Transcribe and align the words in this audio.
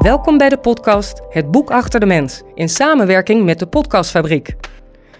Welkom 0.00 0.38
bij 0.38 0.48
de 0.48 0.58
podcast 0.58 1.20
Het 1.28 1.50
Boek 1.50 1.70
Achter 1.70 2.00
de 2.00 2.06
Mens 2.06 2.42
in 2.54 2.68
samenwerking 2.68 3.44
met 3.44 3.58
de 3.58 3.66
Podcastfabriek. 3.66 4.56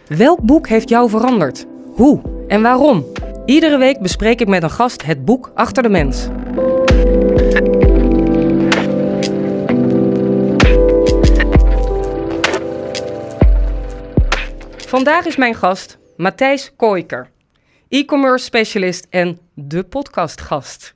Welk 0.07 0.41
boek 0.41 0.69
heeft 0.69 0.89
jou 0.89 1.11
veranderd? 1.11 1.67
Hoe 1.95 2.45
en 2.49 2.63
waarom? 2.63 3.07
Iedere 3.45 3.79
week 3.79 4.01
bespreek 4.01 4.41
ik 4.41 4.49
met 4.49 4.63
een 4.63 4.71
gast 4.71 5.03
het 5.03 5.25
boek 5.25 5.51
achter 5.55 5.83
de 5.83 5.89
mens. 5.89 6.29
Vandaag 14.87 15.27
is 15.27 15.37
mijn 15.37 15.55
gast 15.55 15.99
Matthijs 16.17 16.73
Kooiker, 16.77 17.31
e-commerce 17.89 18.45
specialist 18.45 19.07
en 19.11 19.39
de 19.55 19.83
podcastgast. 19.83 20.95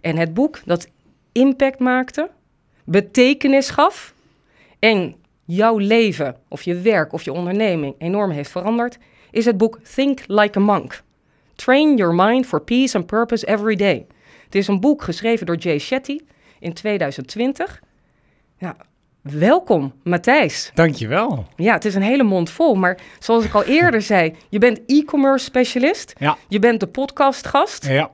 En 0.00 0.16
het 0.16 0.34
boek 0.34 0.60
dat 0.64 0.88
impact 1.32 1.78
maakte, 1.78 2.30
betekenis 2.84 3.70
gaf 3.70 4.14
en 4.78 5.14
jouw 5.44 5.78
leven 5.78 6.36
of 6.48 6.62
je 6.62 6.80
werk 6.80 7.12
of 7.12 7.22
je 7.22 7.32
onderneming 7.32 7.94
enorm 7.98 8.30
heeft 8.30 8.50
veranderd, 8.50 8.98
is 9.30 9.44
het 9.44 9.56
boek 9.56 9.80
Think 9.94 10.20
Like 10.26 10.58
a 10.58 10.62
Monk. 10.62 11.02
Train 11.54 11.96
Your 11.96 12.14
Mind 12.14 12.46
for 12.46 12.60
Peace 12.62 12.96
and 12.96 13.06
Purpose 13.06 13.46
Every 13.46 13.76
Day. 13.76 14.06
Het 14.44 14.54
is 14.54 14.68
een 14.68 14.80
boek 14.80 15.02
geschreven 15.02 15.46
door 15.46 15.56
Jay 15.56 15.78
Shetty 15.78 16.18
in 16.58 16.72
2020. 16.72 17.82
Ja, 18.58 18.76
welkom, 19.20 19.92
Matthijs. 20.02 20.70
Dankjewel. 20.74 21.46
Ja, 21.56 21.72
het 21.72 21.84
is 21.84 21.94
een 21.94 22.02
hele 22.02 22.22
mond 22.22 22.50
vol, 22.50 22.74
maar 22.74 22.98
zoals 23.18 23.44
ik 23.44 23.54
al 23.54 23.64
eerder 23.78 24.02
zei, 24.02 24.34
je 24.48 24.58
bent 24.58 24.80
e-commerce 24.86 25.44
specialist. 25.44 26.12
Ja. 26.18 26.36
Je 26.48 26.58
bent 26.58 26.80
de 26.80 26.86
podcastgast. 26.86 27.86
Ja. 27.86 28.10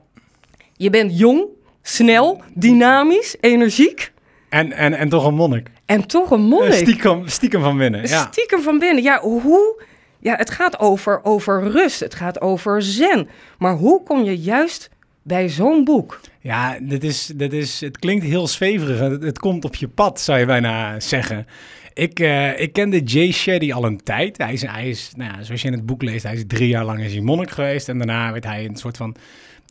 Je 0.73 0.89
bent 0.89 1.19
jong, 1.19 1.45
snel, 1.81 2.41
dynamisch, 2.53 3.35
energiek 3.39 4.11
En, 4.49 4.71
en, 4.71 4.93
en 4.93 5.09
toch 5.09 5.25
een 5.25 5.33
monnik. 5.33 5.69
en 5.85 6.07
toch 6.07 6.31
een 6.31 6.41
monnik. 6.41 6.73
Stiekem, 6.73 7.27
stiekem 7.27 7.61
van 7.61 7.77
binnen. 7.77 8.07
Ja. 8.07 8.27
Stiekem 8.31 8.61
van 8.61 8.79
binnen. 8.79 9.03
Ja, 9.03 9.19
hoe? 9.21 9.83
Ja, 10.19 10.35
het 10.35 10.49
gaat 10.49 10.79
over, 10.79 11.23
over 11.23 11.71
rust. 11.71 11.99
Het 11.99 12.15
gaat 12.15 12.41
over 12.41 12.81
zen. 12.81 13.29
Maar 13.57 13.73
hoe 13.73 14.03
kom 14.03 14.23
je 14.23 14.37
juist 14.37 14.89
bij 15.23 15.49
zo'n 15.49 15.83
boek? 15.83 16.19
Ja, 16.39 16.77
dit 16.81 17.03
is, 17.03 17.31
dit 17.35 17.53
is, 17.53 17.81
het 17.81 17.97
klinkt 17.97 18.25
heel 18.25 18.47
zweverig. 18.47 18.99
Het, 18.99 19.23
het 19.23 19.39
komt 19.39 19.65
op 19.65 19.75
je 19.75 19.87
pad, 19.87 20.19
zou 20.19 20.39
je 20.39 20.45
bijna 20.45 20.99
zeggen. 20.99 21.47
Ik, 21.93 22.19
eh, 22.19 22.59
ik 22.59 22.73
kende 22.73 22.99
Jay 22.99 23.31
Shetty 23.31 23.73
al 23.73 23.85
een 23.85 24.03
tijd. 24.03 24.37
Hij 24.37 24.53
is, 24.53 24.61
hij 24.61 24.89
is 24.89 25.11
nou 25.15 25.31
ja, 25.31 25.43
zoals 25.43 25.61
je 25.61 25.67
in 25.67 25.73
het 25.73 25.85
boek 25.85 26.01
leest, 26.01 26.23
hij 26.23 26.33
is 26.33 26.43
drie 26.47 26.67
jaar 26.67 26.85
lang 26.85 27.03
is 27.03 27.11
hij 27.11 27.21
monnik 27.21 27.49
geweest. 27.51 27.89
En 27.89 27.97
daarna 27.97 28.31
werd 28.31 28.45
hij 28.45 28.65
een 28.65 28.75
soort 28.75 28.97
van 28.97 29.15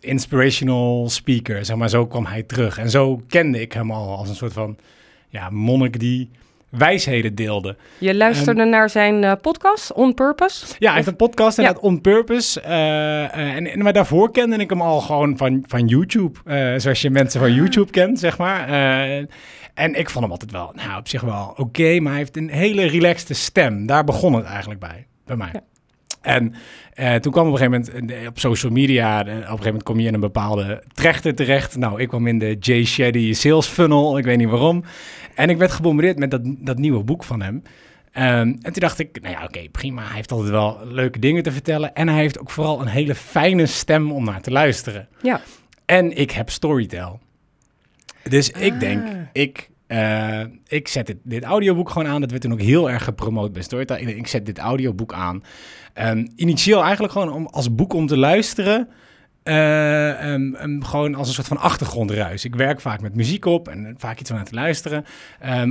inspirational 0.04 1.08
speaker. 1.08 1.64
Zeg 1.64 1.76
maar, 1.76 1.88
zo 1.88 2.06
kwam 2.06 2.26
hij 2.26 2.42
terug. 2.42 2.78
En 2.78 2.90
zo 2.90 3.20
kende 3.28 3.60
ik 3.60 3.72
hem 3.72 3.90
al 3.90 4.16
als 4.16 4.28
een 4.28 4.34
soort 4.34 4.52
van 4.52 4.76
ja, 5.28 5.50
monnik 5.50 5.98
die 6.00 6.30
wijsheden 6.68 7.34
deelde. 7.34 7.76
Je 7.98 8.14
luisterde 8.14 8.64
naar 8.64 8.90
zijn 8.90 9.24
eh, 9.24 9.32
podcast, 9.42 9.92
On 9.92 10.14
Purpose. 10.14 10.66
Ja, 10.78 10.86
hij 10.86 10.94
heeft 10.96 11.08
een 11.08 11.16
podcast 11.16 11.56
Ja. 11.56 11.62
inderdaad 11.62 11.90
on 11.90 12.00
purpose. 12.00 12.60
eh, 12.60 13.24
eh, 13.24 13.56
en, 13.56 13.66
en, 13.72 13.82
maar 13.82 13.92
daarvoor 13.92 14.30
kende 14.32 14.56
ik 14.56 14.70
hem 14.70 14.80
al 14.82 15.00
gewoon 15.00 15.36
van, 15.36 15.64
van 15.66 15.86
YouTube. 15.86 16.38
zoals 16.80 17.02
je 17.02 17.10
mensen 17.10 17.40
van 17.40 17.54
YouTube 17.54 17.90
kent, 17.90 18.18
zeg 18.18 18.38
maar. 18.38 18.68
En 19.74 19.94
ik 19.94 20.10
vond 20.10 20.22
hem 20.24 20.32
altijd 20.32 20.50
wel, 20.50 20.72
nou, 20.74 20.98
op 20.98 21.08
zich 21.08 21.20
wel 21.20 21.52
oké. 21.56 22.00
maar 22.00 22.10
hij 22.10 22.20
heeft 22.20 22.36
een 22.36 22.50
hele 22.50 22.86
relaxte 22.86 23.34
stem. 23.34 23.86
Daar 23.86 24.04
begon 24.04 24.32
het 24.32 24.44
eigenlijk 24.44 24.80
bij, 24.80 25.06
bij 25.26 25.36
mij. 25.36 25.50
Ja. 25.52 25.60
En 26.28 26.54
eh, 26.92 27.14
toen 27.14 27.32
kwam 27.32 27.46
op 27.46 27.52
een 27.52 27.58
gegeven 27.58 27.94
moment 27.96 28.12
eh, 28.12 28.26
op 28.26 28.38
social 28.38 28.72
media, 28.72 29.18
eh, 29.18 29.20
op 29.20 29.28
een 29.28 29.42
gegeven 29.42 29.64
moment 29.64 29.82
kom 29.82 30.00
je 30.00 30.06
in 30.06 30.14
een 30.14 30.20
bepaalde 30.20 30.82
trechter 30.92 31.34
terecht. 31.34 31.76
Nou, 31.76 32.00
ik 32.00 32.08
kwam 32.08 32.26
in 32.26 32.38
de 32.38 32.56
Jay 32.60 32.84
Shetty 32.84 33.32
sales 33.32 33.66
funnel, 33.66 34.18
ik 34.18 34.24
weet 34.24 34.38
niet 34.38 34.48
waarom. 34.48 34.84
En 35.34 35.50
ik 35.50 35.56
werd 35.58 35.70
gebombardeerd 35.72 36.18
met 36.18 36.30
dat, 36.30 36.40
dat 36.44 36.78
nieuwe 36.78 37.04
boek 37.04 37.24
van 37.24 37.42
hem. 37.42 37.62
Ehm, 38.12 38.26
en 38.38 38.60
toen 38.62 38.72
dacht 38.72 38.98
ik, 38.98 39.20
nou 39.20 39.34
ja, 39.34 39.44
oké, 39.44 39.68
prima. 39.72 40.02
Hij 40.06 40.14
heeft 40.14 40.32
altijd 40.32 40.50
wel 40.50 40.78
leuke 40.84 41.18
dingen 41.18 41.42
te 41.42 41.52
vertellen. 41.52 41.94
En 41.94 42.08
hij 42.08 42.18
heeft 42.18 42.40
ook 42.40 42.50
vooral 42.50 42.80
een 42.80 42.86
hele 42.86 43.14
fijne 43.14 43.66
stem 43.66 44.12
om 44.12 44.24
naar 44.24 44.40
te 44.40 44.50
luisteren. 44.50 45.08
Ja. 45.22 45.40
En 45.86 46.16
ik 46.16 46.30
heb 46.30 46.50
Storytel. 46.50 47.20
Dus 48.28 48.50
ik 48.50 48.72
Ah. 48.72 48.80
denk, 48.80 49.08
ik, 49.32 49.70
ik 50.66 50.88
zet 50.88 51.06
dit, 51.06 51.16
dit 51.22 51.44
audioboek 51.44 51.90
gewoon 51.90 52.08
aan. 52.08 52.20
Dat 52.20 52.30
werd 52.30 52.42
toen 52.42 52.52
ook 52.52 52.60
heel 52.60 52.90
erg 52.90 53.04
gepromoot 53.04 53.52
bij 53.52 53.62
Storytel. 53.62 53.96
Ik 53.96 54.26
zet 54.26 54.46
dit 54.46 54.58
audioboek 54.58 55.12
aan. 55.12 55.42
Ehm, 55.98 56.26
initieel 56.36 56.82
eigenlijk 56.82 57.12
gewoon 57.12 57.32
om, 57.32 57.46
als 57.46 57.74
boek 57.74 57.92
om 57.92 58.06
te 58.06 58.16
luisteren. 58.16 58.88
eh, 59.42 60.32
ehm, 60.32 60.54
ehm, 60.54 60.80
gewoon 60.82 61.14
als 61.14 61.28
een 61.28 61.34
soort 61.34 61.46
van 61.46 61.58
achtergrondruis. 61.58 62.44
Ik 62.44 62.54
werk 62.54 62.80
vaak 62.80 63.00
met 63.00 63.14
muziek 63.14 63.44
op 63.44 63.68
en 63.68 63.94
vaak 63.98 64.20
iets 64.20 64.30
om 64.30 64.36
naar 64.36 64.44
te 64.44 64.54
luisteren. 64.54 65.04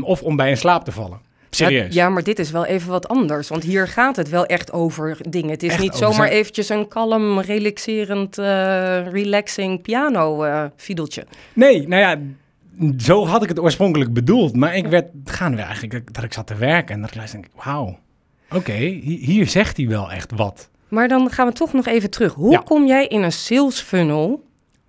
Of 0.01 0.21
om 0.23 0.35
bij 0.35 0.49
in 0.49 0.57
slaap 0.57 0.83
te 0.85 0.91
vallen. 0.91 1.19
Serieus. 1.49 1.93
Ja, 1.93 2.03
ja, 2.03 2.09
maar 2.09 2.23
dit 2.23 2.39
is 2.39 2.51
wel 2.51 2.65
even 2.65 2.89
wat 2.89 3.07
anders. 3.07 3.47
Want 3.47 3.63
hier 3.63 3.87
gaat 3.87 4.15
het 4.15 4.29
wel 4.29 4.45
echt 4.45 4.71
over 4.71 5.17
dingen. 5.29 5.49
Het 5.49 5.63
is 5.63 5.71
Echt 5.71 5.81
niet 5.81 5.95
zomaar 5.95 6.13
zijn- 6.15 6.29
eventjes 6.31 6.69
een 6.69 6.87
kalm, 6.87 7.39
relaxerend, 7.39 8.37
eh, 8.37 9.07
relaxing 9.07 9.81
piano 9.81 10.43
eh 10.43 10.63
fiedeltje. 10.75 11.25
Nee, 11.53 11.87
nou 11.87 12.01
ja, 12.01 12.17
zo 12.97 13.25
had 13.25 13.43
ik 13.43 13.49
het 13.49 13.59
oorspronkelijk 13.59 14.13
bedoeld. 14.13 14.55
Maar 14.55 14.75
ik 14.75 14.87
werd 14.87 15.07
gaandeweg 15.25 15.65
eigenlijk 15.65 16.13
dat- 16.13 16.23
ik 16.23 16.33
zat 16.33 16.47
te 16.47 16.55
werken 16.55 16.95
en 16.95 17.01
dat 17.01 17.09
ik 17.09 17.15
luisterde 17.15 17.47
wauw, 17.63 17.99
oké, 18.51 18.71
hi- 18.71 19.17
hier 19.25 19.47
zegt 19.47 19.77
hij 19.77 19.87
wel 19.87 20.11
echt 20.11 20.31
wat. 20.35 20.69
Maar 20.87 21.07
dan 21.07 21.29
gaan 21.31 21.47
we 21.47 21.53
toch 21.53 21.73
nog 21.73 21.85
even 21.85 22.09
terug. 22.09 22.33
Hoe 22.33 22.51
Ja. 22.51 22.57
kom 22.65 22.85
jij 22.85 23.07
in 23.07 23.21
een 23.23 23.31
sales 23.31 23.79
funnel 23.81 24.43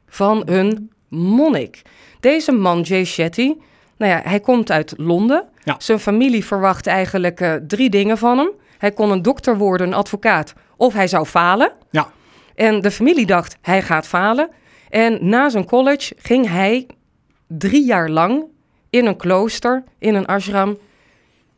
van 0.07 0.43
een 0.45 0.91
monnik? 1.09 1.83
Deze 2.21 2.53
man, 2.53 2.81
Jay 2.81 3.05
Shetty, 3.05 3.55
nou 3.97 4.13
ja, 4.13 4.21
hij 4.25 4.41
komt 4.41 4.71
uit 4.71 4.95
Londen. 4.97 5.45
Ja. 5.65 5.75
Zijn 5.79 5.99
familie 5.99 6.45
verwacht 6.45 6.87
eigenlijk 6.87 7.41
eh, 7.41 7.55
drie 7.67 7.91
dingen 7.91 8.19
van 8.19 8.39
hem. 8.39 8.51
Hij 8.79 8.93
kon 8.93 9.11
een 9.11 9.23
dokter 9.23 9.57
worden, 9.59 9.87
een 9.87 9.95
advocaat, 9.95 10.55
of 10.77 10.93
hij 10.95 11.07
zou 11.09 11.27
falen. 11.27 11.73
Ja. 11.91 12.09
En 12.55 12.81
de 12.81 12.91
familie 12.91 13.27
dacht, 13.27 13.57
hij 13.63 13.83
gaat 13.83 14.07
falen. 14.07 14.49
En 14.89 15.29
na 15.29 15.49
zijn 15.49 15.65
college 15.65 16.15
ging 16.19 16.49
hij 16.49 16.87
drie 17.47 17.85
jaar 17.85 18.09
lang 18.11 18.45
in 18.91 19.07
een 19.07 19.17
klooster, 19.17 19.85
in 19.99 20.15
een 20.15 20.27
ashram, 20.27 20.79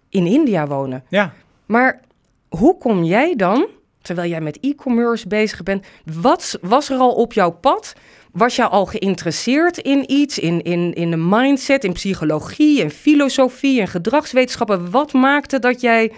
in 0.09 0.27
India 0.27 0.67
wonen. 0.67 1.05
Ja, 1.09 1.33
Maar 1.71 2.01
hoe 2.49 2.79
kom 2.79 3.05
jij 3.05 3.37
dan, 3.37 3.67
terwijl 4.03 4.31
jij 4.31 4.41
met 4.41 4.61
e-commerce 4.61 5.29
bezig 5.29 5.63
bent, 5.63 5.87
wat 6.05 6.59
was 6.61 6.91
er 6.91 6.99
al 6.99 7.13
op 7.13 7.33
jouw 7.33 7.51
pad? 7.51 7.93
Was 8.33 8.57
je 8.57 8.69
al 8.69 8.87
geïnteresseerd 8.87 9.79
in 9.79 10.13
iets, 10.13 10.39
in, 10.39 10.63
in, 10.63 10.95
in 10.95 11.11
de 11.11 11.17
mindset, 11.17 11.85
in 11.85 11.93
psychologie, 11.93 12.81
in 12.81 12.91
filosofie, 12.91 13.81
in 13.81 13.89
gedragswetenschappen? 13.89 14.91
Wat 14.91 15.13
maakte 15.13 15.59
dat 15.59 15.81
jij 15.81 16.13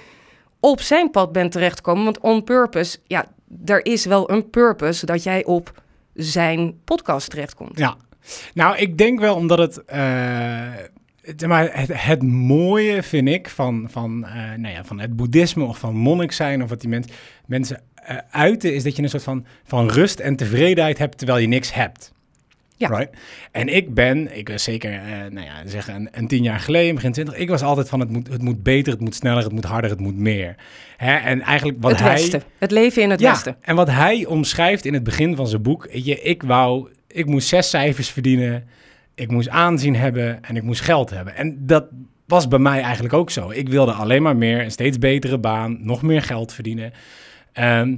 op 0.60 0.80
zijn 0.80 1.10
pad 1.10 1.32
bent 1.32 1.52
terechtgekomen? 1.52 2.04
Want 2.04 2.20
on 2.20 2.44
purpose, 2.44 2.98
ja, 3.06 3.26
er 3.64 3.84
is 3.84 4.04
wel 4.04 4.30
een 4.30 4.50
purpose 4.50 5.06
dat 5.06 5.22
jij 5.22 5.44
op 5.44 5.82
zijn 6.14 6.80
podcast 6.84 7.30
terechtkomt. 7.30 7.78
ja. 7.78 7.96
Nou, 8.54 8.76
ik 8.76 8.98
denk 8.98 9.20
wel 9.20 9.34
omdat 9.34 9.58
het, 9.58 9.84
eh, 9.84 10.72
maar 11.46 11.70
het, 11.72 11.90
het 11.92 12.22
mooie 12.22 13.02
vind 13.02 13.28
ik 13.28 13.48
van, 13.48 13.86
van, 13.90 14.24
eh, 14.26 14.34
nou 14.56 14.74
ja, 14.74 14.84
van 14.84 15.00
het 15.00 15.16
boeddhisme 15.16 15.64
of 15.64 15.78
van 15.78 15.94
monnik 15.94 16.32
zijn 16.32 16.62
of 16.62 16.68
wat 16.68 16.80
die 16.80 16.88
mens, 16.88 17.06
mensen 17.46 17.80
eh, 17.94 18.16
uiten, 18.30 18.74
is 18.74 18.82
dat 18.82 18.96
je 18.96 19.02
een 19.02 19.08
soort 19.08 19.22
van, 19.22 19.46
van 19.64 19.88
rust 19.88 20.18
en 20.18 20.36
tevredenheid 20.36 20.98
hebt 20.98 21.18
terwijl 21.18 21.38
je 21.38 21.46
niks 21.46 21.74
hebt. 21.74 22.12
Ja. 22.76 22.88
Right? 22.88 23.16
En 23.50 23.68
ik 23.68 23.94
ben, 23.94 24.36
ik 24.36 24.48
was 24.48 24.62
zeker, 24.62 24.92
eh, 24.92 25.30
nou 25.30 25.46
ja, 25.46 25.62
zeggen 25.66 25.94
een, 25.94 26.08
een 26.12 26.28
tien 26.28 26.42
jaar 26.42 26.60
geleden, 26.60 26.94
begin 26.94 27.12
twintig, 27.12 27.36
ik 27.36 27.48
was 27.48 27.62
altijd 27.62 27.88
van 27.88 28.00
het 28.00 28.10
moet, 28.10 28.28
het 28.28 28.42
moet 28.42 28.62
beter, 28.62 28.92
het 28.92 29.00
moet 29.00 29.14
sneller, 29.14 29.42
het 29.42 29.52
moet 29.52 29.64
harder, 29.64 29.90
het 29.90 30.00
moet 30.00 30.16
meer. 30.16 30.54
Hè? 30.96 31.16
En 31.16 31.40
eigenlijk 31.40 31.78
wat 31.80 31.90
het 31.90 32.00
hij... 32.00 32.12
Westen, 32.12 32.42
het 32.58 32.70
leven 32.70 33.02
in 33.02 33.10
het 33.10 33.20
ja, 33.20 33.30
Westen. 33.30 33.56
en 33.60 33.76
wat 33.76 33.88
hij 33.88 34.26
omschrijft 34.26 34.84
in 34.84 34.94
het 34.94 35.02
begin 35.02 35.36
van 35.36 35.46
zijn 35.46 35.62
boek, 35.62 35.88
je, 35.92 36.20
ik 36.20 36.42
wou, 36.42 36.88
ik 37.06 37.26
moest 37.26 37.48
zes 37.48 37.70
cijfers 37.70 38.10
verdienen, 38.10 38.68
ik 39.14 39.30
moest 39.30 39.48
aanzien 39.48 39.96
hebben 39.96 40.44
en 40.44 40.56
ik 40.56 40.62
moest 40.62 40.80
geld 40.80 41.10
hebben. 41.10 41.36
En 41.36 41.66
dat 41.66 41.84
was 42.26 42.48
bij 42.48 42.58
mij 42.58 42.80
eigenlijk 42.80 43.14
ook 43.14 43.30
zo. 43.30 43.50
Ik 43.50 43.68
wilde 43.68 43.92
alleen 43.92 44.22
maar 44.22 44.36
meer, 44.36 44.60
een 44.64 44.70
steeds 44.70 44.98
betere 44.98 45.38
baan, 45.38 45.78
nog 45.80 46.02
meer 46.02 46.22
geld 46.22 46.52
verdienen. 46.52 46.92
Ehm, 47.52 47.96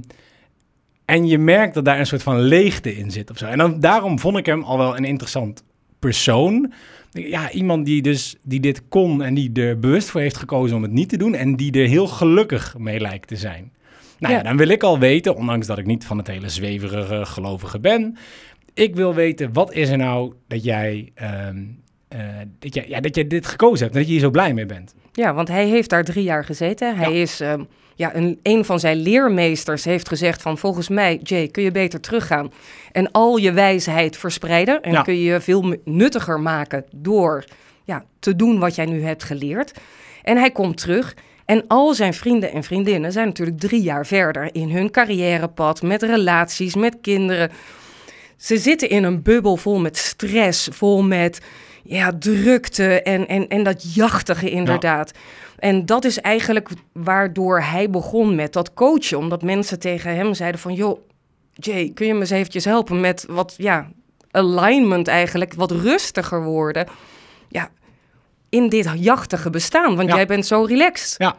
en 1.05 1.27
je 1.27 1.37
merkt 1.37 1.73
dat 1.73 1.85
daar 1.85 1.99
een 1.99 2.05
soort 2.05 2.23
van 2.23 2.39
leegte 2.39 2.95
in 2.97 3.11
zit 3.11 3.31
of 3.31 3.37
zo. 3.37 3.45
En 3.45 3.57
dan, 3.57 3.79
daarom 3.79 4.19
vond 4.19 4.37
ik 4.37 4.45
hem 4.45 4.63
al 4.63 4.77
wel 4.77 4.97
een 4.97 5.05
interessant 5.05 5.63
persoon. 5.99 6.73
Ja, 7.11 7.51
iemand 7.51 7.85
die 7.85 8.01
dus 8.01 8.35
die 8.43 8.59
dit 8.59 8.87
kon 8.89 9.23
en 9.23 9.33
die 9.33 9.51
er 9.53 9.79
bewust 9.79 10.09
voor 10.09 10.21
heeft 10.21 10.37
gekozen 10.37 10.75
om 10.75 10.83
het 10.83 10.91
niet 10.91 11.09
te 11.09 11.17
doen 11.17 11.35
en 11.35 11.55
die 11.55 11.71
er 11.71 11.87
heel 11.87 12.07
gelukkig 12.07 12.75
mee 12.77 12.99
lijkt 12.99 13.27
te 13.27 13.35
zijn. 13.35 13.71
Nou 14.19 14.33
ja, 14.33 14.39
Ja. 14.39 14.45
dan 14.45 14.57
wil 14.57 14.67
ik 14.67 14.83
al 14.83 14.99
weten, 14.99 15.35
ondanks 15.35 15.67
dat 15.67 15.77
ik 15.77 15.85
niet 15.85 16.05
van 16.05 16.17
het 16.17 16.27
hele 16.27 16.49
zweverige 16.49 17.25
gelovige 17.25 17.79
ben, 17.79 18.17
ik 18.75 18.95
wil 18.95 19.13
weten 19.13 19.53
wat 19.53 19.73
is 19.73 19.89
er 19.89 19.97
nou 19.97 20.33
dat 20.47 20.63
jij, 20.63 21.11
ehm, 21.15 21.57
eh, 22.07 22.19
dat, 22.59 22.73
jij 22.73 22.85
ja, 22.87 22.99
dat 22.99 23.15
jij 23.15 23.27
dit 23.27 23.45
gekozen 23.47 23.79
hebt 23.83 23.91
en 23.91 23.97
dat 23.99 24.05
je 24.07 24.11
hier 24.13 24.21
zo 24.23 24.29
blij 24.29 24.53
mee 24.53 24.65
bent. 24.65 24.95
Ja, 25.11 25.33
want 25.33 25.47
hij 25.47 25.65
heeft 25.67 25.89
daar 25.89 26.03
drie 26.03 26.23
jaar 26.23 26.43
gezeten. 26.45 26.95
Hij 26.97 27.13
Ja. 27.13 27.21
is, 27.21 27.39
ehm, 27.39 27.63
ja, 27.95 28.15
een, 28.15 28.39
een 28.43 28.65
van 28.65 28.79
zijn 28.79 28.97
leermeesters 28.97 29.83
heeft 29.85 30.07
gezegd 30.07 30.41
van 30.41 30.57
volgens 30.57 30.89
mij, 30.89 31.19
Jay, 31.23 31.47
kun 31.47 31.63
je 31.63 31.71
beter 31.71 31.99
teruggaan 31.99 32.51
en 32.91 33.11
al 33.11 33.37
je 33.37 33.51
wijsheid 33.51 34.17
verspreiden. 34.17 34.81
En 34.81 34.91
Ja. 34.91 35.01
kun 35.01 35.13
je 35.15 35.23
je 35.23 35.41
veel 35.41 35.75
nuttiger 35.83 36.39
maken 36.39 36.85
door 36.95 37.43
ja, 37.83 38.05
te 38.19 38.35
doen 38.35 38.59
wat 38.59 38.75
jij 38.75 38.85
nu 38.85 39.01
hebt 39.03 39.23
geleerd. 39.23 39.71
En 40.23 40.37
hij 40.37 40.51
komt 40.51 40.77
terug. 40.77 41.15
En 41.45 41.63
al 41.67 41.93
zijn 41.93 42.13
vrienden 42.13 42.51
en 42.51 42.63
vriendinnen 42.63 43.11
zijn 43.11 43.27
natuurlijk 43.27 43.59
drie 43.59 43.81
jaar 43.81 44.05
verder 44.05 44.49
in 44.55 44.69
hun 44.69 44.91
carrièrepad, 44.91 45.81
met 45.81 46.03
relaties, 46.03 46.75
met 46.75 46.97
kinderen. 47.01 47.51
Ze 48.45 48.57
zitten 48.57 48.89
in 48.89 49.03
een 49.03 49.21
bubbel 49.21 49.57
vol 49.57 49.79
met 49.79 49.97
stress, 49.97 50.67
vol 50.71 51.03
met 51.03 51.41
ja, 51.83 52.11
drukte 52.19 53.01
en, 53.01 53.27
en, 53.27 53.47
en 53.47 53.63
dat 53.63 53.93
jachtige 53.93 54.49
inderdaad. 54.49 55.11
En 55.57 55.85
dat 55.85 56.05
is 56.05 56.19
eigenlijk 56.19 56.69
waardoor 56.93 57.61
hij 57.61 57.89
begon 57.89 58.35
met 58.35 58.53
dat 58.53 58.73
coachen. 58.73 59.17
Omdat 59.17 59.41
mensen 59.41 59.79
tegen 59.79 60.15
hem 60.15 60.33
zeiden 60.33 60.59
van... 60.59 60.73
joh, 60.73 60.99
Jay, 61.53 61.91
kun 61.93 62.07
je 62.07 62.13
me 62.13 62.19
eens 62.19 62.29
eventjes 62.29 62.65
helpen 62.65 62.99
met 62.99 63.25
wat 63.29 63.53
ja, 63.57 63.89
alignment 64.31 65.07
eigenlijk, 65.07 65.53
wat 65.53 65.71
rustiger 65.71 66.43
worden. 66.43 66.87
Ja, 67.49 67.69
in 68.49 68.69
dit 68.69 68.89
jachtige 68.95 69.49
bestaan, 69.49 69.95
want 69.95 70.13
jij 70.13 70.25
bent 70.25 70.45
zo 70.45 70.63
relaxed. 70.63 71.15
Ja. 71.17 71.35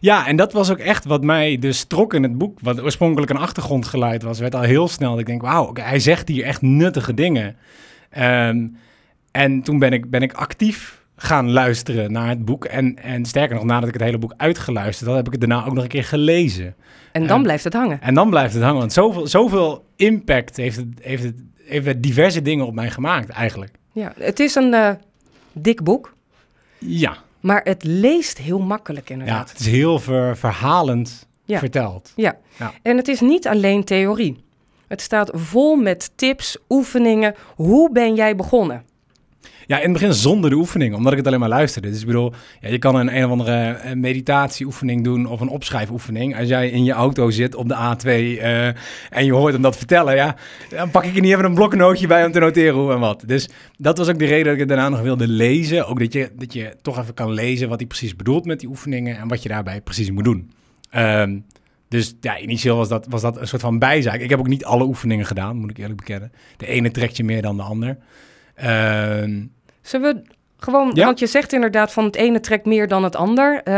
Ja, 0.00 0.26
en 0.26 0.36
dat 0.36 0.52
was 0.52 0.70
ook 0.70 0.78
echt 0.78 1.04
wat 1.04 1.22
mij 1.22 1.58
dus 1.58 1.84
trok 1.84 2.14
in 2.14 2.22
het 2.22 2.38
boek. 2.38 2.58
Wat 2.60 2.82
oorspronkelijk 2.82 3.30
een 3.30 3.38
achtergrondgeluid 3.38 4.22
was, 4.22 4.38
werd 4.38 4.54
al 4.54 4.60
heel 4.60 4.88
snel. 4.88 5.18
Ik 5.18 5.26
denk, 5.26 5.42
wauw, 5.42 5.70
hij 5.74 5.98
zegt 5.98 6.28
hier 6.28 6.44
echt 6.44 6.62
nuttige 6.62 7.14
dingen. 7.14 7.56
Um, 8.18 8.76
en 9.30 9.62
toen 9.62 9.78
ben 9.78 9.92
ik, 9.92 10.10
ben 10.10 10.22
ik 10.22 10.32
actief 10.32 11.02
gaan 11.16 11.50
luisteren 11.50 12.12
naar 12.12 12.28
het 12.28 12.44
boek. 12.44 12.64
En, 12.64 12.96
en 13.02 13.24
sterker 13.24 13.56
nog, 13.56 13.64
nadat 13.64 13.88
ik 13.88 13.94
het 13.94 14.02
hele 14.02 14.18
boek 14.18 14.34
uitgeluisterd 14.36 15.08
had, 15.08 15.16
heb 15.16 15.26
ik 15.26 15.32
het 15.32 15.40
daarna 15.40 15.64
ook 15.64 15.74
nog 15.74 15.82
een 15.82 15.88
keer 15.88 16.04
gelezen. 16.04 16.74
En 17.12 17.26
dan 17.26 17.42
blijft 17.42 17.64
het 17.64 17.72
hangen. 17.72 18.00
En 18.00 18.14
dan 18.14 18.30
blijft 18.30 18.54
het 18.54 18.62
hangen. 18.62 18.78
Want 18.78 18.92
zoveel, 18.92 19.26
zoveel 19.26 19.84
impact 19.96 20.56
heeft 20.56 20.76
het, 20.76 20.86
heeft 21.00 21.22
het, 21.22 21.42
heeft 21.64 22.02
diverse 22.02 22.42
dingen 22.42 22.66
op 22.66 22.74
mij 22.74 22.90
gemaakt, 22.90 23.28
eigenlijk. 23.28 23.72
Ja, 23.92 24.12
het 24.18 24.40
is 24.40 24.54
een 24.54 24.72
uh, 24.72 24.90
dik 25.52 25.82
boek. 25.82 26.14
Ja. 26.78 27.16
Maar 27.40 27.60
het 27.64 27.84
leest 27.84 28.38
heel 28.38 28.58
makkelijk 28.58 29.10
inderdaad. 29.10 29.46
Ja, 29.46 29.52
het 29.52 29.60
is 29.60 29.66
heel 29.66 29.98
verhalend 30.34 31.26
verteld. 31.46 32.12
Ja. 32.16 32.38
ja, 32.58 32.72
en 32.82 32.96
het 32.96 33.08
is 33.08 33.20
niet 33.20 33.46
alleen 33.46 33.84
theorie. 33.84 34.44
Het 34.86 35.00
staat 35.00 35.30
vol 35.34 35.76
met 35.76 36.10
tips, 36.14 36.56
oefeningen. 36.68 37.34
Hoe 37.54 37.92
ben 37.92 38.14
jij 38.14 38.36
begonnen? 38.36 38.84
Ja, 39.68 39.76
in 39.76 39.82
het 39.82 39.92
begin 39.92 40.14
zonder 40.14 40.50
de 40.50 40.56
oefening, 40.56 40.94
omdat 40.94 41.12
ik 41.12 41.18
het 41.18 41.26
alleen 41.26 41.40
maar 41.40 41.48
luisterde. 41.48 41.90
Dus 41.90 42.00
ik 42.00 42.06
bedoel, 42.06 42.32
ja, 42.60 42.68
je 42.68 42.78
kan 42.78 42.94
een 42.94 43.16
een 43.16 43.24
of 43.24 43.30
andere 43.30 43.80
uh, 43.84 43.92
meditatieoefening 43.92 45.04
doen 45.04 45.26
of 45.26 45.40
een 45.40 45.48
opschrijfoefening. 45.48 46.38
Als 46.38 46.48
jij 46.48 46.70
in 46.70 46.84
je 46.84 46.92
auto 46.92 47.30
zit 47.30 47.54
op 47.54 47.68
de 47.68 47.74
A2 47.74 48.06
uh, 48.06 48.68
eh, 48.68 48.74
en 49.10 49.24
je 49.24 49.32
hoort 49.32 49.52
hem 49.52 49.62
dat 49.62 49.76
vertellen, 49.76 50.14
ja, 50.14 50.36
dan 50.68 50.90
pak 50.90 51.04
ik 51.04 51.14
er 51.14 51.20
niet 51.20 51.32
even 51.32 51.44
een 51.44 51.54
bloknootje 51.54 52.06
bij 52.06 52.24
om 52.24 52.32
te 52.32 52.38
noteren 52.38 52.74
hoe 52.74 52.92
en 52.92 53.00
wat. 53.00 53.22
Dus 53.26 53.48
dat 53.76 53.98
was 53.98 54.08
ook 54.08 54.18
de 54.18 54.24
reden 54.24 54.44
dat 54.44 54.52
ik 54.52 54.58
het 54.58 54.68
daarna 54.68 54.88
nog 54.88 55.00
wilde 55.00 55.28
lezen. 55.28 55.86
Ook 55.86 55.98
dat 55.98 56.12
je, 56.12 56.30
dat 56.36 56.52
je 56.52 56.76
toch 56.82 56.98
even 56.98 57.14
kan 57.14 57.32
lezen 57.32 57.68
wat 57.68 57.78
hij 57.78 57.86
precies 57.86 58.16
bedoelt 58.16 58.44
met 58.44 58.60
die 58.60 58.68
oefeningen 58.68 59.18
en 59.18 59.28
wat 59.28 59.42
je 59.42 59.48
daarbij 59.48 59.80
precies 59.80 60.10
moet 60.10 60.24
doen. 60.24 60.50
Um, 60.96 61.44
dus 61.88 62.14
ja, 62.20 62.38
initieel 62.38 62.76
was 62.76 62.88
dat, 62.88 63.06
was 63.08 63.22
dat 63.22 63.40
een 63.40 63.48
soort 63.48 63.62
van 63.62 63.78
bijzaak. 63.78 64.20
Ik 64.20 64.30
heb 64.30 64.38
ook 64.38 64.48
niet 64.48 64.64
alle 64.64 64.84
oefeningen 64.84 65.26
gedaan, 65.26 65.56
moet 65.56 65.70
ik 65.70 65.78
eerlijk 65.78 65.98
bekennen. 65.98 66.32
De 66.56 66.66
ene 66.66 66.90
trekt 66.90 67.16
je 67.16 67.24
meer 67.24 67.42
dan 67.42 67.56
de 67.56 67.62
ander. 67.62 67.98
Uh, 68.62 69.46
Zullen 69.88 70.14
we 70.14 70.22
gewoon, 70.56 70.94
want 70.94 71.18
je 71.18 71.26
zegt 71.26 71.52
inderdaad 71.52 71.92
van 71.92 72.04
het 72.04 72.16
ene 72.16 72.40
trekt 72.40 72.66
meer 72.66 72.88
dan 72.88 73.04
het 73.04 73.16
ander. 73.16 73.60
Uh, 73.64 73.74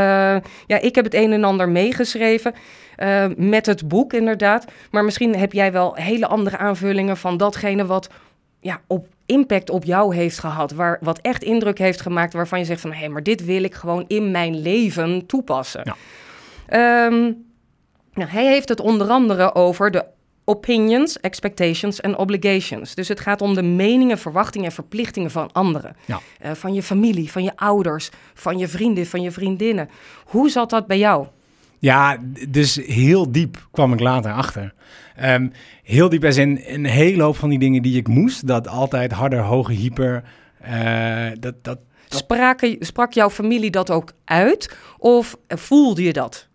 ja, 0.67 0.81
ik 0.81 0.95
heb 0.95 1.05
het 1.05 1.15
een 1.15 1.33
en 1.33 1.45
ander 1.45 1.69
meegeschreven 1.69 2.55
uh, 2.99 3.25
met 3.37 3.67
het 3.67 3.89
boek 3.89 4.13
inderdaad. 4.13 4.65
Maar 4.91 5.05
misschien 5.05 5.37
heb 5.37 5.53
jij 5.53 5.73
wel 5.73 5.95
hele 5.95 6.27
andere 6.27 6.57
aanvullingen 6.59 7.17
van 7.17 7.37
datgene 7.37 7.87
wat 7.87 8.11
ja, 8.61 8.81
op 8.87 9.07
impact 9.27 9.71
op 9.71 9.85
jou 9.85 10.15
heeft 10.15 10.39
gehad. 10.39 10.73
Waar, 10.73 10.99
wat 11.01 11.19
echt 11.19 11.43
indruk 11.43 11.79
heeft 11.79 12.01
gemaakt 12.01 12.33
waarvan 12.33 12.59
je 12.59 12.65
zegt 12.65 12.81
van... 12.81 12.93
hé, 12.93 12.99
hey, 12.99 13.09
maar 13.09 13.23
dit 13.23 13.45
wil 13.45 13.63
ik 13.63 13.75
gewoon 13.75 14.05
in 14.07 14.31
mijn 14.31 14.63
leven 14.63 15.27
toepassen. 15.27 15.83
Ja. 15.85 17.07
Um, 17.07 17.49
nou, 18.15 18.31
hij 18.31 18.47
heeft 18.47 18.69
het 18.69 18.81
onder 18.81 19.09
andere 19.09 19.55
over 19.55 19.91
de 19.91 20.05
opinions, 20.45 21.21
expectations 21.21 22.01
en 22.01 22.17
obligations. 22.17 22.95
Dus 22.95 23.09
het 23.09 23.21
gaat 23.21 23.43
om 23.43 23.55
de 23.55 23.63
meningen, 23.63 24.19
verwachtingen 24.19 24.67
en 24.67 24.73
verplichtingen 24.73 25.31
van 25.31 25.53
anderen. 25.53 25.97
Ja. 26.05 26.21
Uh, 26.45 26.51
van 26.53 26.75
je 26.75 26.83
familie, 26.83 27.31
van 27.31 27.43
je 27.43 27.57
ouders, 27.57 28.11
van 28.35 28.59
je 28.59 28.69
vrienden, 28.69 29.07
van 29.07 29.23
je 29.23 29.31
vriendinnen. 29.31 29.89
Hoe 30.25 30.51
zat 30.51 30.71
dat 30.71 30.87
bij 30.87 30.99
jou? 30.99 31.27
Ja, 31.79 32.19
dus 32.49 32.75
heel 32.87 33.33
diep 33.33 33.67
kwam 33.71 33.93
ik 33.93 34.01
later 34.01 34.33
achter. 34.33 34.75
Um, 35.23 35.53
heel 35.83 36.09
diep 36.09 36.25
als 36.25 36.37
in 36.37 36.61
een 36.67 36.85
hele 36.85 37.23
hoop 37.23 37.37
van 37.37 37.49
die 37.49 37.59
dingen 37.59 37.83
die 37.83 37.97
ik 37.97 38.09
moest. 38.09 38.47
Dat 38.47 38.69
altijd 38.69 39.13
harder, 39.13 39.41
hoger, 39.41 39.75
hyper. 39.75 40.25
Uh, 40.67 41.31
dat, 41.39 41.55
dat, 41.65 41.79
Spraken, 42.09 42.77
sprak 42.81 43.13
jouw 43.13 43.31
familie 43.31 43.71
dat 43.71 43.91
ook 43.91 44.13
uit? 44.25 44.77
Of 44.99 45.37
voelde 45.49 46.03
je 46.03 46.13
dat? 46.13 46.49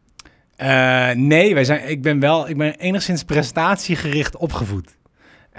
Uh, 0.62 1.12
nee, 1.12 1.54
wij 1.54 1.64
zijn, 1.64 1.90
ik 1.90 2.02
ben 2.02 2.20
wel 2.20 2.50
ik 2.50 2.58
ben 2.58 2.76
enigszins 2.76 3.24
prestatiegericht 3.24 4.38
opgevoed. 4.38 4.98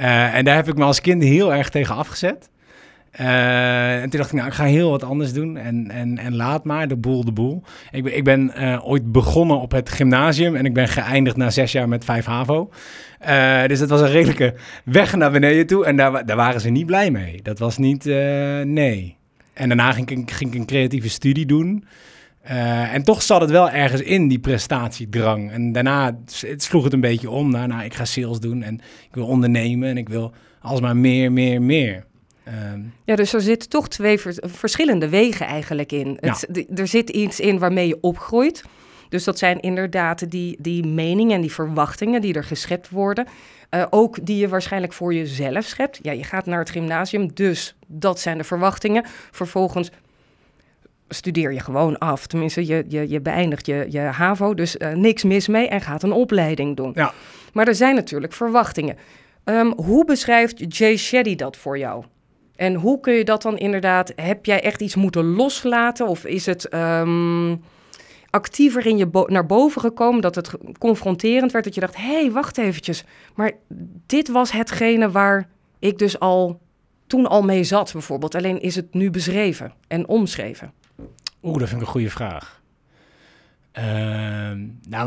Uh, 0.00 0.34
en 0.34 0.44
daar 0.44 0.56
heb 0.56 0.68
ik 0.68 0.76
me 0.76 0.84
als 0.84 1.00
kind 1.00 1.22
heel 1.22 1.54
erg 1.54 1.68
tegen 1.68 1.94
afgezet. 1.94 2.48
Uh, 3.20 4.02
en 4.02 4.10
toen 4.10 4.18
dacht 4.18 4.30
ik, 4.30 4.36
nou, 4.36 4.48
ik 4.48 4.54
ga 4.54 4.64
heel 4.64 4.90
wat 4.90 5.02
anders 5.02 5.32
doen. 5.32 5.56
En, 5.56 5.90
en, 5.90 6.18
en 6.18 6.36
laat 6.36 6.64
maar, 6.64 6.88
de 6.88 6.96
boel, 6.96 7.24
de 7.24 7.32
boel. 7.32 7.62
Ik 7.90 8.02
ben, 8.02 8.16
ik 8.16 8.24
ben 8.24 8.52
ooit 8.84 9.12
begonnen 9.12 9.60
op 9.60 9.72
het 9.72 9.90
gymnasium 9.90 10.56
en 10.56 10.64
ik 10.64 10.74
ben 10.74 10.88
geëindigd 10.88 11.36
na 11.36 11.50
zes 11.50 11.72
jaar 11.72 11.88
met 11.88 12.04
vijf 12.04 12.24
HAVO. 12.24 12.70
dus 13.66 13.78
dat 13.78 13.88
was 13.88 14.00
een 14.00 14.10
redelijke 14.10 14.54
weg 14.84 15.16
naar 15.16 15.30
beneden 15.30 15.66
toe. 15.66 15.84
En 15.84 15.96
daar, 15.96 16.26
daar 16.26 16.36
waren 16.36 16.60
ze 16.60 16.70
niet 16.70 16.86
blij 16.86 17.10
mee. 17.10 17.42
Dat 17.42 17.58
was 17.58 17.78
niet, 17.78 18.04
nee. 18.64 19.16
En 19.54 19.68
daarna 19.68 19.92
ging 19.92 20.10
ik, 20.10 20.30
ging 20.30 20.52
ik 20.52 20.58
een 20.60 20.66
creatieve 20.66 21.08
studie 21.08 21.46
doen. 21.46 21.84
Uh, 22.50 22.94
en 22.94 23.02
toch 23.02 23.22
zat 23.22 23.40
het 23.40 23.50
wel 23.50 23.70
ergens 23.70 24.00
in, 24.00 24.28
die 24.28 24.38
prestatiedrang. 24.38 25.50
En 25.50 25.72
daarna 25.72 26.18
het 26.40 26.62
sloeg 26.62 26.84
het 26.84 26.92
een 26.92 27.00
beetje 27.00 27.30
om. 27.30 27.50
Nou, 27.50 27.66
nou, 27.66 27.84
ik 27.84 27.94
ga 27.94 28.04
sales 28.04 28.40
doen 28.40 28.62
en 28.62 28.74
ik 29.08 29.14
wil 29.14 29.26
ondernemen 29.26 29.88
en 29.88 29.96
ik 29.96 30.08
wil 30.08 30.32
alsmaar 30.60 30.96
meer, 30.96 31.32
meer, 31.32 31.62
meer. 31.62 32.04
Ehm, 32.44 32.80
ja, 33.04 33.16
dus 33.16 33.32
er 33.32 33.40
zitten 33.40 33.68
toch 33.68 33.88
twee 33.88 34.18
verschillende 34.40 35.08
wegen 35.08 35.46
eigenlijk 35.46 35.92
in. 35.92 36.18
Het, 36.20 36.68
Er 36.78 36.86
zit 36.86 37.10
iets 37.10 37.40
in 37.40 37.58
waarmee 37.58 37.88
je 37.88 37.98
opgroeit. 38.00 38.64
Dus 39.08 39.24
dat 39.24 39.38
zijn 39.38 39.60
inderdaad 39.60 40.30
die, 40.30 40.56
die 40.60 40.86
meningen 40.86 41.34
en 41.34 41.40
die 41.40 41.52
verwachtingen 41.52 42.20
die 42.20 42.34
er 42.34 42.44
geschept 42.44 42.90
worden. 42.90 43.26
Uh, 43.70 43.84
ook 43.90 44.26
die 44.26 44.36
je 44.36 44.48
waarschijnlijk 44.48 44.92
voor 44.92 45.14
jezelf 45.14 45.64
schept. 45.64 45.98
Ja, 46.02 46.12
je 46.12 46.24
gaat 46.24 46.46
naar 46.46 46.58
het 46.58 46.70
gymnasium, 46.70 47.34
dus 47.34 47.76
dat 47.86 48.20
zijn 48.20 48.38
de 48.38 48.44
verwachtingen. 48.44 49.04
Vervolgens 49.30 49.90
studeer 51.08 51.52
je 51.52 51.60
gewoon 51.60 51.98
af. 51.98 52.26
Tenminste, 52.26 52.66
je, 52.66 52.84
je, 52.88 53.08
je 53.08 53.20
beëindigt 53.20 53.66
je, 53.66 53.86
je 53.88 53.98
HAVO, 53.98 54.54
dus 54.54 54.76
uh, 54.76 54.92
niks 54.92 55.24
mis 55.24 55.48
mee 55.48 55.68
en 55.68 55.80
gaat 55.80 56.02
een 56.02 56.12
opleiding 56.12 56.76
doen. 56.76 56.92
Ja. 56.94 57.12
Maar 57.52 57.68
er 57.68 57.74
zijn 57.74 57.94
natuurlijk 57.94 58.32
verwachtingen. 58.32 58.96
Um, 59.44 59.72
hoe 59.76 60.04
beschrijft 60.04 60.76
Jay 60.76 60.96
Shetty 60.96 61.34
dat 61.34 61.56
voor 61.56 61.78
jou? 61.78 62.04
En 62.56 62.74
hoe 62.74 63.00
kun 63.00 63.12
je 63.12 63.24
dat 63.24 63.42
dan 63.42 63.58
inderdaad... 63.58 64.12
Heb 64.16 64.46
jij 64.46 64.62
echt 64.62 64.80
iets 64.80 64.94
moeten 64.94 65.24
loslaten? 65.24 66.06
Of 66.06 66.24
is 66.24 66.46
het 66.46 66.74
um, 66.74 67.62
actiever 68.30 68.86
in 68.86 68.96
je 68.96 69.06
bo 69.06 69.24
naar 69.26 69.46
boven 69.46 69.80
gekomen... 69.80 70.20
dat 70.20 70.34
het 70.34 70.50
confronterend 70.78 71.52
werd, 71.52 71.64
dat 71.64 71.74
je 71.74 71.80
dacht... 71.80 71.96
hé, 71.96 72.20
hey, 72.20 72.30
wacht 72.30 72.58
eventjes. 72.58 73.04
Maar 73.34 73.52
dit 74.06 74.28
was 74.28 74.52
hetgene 74.52 75.10
waar 75.10 75.48
ik 75.78 75.98
dus 75.98 76.18
al 76.18 76.60
toen 77.06 77.26
al 77.26 77.42
mee 77.42 77.64
zat 77.64 77.92
bijvoorbeeld. 77.92 78.34
Alleen 78.34 78.60
is 78.60 78.76
het 78.76 78.94
nu 78.94 79.10
beschreven 79.10 79.72
en 79.88 80.08
omschreven. 80.08 80.72
Oeh, 81.46 81.58
dat 81.58 81.68
vind 81.68 81.80
ik 81.80 81.86
een 81.86 81.92
goede 81.92 82.10
vraag. 82.10 82.62
Uh, 83.78 83.84
nou, 84.88 85.06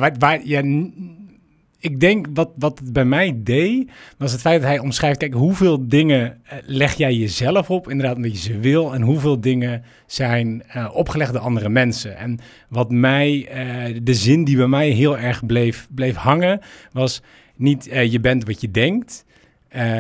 ik 1.80 2.00
denk 2.00 2.28
wat, 2.34 2.50
wat 2.56 2.80
het 2.80 2.94
bij 2.94 3.06
mij 3.06 3.34
deed, 3.36 3.92
was 4.18 4.32
het 4.32 4.42
feit 4.42 4.62
dat 4.62 4.70
hij 4.70 4.80
omschrijft: 4.80 5.18
kijk, 5.18 5.34
hoeveel 5.34 5.88
dingen 5.88 6.42
uh, 6.44 6.54
leg 6.66 6.94
jij 6.94 7.14
jezelf 7.14 7.70
op, 7.70 7.90
inderdaad, 7.90 8.16
omdat 8.16 8.32
je 8.32 8.38
ze 8.38 8.60
wil, 8.60 8.94
en 8.94 9.02
hoeveel 9.02 9.42
dingen 9.42 9.84
zijn 10.06 10.64
uh, 10.76 10.90
opgelegd 10.94 11.34
door 11.34 11.42
andere 11.42 11.70
mensen. 11.70 12.18
En 12.18 12.40
wat 12.70 12.92
mij, 12.92 13.50
uh, 13.92 14.00
de 14.04 14.14
zin 14.14 14.44
die 14.44 14.58
bij 14.58 14.68
mij 14.68 14.90
heel 14.90 15.18
erg 15.18 15.46
bleef, 15.46 15.88
bleef 15.96 16.16
hangen, 16.16 16.60
was 16.92 17.22
niet 17.56 17.86
je 17.86 18.20
bent 18.20 18.46
wat 18.46 18.62
je 18.62 18.72
denkt. 18.72 19.26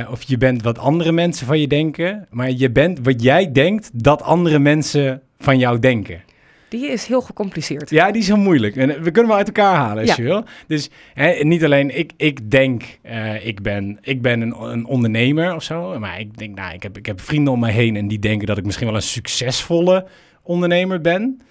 of 0.09 0.21
je 0.23 0.37
bent 0.37 0.63
wat 0.63 0.77
andere 0.77 1.11
mensen 1.11 1.47
van 1.47 1.59
je 1.59 1.67
denken, 1.67 2.27
maar 2.29 2.51
je 2.51 2.71
bent 2.71 2.99
wat 3.03 3.21
jij 3.21 3.51
denkt 3.51 3.89
dat 3.93 4.21
andere 4.21 4.59
mensen 4.59 5.21
van 5.37 5.59
jou 5.59 5.79
denken. 5.79 6.21
Die 6.69 6.87
is 6.87 7.05
heel 7.05 7.21
gecompliceerd. 7.21 7.89
Ja, 7.89 8.11
die 8.11 8.21
is 8.21 8.27
heel 8.27 8.37
moeilijk. 8.37 8.75
En 8.75 8.87
we 8.87 9.11
kunnen 9.11 9.27
wel 9.27 9.37
uit 9.37 9.47
elkaar 9.47 9.75
halen 9.75 10.07
als 10.07 10.15
je 10.15 10.23
wil. 10.23 10.43
Dus 10.67 10.89
hè, 11.13 11.43
niet 11.43 11.63
alleen 11.63 11.97
ik, 11.97 12.11
ik 12.17 12.51
denk, 12.51 12.83
uh, 13.05 13.45
ik 13.45 13.61
ben, 13.61 13.97
ik 14.01 14.21
ben 14.21 14.41
een, 14.41 14.61
een, 14.61 14.85
ondernemer 14.85 15.55
of 15.55 15.63
zo. 15.63 15.99
Maar 15.99 16.19
ik 16.19 16.37
denk, 16.37 16.55
nou, 16.55 16.73
ik 16.73 16.83
heb, 16.83 16.97
ik 16.97 17.05
heb 17.05 17.21
vrienden 17.21 17.53
om 17.53 17.59
me 17.59 17.71
heen 17.71 17.95
en 17.95 18.07
die 18.07 18.19
denken 18.19 18.47
dat 18.47 18.57
ik 18.57 18.65
misschien 18.65 18.87
wel 18.87 18.95
een 18.95 19.01
succesvolle 19.01 20.07
ondernemer 20.43 21.01
ben. 21.01 21.41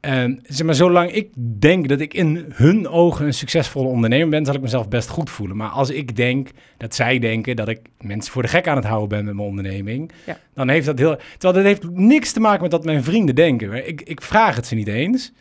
En 0.00 0.40
zeg 0.42 0.66
maar, 0.66 0.74
zolang 0.74 1.10
ik 1.12 1.28
denk 1.58 1.88
dat 1.88 2.00
ik 2.00 2.14
in 2.14 2.44
hun 2.52 2.88
ogen 2.88 3.26
een 3.26 3.34
succesvolle 3.34 3.88
ondernemer 3.88 4.28
ben, 4.28 4.44
zal 4.44 4.54
ik 4.54 4.60
mezelf 4.60 4.88
best 4.88 5.08
goed 5.08 5.30
voelen. 5.30 5.56
Maar 5.56 5.68
als 5.68 5.90
ik 5.90 6.16
denk 6.16 6.48
dat 6.76 6.94
zij 6.94 7.18
denken 7.18 7.56
dat 7.56 7.68
ik 7.68 7.80
mensen 8.00 8.32
voor 8.32 8.42
de 8.42 8.48
gek 8.48 8.68
aan 8.68 8.76
het 8.76 8.84
houden 8.84 9.08
ben 9.08 9.24
met 9.24 9.34
mijn 9.34 9.48
onderneming, 9.48 10.10
Ja. 10.26 10.38
dan 10.54 10.68
heeft 10.68 10.86
dat 10.86 10.98
heel. 10.98 11.16
Terwijl 11.38 11.54
dat 11.54 11.62
heeft 11.64 11.90
niks 11.90 12.32
te 12.32 12.40
maken 12.40 12.62
met 12.62 12.72
wat 12.72 12.84
mijn 12.84 13.04
vrienden 13.04 13.34
denken. 13.34 13.88
Ik, 13.88 14.00
ik 14.02 14.22
vraag 14.22 14.56
het 14.56 14.66
ze 14.66 14.74
niet 14.74 14.88
eens. 14.88 15.32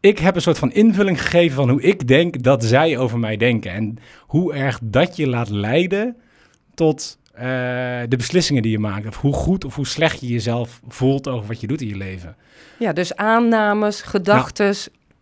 Ik 0.00 0.18
heb 0.18 0.34
een 0.34 0.42
soort 0.42 0.58
van 0.58 0.72
invulling 0.72 1.22
gegeven 1.22 1.56
van 1.56 1.68
hoe 1.68 1.82
ik 1.82 2.08
denk 2.08 2.42
dat 2.42 2.64
zij 2.64 2.98
over 2.98 3.18
mij 3.18 3.36
denken. 3.36 3.72
En 3.72 3.96
hoe 4.20 4.54
erg 4.54 4.78
dat 4.82 5.16
je 5.16 5.26
laat 5.28 5.50
leiden 5.50 6.16
tot 6.74 7.18
eh, 7.40 7.46
de 8.08 8.16
beslissingen 8.16 8.62
die 8.62 8.70
je 8.70 8.78
maakt. 8.78 9.06
Of 9.06 9.16
hoe 9.16 9.32
goed 9.32 9.64
of 9.64 9.74
hoe 9.74 9.86
slecht 9.86 10.20
je 10.20 10.26
jezelf 10.26 10.80
voelt 10.88 11.28
over 11.28 11.46
wat 11.46 11.60
je 11.60 11.66
doet 11.66 11.80
in 11.80 11.88
je 11.88 11.96
leven. 11.96 12.36
Ja, 12.78 12.92
dus 12.92 13.16
aannames, 13.16 14.02
gedachten 14.02 14.74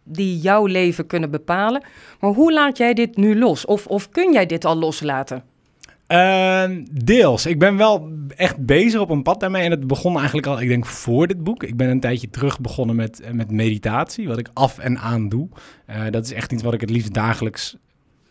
die 0.05 0.39
jouw 0.39 0.67
leven 0.67 1.07
kunnen 1.07 1.31
bepalen. 1.31 1.83
Maar 2.21 2.31
hoe 2.31 2.53
laat 2.53 2.79
jij 2.79 2.95
dit 2.95 3.17
nu 3.17 3.39
los? 3.39 3.65
Of, 3.65 3.87
of 3.87 4.11
kun 4.11 4.33
jij 4.33 4.47
dit 4.47 4.65
al 4.65 4.77
loslaten? 4.77 5.43
Ehm, 6.07 6.85
deels. 6.91 7.47
Ik 7.47 7.59
ben 7.59 7.77
wel 7.77 8.09
echt 8.37 8.67
bezig 8.67 9.01
op 9.01 9.11
een 9.11 9.23
pad 9.23 9.41
daarmee. 9.41 9.65
En 9.65 9.71
het 9.71 9.87
begon 9.87 10.17
eigenlijk 10.17 10.47
al, 10.47 10.61
ik 10.61 10.69
denk, 10.69 10.87
voor 10.87 11.27
dit 11.27 11.45
boek. 11.45 11.63
Ik 11.63 11.77
ben 11.77 11.89
een 11.89 12.01
tijdje 12.01 12.31
terug 12.31 12.61
begonnen 12.61 12.97
met, 12.97 13.21
eh, 13.21 13.31
met 13.31 13.51
meditatie, 13.51 14.29
wat 14.29 14.39
ik 14.39 14.49
af 14.53 14.79
en 14.79 14.99
aan 14.99 15.29
doe. 15.29 15.49
Eh, 15.87 16.03
dat 16.11 16.25
is 16.25 16.33
echt 16.33 16.53
iets 16.53 16.63
wat 16.63 16.75
ik 16.75 16.81
het 16.81 16.91
liefst 16.91 17.15
dagelijks 17.15 17.77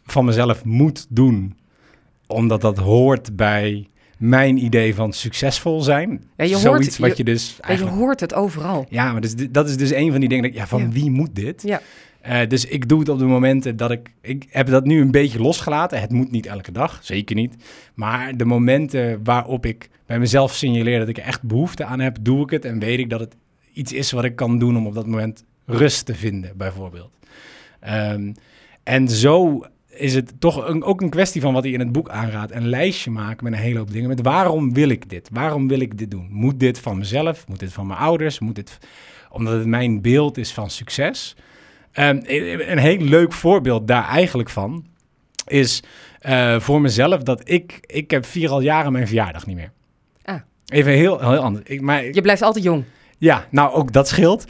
van 0.03 0.25
mezelf 0.25 0.65
moet 0.65 1.05
doen. 1.09 1.55
Omdat 2.27 2.61
dat 2.61 2.77
hoort 2.77 3.35
bij 3.35 3.87
mijn 4.17 4.63
idee 4.63 4.95
van 4.95 5.13
succesvol 5.13 5.81
zijn. 5.81 6.09
Ja, 6.37 6.43
je 6.45 6.51
hoort- 6.51 6.61
Zoiets 6.63 6.97
wat 6.97 7.09
je- 7.09 7.15
je 7.17 7.23
dus 7.23 7.49
Ja, 7.49 7.55
je 7.57 7.63
eigenlijk... 7.63 7.97
hoort 7.97 8.19
het 8.19 8.33
overal. 8.33 8.85
Ja, 8.89 9.11
maar 9.11 9.21
dus, 9.21 9.35
dat 9.35 9.69
is 9.69 9.77
dus 9.77 9.91
een 9.91 10.11
van 10.11 10.19
die 10.19 10.29
dingen. 10.29 10.43
dat 10.43 10.53
Ja, 10.53 10.67
van 10.67 10.81
Ja. 10.81 10.89
wie 10.89 11.11
moet 11.11 11.35
dit? 11.35 11.61
Ja. 11.61 11.81
Eh, 12.21 12.47
dus 12.47 12.65
ik 12.65 12.87
doe 12.89 12.99
het 12.99 13.09
op 13.09 13.19
de 13.19 13.25
momenten 13.25 13.77
dat 13.77 13.91
ik... 13.91 14.11
Ik 14.21 14.45
heb 14.49 14.67
dat 14.67 14.85
nu 14.85 15.01
een 15.01 15.11
beetje 15.11 15.39
losgelaten. 15.41 16.01
Het 16.01 16.11
moet 16.11 16.31
niet 16.31 16.45
elke 16.45 16.71
dag, 16.71 16.99
zeker 17.01 17.35
niet. 17.35 17.55
Maar 17.93 18.37
de 18.37 18.45
momenten 18.45 19.19
waarop 19.23 19.65
ik 19.65 19.89
bij 20.05 20.19
mezelf 20.19 20.53
signaleer 20.53 20.99
dat 20.99 21.07
ik 21.07 21.17
er 21.17 21.23
echt 21.23 21.43
behoefte 21.43 21.85
aan 21.85 21.99
heb, 21.99 22.17
doe 22.21 22.43
ik 22.43 22.49
het. 22.49 22.65
En 22.65 22.79
weet 22.79 22.99
ik 22.99 23.09
dat 23.09 23.19
het 23.19 23.35
iets 23.73 23.93
is 23.93 24.11
wat 24.11 24.23
ik 24.23 24.35
kan 24.35 24.59
doen 24.59 24.77
om 24.77 24.87
op 24.87 24.93
dat 24.93 25.07
moment 25.07 25.43
rust 25.65 26.05
te 26.05 26.15
vinden, 26.15 26.57
bijvoorbeeld. 26.57 27.11
Ehm, 27.79 28.33
en 28.83 29.07
zo 29.07 29.63
is 29.97 30.13
het 30.13 30.33
toch 30.39 30.67
een, 30.67 30.83
ook 30.83 31.01
een 31.01 31.09
kwestie 31.09 31.41
van 31.41 31.53
wat 31.53 31.63
hij 31.63 31.71
in 31.71 31.79
het 31.79 31.91
boek 31.91 32.09
aanraadt. 32.09 32.51
Een 32.51 32.67
lijstje 32.67 33.11
maken 33.11 33.43
met 33.43 33.53
een 33.53 33.59
hele 33.59 33.77
hoop 33.77 33.91
dingen. 33.91 34.07
Met 34.07 34.21
waarom 34.21 34.73
wil 34.73 34.89
ik 34.89 35.09
dit? 35.09 35.29
Waarom 35.31 35.67
wil 35.67 35.79
ik 35.79 35.97
dit 35.97 36.11
doen? 36.11 36.27
Moet 36.31 36.59
dit 36.59 36.79
van 36.79 36.97
mezelf? 36.97 37.47
Moet 37.47 37.59
dit 37.59 37.73
van 37.73 37.87
mijn 37.87 37.99
ouders? 37.99 38.39
Moet 38.39 38.55
dit 38.55 38.77
omdat 39.29 39.53
het 39.53 39.65
mijn 39.65 40.01
beeld 40.01 40.37
is 40.37 40.53
van 40.53 40.69
succes? 40.69 41.35
Ehm, 41.91 42.19
een 42.25 42.77
heel 42.77 42.97
leuk 42.97 43.33
voorbeeld 43.33 43.87
daar 43.87 44.07
eigenlijk 44.07 44.49
van 44.49 44.85
is 45.47 45.83
eh, 46.19 46.59
voor 46.59 46.81
mezelf 46.81 47.23
dat 47.23 47.49
ik, 47.49 47.79
ik 47.81 48.11
heb 48.11 48.25
vier 48.25 48.49
al 48.49 48.61
jaren 48.61 48.91
mijn 48.91 49.07
verjaardag 49.07 49.45
niet 49.45 49.55
meer. 49.55 49.71
Ah. 50.23 50.39
Even 50.65 50.91
heel, 50.91 51.19
heel 51.19 51.39
anders. 51.39 51.65
Ik, 51.67 51.81
maar, 51.81 52.03
Je 52.05 52.21
blijft 52.21 52.41
altijd 52.41 52.63
jong. 52.63 52.83
Ja, 53.17 53.47
nou 53.51 53.73
ook 53.73 53.91
dat 53.91 54.07
scheelt. 54.07 54.45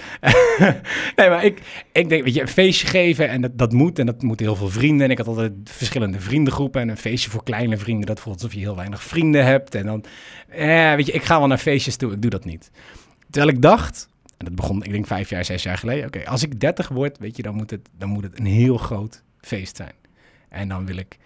nee, 1.16 1.30
maar 1.30 1.46
ik, 1.46 1.62
ik 1.92 2.10
denk, 2.10 2.24
weet 2.24 2.34
je, 2.34 2.42
een 2.42 2.48
feestje 2.48 2.88
geven 2.88 3.30
en 3.30 3.42
dat, 3.42 3.58
dat 3.58 3.72
moet. 3.72 4.00
En 4.00 4.06
dat 4.06 4.22
moeten 4.22 4.46
heel 4.46 4.56
veel 4.56 4.70
vrienden. 4.70 5.06
En 5.06 5.12
ik 5.12 5.18
had 5.18 5.28
altijd 5.28 5.54
verschillende 5.64 6.20
vriendengroepen. 6.20 6.82
En 6.82 6.90
een 6.90 6.98
feestje 6.98 7.30
voor 7.30 7.44
kleine 7.44 7.78
vrienden, 7.78 8.06
dat 8.06 8.20
voelt 8.20 8.36
alsof 8.36 8.54
je 8.54 8.60
heel 8.60 8.76
weinig 8.76 9.04
vrienden 9.04 9.46
hebt. 9.46 9.76
En 9.76 9.86
dan, 9.86 10.04
eh, 10.48 10.94
weet 10.94 11.06
je, 11.06 11.12
ik 11.12 11.24
ga 11.24 11.38
wel 11.40 11.48
naar 11.48 11.58
feestjes 11.58 11.96
toe, 11.96 12.12
ik 12.12 12.22
doe 12.22 12.32
dat 12.32 12.46
niet. 12.46 12.72
Terwijl 13.30 13.54
ik 13.54 13.62
dacht, 13.62 14.10
en 14.38 14.46
dat 14.46 14.56
begon, 14.56 14.84
ik 14.84 14.92
denk 14.92 15.08
vijf 15.08 15.30
jaar, 15.30 15.46
zes 15.46 15.64
jaar 15.64 15.78
geleden. 15.78 16.06
Oké, 16.06 16.26
als 16.26 16.44
ik 16.44 16.60
dertig 16.60 16.88
word, 16.88 17.18
weet 17.18 17.36
je, 17.36 17.44
dan 17.44 17.56
moet, 17.56 17.72
het, 17.72 17.90
dan 17.98 18.10
moet 18.10 18.24
het 18.24 18.40
een 18.40 18.46
heel 18.46 18.78
groot 18.78 19.24
feest 19.42 19.76
zijn. 19.76 19.94
En 20.50 20.68
dan 20.68 20.86
wil 20.86 20.98
ik 20.98 21.18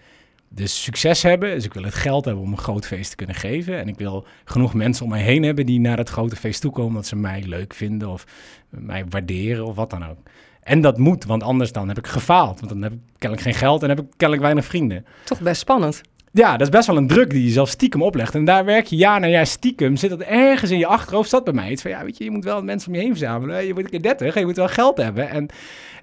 dus 0.53 0.83
succes 0.83 1.23
hebben. 1.23 1.53
Dus 1.53 1.65
ik 1.65 1.73
wil 1.73 1.83
het 1.83 1.93
geld 1.93 2.25
hebben 2.25 2.43
om 2.43 2.51
een 2.51 2.57
groot 2.57 2.85
feest 2.85 3.09
te 3.09 3.15
kunnen 3.15 3.35
geven. 3.35 3.79
En 3.79 3.87
ik 3.87 3.97
wil 3.97 4.25
genoeg 4.43 4.73
mensen 4.73 5.03
om 5.03 5.11
mij 5.11 5.21
heen 5.21 5.43
hebben 5.43 5.65
die 5.65 5.79
naar 5.79 5.97
dat 5.97 6.09
grote 6.09 6.35
feest 6.35 6.61
toe 6.61 6.71
komen. 6.71 6.93
Dat 6.93 7.05
ze 7.05 7.15
mij 7.15 7.43
leuk 7.45 7.73
vinden 7.73 8.09
of 8.09 8.25
mij 8.69 9.05
waarderen 9.09 9.65
of 9.65 9.75
wat 9.75 9.89
dan 9.89 10.05
ook. 10.05 10.17
En 10.63 10.81
dat 10.81 10.97
moet, 10.97 11.25
want 11.25 11.43
anders 11.43 11.71
dan 11.71 11.87
heb 11.87 11.97
ik 11.97 12.07
gefaald. 12.07 12.59
Want 12.59 12.71
dan 12.71 12.81
heb 12.81 12.91
ik 12.91 12.99
kennelijk 13.17 13.47
geen 13.47 13.57
geld 13.57 13.83
en 13.83 13.89
heb 13.89 13.99
ik 13.99 14.05
kennelijk 14.09 14.41
weinig 14.41 14.65
vrienden. 14.65 15.05
Toch 15.23 15.41
best 15.41 15.61
spannend. 15.61 16.01
Ja, 16.33 16.51
dat 16.51 16.61
is 16.61 16.69
best 16.69 16.87
wel 16.87 16.97
een 16.97 17.07
druk 17.07 17.29
die 17.29 17.43
je 17.43 17.49
zelf 17.49 17.69
stiekem 17.69 18.01
oplegt. 18.01 18.35
En 18.35 18.45
daar 18.45 18.65
werk 18.65 18.85
je 18.85 18.95
jaar 18.95 19.19
na 19.19 19.27
jaar 19.27 19.47
stiekem. 19.47 19.95
Zit 19.95 20.09
dat 20.09 20.19
ergens 20.19 20.71
in 20.71 20.77
je 20.77 20.85
achterhoofd, 20.85 21.29
zat 21.29 21.43
bij 21.43 21.53
mij. 21.53 21.71
Iets 21.71 21.81
van, 21.81 21.91
ja, 21.91 22.03
weet 22.03 22.17
je, 22.17 22.23
je 22.23 22.31
moet 22.31 22.43
wel 22.43 22.63
mensen 22.63 22.89
om 22.89 22.95
je 22.95 23.01
heen 23.01 23.09
verzamelen. 23.09 23.65
Je 23.65 23.73
wordt 23.73 23.85
een 23.85 24.01
keer 24.01 24.01
30 24.01 24.33
en 24.33 24.39
je 24.39 24.45
moet 24.45 24.55
wel 24.55 24.67
geld 24.67 24.97
hebben. 24.97 25.29
En, 25.29 25.49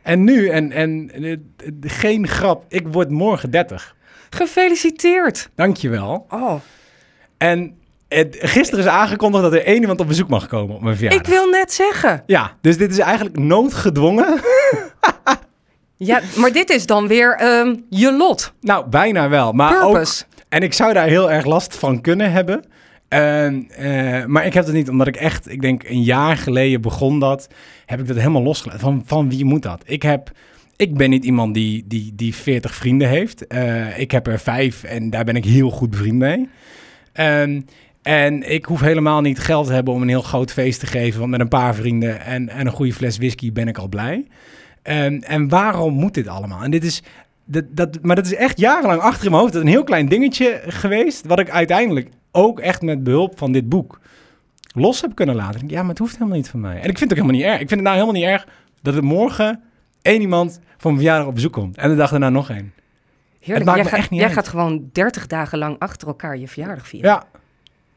en 0.02 0.24
nu, 0.24 0.48
en, 0.48 0.72
en 0.72 1.10
eh, 1.10 1.36
geen 1.80 2.26
grap, 2.28 2.64
ik 2.68 2.88
word 2.88 3.10
morgen 3.10 3.50
30. 3.50 3.96
Gefeliciteerd. 4.30 5.48
Dankjewel. 5.54 6.26
Oh, 6.30 6.54
En 7.38 7.76
het, 8.08 8.36
gisteren 8.40 8.84
is 8.84 8.90
aangekondigd 8.90 9.42
dat 9.42 9.52
er 9.52 9.64
één 9.64 9.80
iemand 9.80 10.00
op 10.00 10.06
bezoek 10.06 10.28
mag 10.28 10.46
komen 10.46 10.74
op 10.74 10.82
mijn 10.82 10.96
verjaardag. 10.96 11.20
ik 11.22 11.28
wil 11.32 11.46
net 11.50 11.72
zeggen. 11.72 12.22
Ja, 12.26 12.56
dus 12.60 12.76
dit 12.76 12.90
is 12.90 12.98
eigenlijk 12.98 13.38
noodgedwongen. 13.38 14.40
Ja, 16.00 16.20
maar 16.36 16.52
dit 16.52 16.70
is 16.70 16.86
dan 16.86 17.06
weer 17.08 17.36
ehm, 17.36 17.74
je 17.90 18.12
lot. 18.12 18.52
Nou, 18.60 18.88
bijna 18.88 19.28
wel. 19.28 19.52
Maar 19.52 19.82
ook, 19.82 19.92
Purpose. 19.92 20.24
en 20.48 20.62
ik 20.62 20.72
zou 20.72 20.92
daar 20.92 21.06
heel 21.06 21.30
erg 21.30 21.44
last 21.44 21.76
van 21.76 22.00
kunnen 22.00 22.32
hebben. 22.32 22.64
En, 23.08 23.68
eh, 23.70 24.24
maar 24.24 24.46
ik 24.46 24.54
heb 24.54 24.64
het 24.64 24.74
niet, 24.74 24.88
omdat 24.88 25.06
ik 25.06 25.16
echt, 25.16 25.50
ik 25.50 25.60
denk 25.60 25.82
een 25.84 26.02
jaar 26.02 26.36
geleden 26.36 26.80
begon 26.80 27.18
dat, 27.20 27.48
heb 27.86 28.00
ik 28.00 28.06
dat 28.06 28.16
helemaal 28.16 28.42
losgelaten. 28.42 28.80
Van, 28.80 29.02
van 29.06 29.28
wie 29.28 29.44
moet 29.44 29.62
dat? 29.62 29.82
Ik 29.84 30.02
heb, 30.02 30.30
ik 30.78 30.94
ben 30.94 31.10
niet 31.10 31.24
iemand 31.24 31.54
die, 31.54 31.84
die, 31.86 32.12
die 32.14 32.34
40 32.34 32.74
vrienden 32.74 33.08
heeft. 33.08 33.46
Eh, 33.46 33.98
ik 33.98 34.10
heb 34.10 34.26
er 34.26 34.38
vijf 34.38 34.82
en 34.82 35.10
daar 35.10 35.24
ben 35.24 35.36
ik 35.36 35.44
heel 35.44 35.70
goed 35.70 35.90
bevriend 35.90 36.18
mee. 36.18 36.48
Ehm, 37.12 37.60
en 38.02 38.50
ik 38.50 38.64
hoef 38.64 38.80
helemaal 38.80 39.20
niet 39.20 39.38
geld 39.38 39.66
te 39.66 39.72
hebben 39.72 39.94
om 39.94 40.02
een 40.02 40.08
heel 40.08 40.22
groot 40.22 40.52
feest 40.52 40.80
te 40.80 40.86
geven. 40.86 41.18
Want 41.18 41.30
met 41.30 41.40
een 41.40 41.48
paar 41.48 41.74
vrienden 41.74 42.20
en, 42.20 42.48
en 42.48 42.66
een 42.66 42.72
goede 42.72 42.92
fles 42.92 43.16
whisky 43.16 43.52
ben 43.52 43.68
ik 43.68 43.78
al 43.78 43.88
blij. 43.88 44.26
En, 44.82 45.24
en 45.24 45.48
waarom 45.48 45.94
moet 45.94 46.14
dit 46.14 46.28
allemaal? 46.28 46.62
En 46.62 46.70
dit 46.70 46.84
is, 46.84 47.02
dat, 47.44 47.64
dat, 47.70 47.98
maar 48.02 48.16
dat 48.16 48.26
is 48.26 48.34
echt 48.34 48.58
jarenlang 48.58 49.00
achter 49.00 49.24
in 49.24 49.30
mijn 49.30 49.42
hoofd. 49.42 49.54
Dat 49.54 49.62
een 49.62 49.68
heel 49.68 49.84
klein 49.84 50.08
dingetje 50.08 50.60
geweest. 50.66 51.26
Wat 51.26 51.38
ik 51.38 51.50
uiteindelijk 51.50 52.08
ook 52.32 52.60
echt 52.60 52.82
met 52.82 53.04
behulp 53.04 53.38
van 53.38 53.52
dit 53.52 53.68
boek 53.68 54.00
los 54.74 55.00
heb 55.00 55.14
kunnen 55.14 55.34
laten. 55.34 55.68
Ja, 55.68 55.80
maar 55.80 55.90
het 55.90 55.98
hoeft 55.98 56.16
helemaal 56.16 56.36
niet 56.36 56.48
van 56.48 56.60
mij. 56.60 56.80
En 56.80 56.88
ik 56.88 56.98
vind 56.98 57.10
het 57.10 57.18
ook 57.18 57.26
helemaal 57.26 57.36
niet 57.36 57.44
erg. 57.44 57.60
Ik 57.60 57.68
vind 57.68 57.80
het 57.80 57.80
nou 57.80 57.94
helemaal 57.94 58.20
niet 58.20 58.30
erg 58.30 58.46
dat 58.82 58.94
er 58.94 59.04
morgen 59.04 59.62
één 60.08 60.20
iemand 60.20 60.60
van 60.76 60.90
mijn 60.90 60.96
verjaardag 60.96 61.28
op 61.28 61.34
bezoek 61.34 61.52
komt. 61.52 61.76
En 61.76 61.90
de 61.90 61.96
dag 61.96 62.10
daarna 62.10 62.30
nog 62.30 62.50
één. 62.50 62.72
Heerlijk. 63.40 63.64
maakt 63.66 63.76
jij 63.76 63.84
me 63.84 63.90
gaat, 63.90 63.98
echt 63.98 64.10
niet 64.10 64.20
jij 64.20 64.30
gaat 64.30 64.48
gewoon 64.48 64.88
30 64.92 65.26
dagen 65.26 65.58
lang 65.58 65.78
achter 65.78 66.08
elkaar 66.08 66.38
je 66.38 66.48
verjaardag 66.48 66.88
vieren. 66.88 67.10
Ja. 67.10 67.24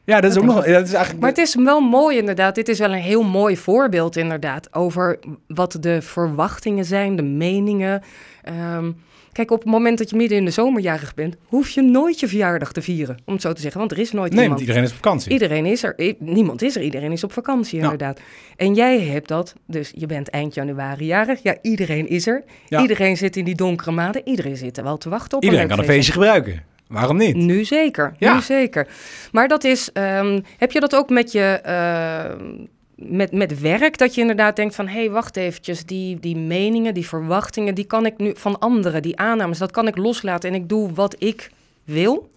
Ja, 0.04 0.20
dat 0.20 0.30
is 0.30 0.38
ook 0.38 0.44
nog... 0.44 0.54
Dat 0.54 0.66
is 0.86 0.92
eigenlijk... 0.92 1.20
Maar 1.20 1.28
het 1.28 1.38
is 1.38 1.54
wel 1.54 1.80
mooi 1.80 2.16
inderdaad. 2.18 2.54
Dit 2.54 2.68
is 2.68 2.78
wel 2.78 2.92
een 2.92 3.00
heel 3.00 3.22
mooi 3.22 3.56
voorbeeld 3.56 4.16
inderdaad 4.16 4.74
over 4.74 5.18
wat 5.46 5.76
de 5.80 6.02
verwachtingen 6.02 6.84
zijn, 6.84 7.16
de 7.16 7.22
meningen. 7.22 8.02
Ehm, 8.42 8.90
kijk, 9.32 9.50
op 9.50 9.58
het 9.62 9.68
moment 9.68 9.98
dat 9.98 10.10
je 10.10 10.16
midden 10.16 10.38
in 10.38 10.44
de 10.44 10.50
zomerjarig 10.50 11.14
bent, 11.14 11.36
hoef 11.46 11.68
je 11.68 11.82
nooit 11.82 12.20
je 12.20 12.28
verjaardag 12.28 12.72
te 12.72 12.82
vieren, 12.82 13.16
om 13.24 13.32
het 13.32 13.42
zo 13.42 13.52
te 13.52 13.60
zeggen. 13.60 13.80
Want 13.80 13.92
er 13.92 13.98
is 13.98 14.12
nooit 14.12 14.32
nee, 14.32 14.48
want 14.48 14.60
iemand. 14.60 14.60
iedereen 14.60 14.82
is 14.82 14.90
op 14.90 14.96
vakantie. 14.96 15.32
Iedereen 15.32 15.66
is 15.66 15.82
er. 15.82 16.14
Niemand 16.18 16.62
is 16.62 16.76
er. 16.76 16.82
Iedereen 16.82 17.12
is 17.12 17.24
op 17.24 17.32
vakantie, 17.32 17.76
Ja. 17.78 17.82
inderdaad. 17.84 18.20
En 18.56 18.74
jij 18.74 19.00
hebt 19.00 19.28
dat. 19.28 19.54
Dus 19.66 19.92
je 19.96 20.06
bent 20.06 20.28
eind 20.30 20.54
januari 20.54 21.04
jarig. 21.06 21.42
Ja, 21.42 21.56
iedereen 21.62 22.08
is 22.08 22.26
er. 22.26 22.42
Ja. 22.68 22.80
Iedereen 22.80 23.16
zit 23.16 23.36
in 23.36 23.44
die 23.44 23.54
donkere 23.54 23.90
maanden. 23.90 24.22
Iedereen 24.24 24.56
zit 24.56 24.76
er 24.76 24.84
wel 24.84 24.98
te 24.98 25.08
wachten 25.08 25.36
op 25.36 25.42
Iedereen 25.42 25.64
een 25.64 25.70
kan 25.70 25.78
een 25.78 25.84
feestje 25.84 26.12
gebruiken. 26.12 26.62
Waarom 26.92 27.16
niet? 27.16 27.36
nu 27.36 27.64
zeker, 27.64 28.14
Ja. 28.18 28.34
nu 28.34 28.40
zeker. 28.40 28.86
Maar 29.32 29.48
dat 29.48 29.64
is, 29.64 29.92
ehm, 29.92 30.40
heb 30.58 30.72
je 30.72 30.80
dat 30.80 30.94
ook 30.94 31.10
met 31.10 31.32
je, 31.32 31.60
ehm, 31.62 32.66
met, 32.94 33.32
met 33.32 33.60
werk, 33.60 33.98
dat 33.98 34.14
je 34.14 34.20
inderdaad 34.20 34.56
denkt 34.56 34.74
van, 34.74 34.86
hé, 34.86 34.98
hey, 34.98 35.10
wacht 35.10 35.36
eventjes, 35.36 35.84
die, 35.84 36.20
die 36.20 36.36
meningen, 36.36 36.94
die 36.94 37.06
verwachtingen, 37.06 37.74
die 37.74 37.84
kan 37.84 38.06
ik 38.06 38.18
nu 38.18 38.32
van 38.36 38.58
anderen, 38.58 39.02
die 39.02 39.18
aannames, 39.18 39.58
dat 39.58 39.70
kan 39.70 39.86
ik 39.86 39.96
loslaten 39.96 40.50
en 40.50 40.56
ik 40.56 40.68
doe 40.68 40.92
wat 40.92 41.16
ik 41.18 41.50
wil. 41.84 42.30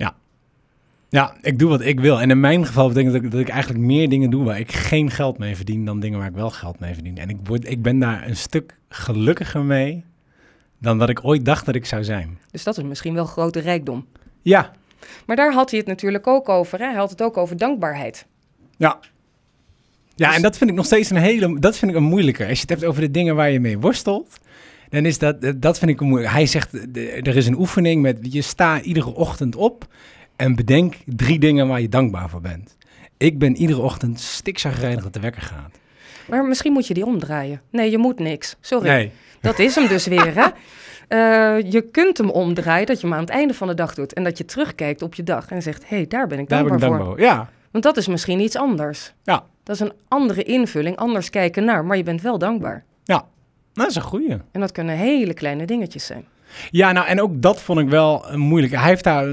Ja, 1.10 1.36
ik 1.42 1.60
doe 1.60 1.70
wat 1.70 1.82
ik 1.82 2.00
wil. 2.00 2.22
En 2.22 2.30
in 2.30 2.40
mijn 2.40 2.66
geval 2.66 2.88
betekent 2.88 3.14
dat 3.14 3.24
ik, 3.24 3.32
dat 3.32 3.40
ik 3.40 3.50
eigenlijk 3.50 3.84
meer 3.84 4.10
dingen 4.10 4.30
doe 4.30 4.44
waar 4.44 4.60
ik 4.60 4.72
geen 4.72 5.12
geld 5.12 5.38
mee 5.38 5.56
verdien 5.56 5.86
dan 5.86 6.00
dingen 6.00 6.20
waar 6.20 6.28
ik 6.28 6.36
wel 6.36 6.50
geld 6.50 6.80
mee 6.80 6.94
verdien. 6.94 7.18
En 7.18 7.30
ik, 7.30 7.38
word, 7.44 7.70
ik 7.70 7.82
ben 7.82 8.00
daar 8.00 8.28
een 8.28 8.36
stuk 8.36 8.78
gelukkiger 8.90 9.64
mee 9.64 10.04
dan 10.78 10.98
dat 11.00 11.10
ik 11.10 11.20
ooit 11.24 11.46
dacht 11.46 11.66
dat 11.66 11.76
ik 11.76 11.86
zou 11.86 12.04
zijn. 12.04 12.40
Dus 12.52 12.64
dat 12.64 12.78
is 12.78 12.84
misschien 12.84 13.14
wel 13.14 13.26
grote 13.26 13.60
rijkdom. 13.60 14.06
Ja, 14.46 14.72
Maar 15.26 15.36
daar 15.36 15.54
had 15.54 15.70
hij 15.70 15.80
het 15.80 15.88
natuurlijk 15.88 16.28
ook 16.28 16.50
over. 16.50 16.80
Hè? 16.80 16.86
Hij 16.86 16.96
had 16.96 17.10
het 17.10 17.22
ook 17.22 17.38
over 17.38 17.58
dankbaarheid. 17.58 18.26
ja. 18.78 19.00
Ja, 20.16 20.28
Dus- 20.28 20.36
en 20.36 20.42
dat 20.42 20.58
vind 20.58 20.70
ik 20.70 20.76
nog 20.76 20.86
steeds 20.86 21.10
een 21.10 21.18
hele, 21.18 21.60
dat 21.60 21.78
vind 21.78 21.92
ik 21.92 21.98
een 21.98 22.04
moeilijke. 22.04 22.44
Als 22.48 22.54
je 22.56 22.62
het 22.62 22.70
hebt 22.70 22.84
over 22.86 23.02
de 23.02 23.12
dingen 23.12 23.36
waar 23.36 23.52
je 23.52 23.60
mee 23.60 23.80
worstelt, 23.80 24.38
dan 24.90 25.06
is 25.06 25.18
dat, 25.18 25.36
dat 25.58 25.80
vind 25.80 25.92
ik 25.92 26.02
een 26.02 26.08
moeilijke. 26.08 26.36
Hij 26.36 26.46
zegt, 26.46 26.74
er 27.28 27.36
is 27.36 27.48
een 27.48 27.58
oefening 27.60 28.02
met, 28.02 28.18
je 28.22 28.42
sta 28.42 28.82
iedere 28.82 29.14
ochtend 29.16 29.56
op 29.56 29.88
en 30.36 30.56
bedenk 30.56 30.96
drie 31.06 31.40
dingen 31.40 31.68
waar 31.68 31.82
je 31.82 31.90
dankbaar 31.90 32.30
voor 32.30 32.42
bent. 32.42 32.78
Ik 33.18 33.40
ben 33.40 33.56
iedere 33.56 33.82
ochtend 33.82 34.20
stikzagrijnig 34.20 35.04
dat 35.04 35.14
de 35.14 35.20
wekker 35.20 35.42
gaat. 35.42 35.72
Maar 36.30 36.46
misschien 36.46 36.74
moet 36.74 36.88
je 36.88 36.94
die 36.94 37.06
omdraaien. 37.06 37.62
Nee, 37.72 37.92
je 37.92 37.98
moet 37.98 38.20
niks. 38.20 38.56
Sorry. 38.62 38.88
Nee. 38.88 39.12
Dat 39.42 39.60
is 39.60 39.76
hem 39.76 39.88
dus 39.88 40.08
weer, 40.08 40.36
hè? 40.36 40.46
Eh, 41.08 41.72
je 41.72 41.82
kunt 41.92 42.18
hem 42.18 42.30
omdraaien, 42.30 42.86
dat 42.86 43.02
je 43.02 43.08
hem 43.08 43.16
aan 43.16 43.22
het 43.22 43.30
einde 43.30 43.54
van 43.54 43.68
de 43.68 43.74
dag 43.74 43.94
doet. 43.96 44.14
En 44.14 44.24
dat 44.24 44.38
je 44.38 44.46
terugkijkt 44.46 45.02
op 45.02 45.14
je 45.14 45.24
dag 45.24 45.50
en 45.50 45.62
zegt, 45.62 45.90
hé, 45.90 45.96
hey, 45.96 46.08
daar 46.08 46.28
ben 46.28 46.40
ik 46.40 46.50
Daar 46.50 46.60
ben 46.64 46.68
dankbaar 46.70 46.90
ik 46.90 46.96
voor. 46.96 47.06
dankbaar 47.08 47.28
voor. 47.30 47.38
Ja, 47.40 47.50
Want 47.72 47.84
dat 47.84 47.98
is 47.98 48.08
misschien 48.08 48.40
iets 48.40 48.56
anders. 48.56 49.14
Ja. 49.24 49.44
Dat 49.64 49.76
is 49.76 49.82
een 49.82 49.94
andere 50.08 50.44
invulling, 50.44 50.96
anders 50.98 51.30
kijken 51.30 51.64
naar, 51.66 51.86
maar 51.86 51.98
je 51.98 52.04
bent 52.04 52.22
wel 52.22 52.38
dankbaar. 52.38 52.84
ja. 53.04 53.26
Dat 53.74 53.90
is 53.90 53.96
een 53.96 54.02
goeie. 54.02 54.38
En 54.52 54.60
dat 54.60 54.72
kunnen 54.72 54.96
hele 54.96 55.34
kleine 55.34 55.66
dingetjes 55.66 56.06
zijn. 56.06 56.26
Ja, 56.72 56.92
nou, 56.92 57.08
en 57.08 57.22
ook 57.22 57.42
dat 57.42 57.62
vond 57.62 57.80
ik 57.80 57.90
wel 57.90 58.28
eh, 58.28 58.36
moeilijk. 58.36 58.74
Hij 58.74 58.88
heeft 58.88 59.04
daar 59.04 59.26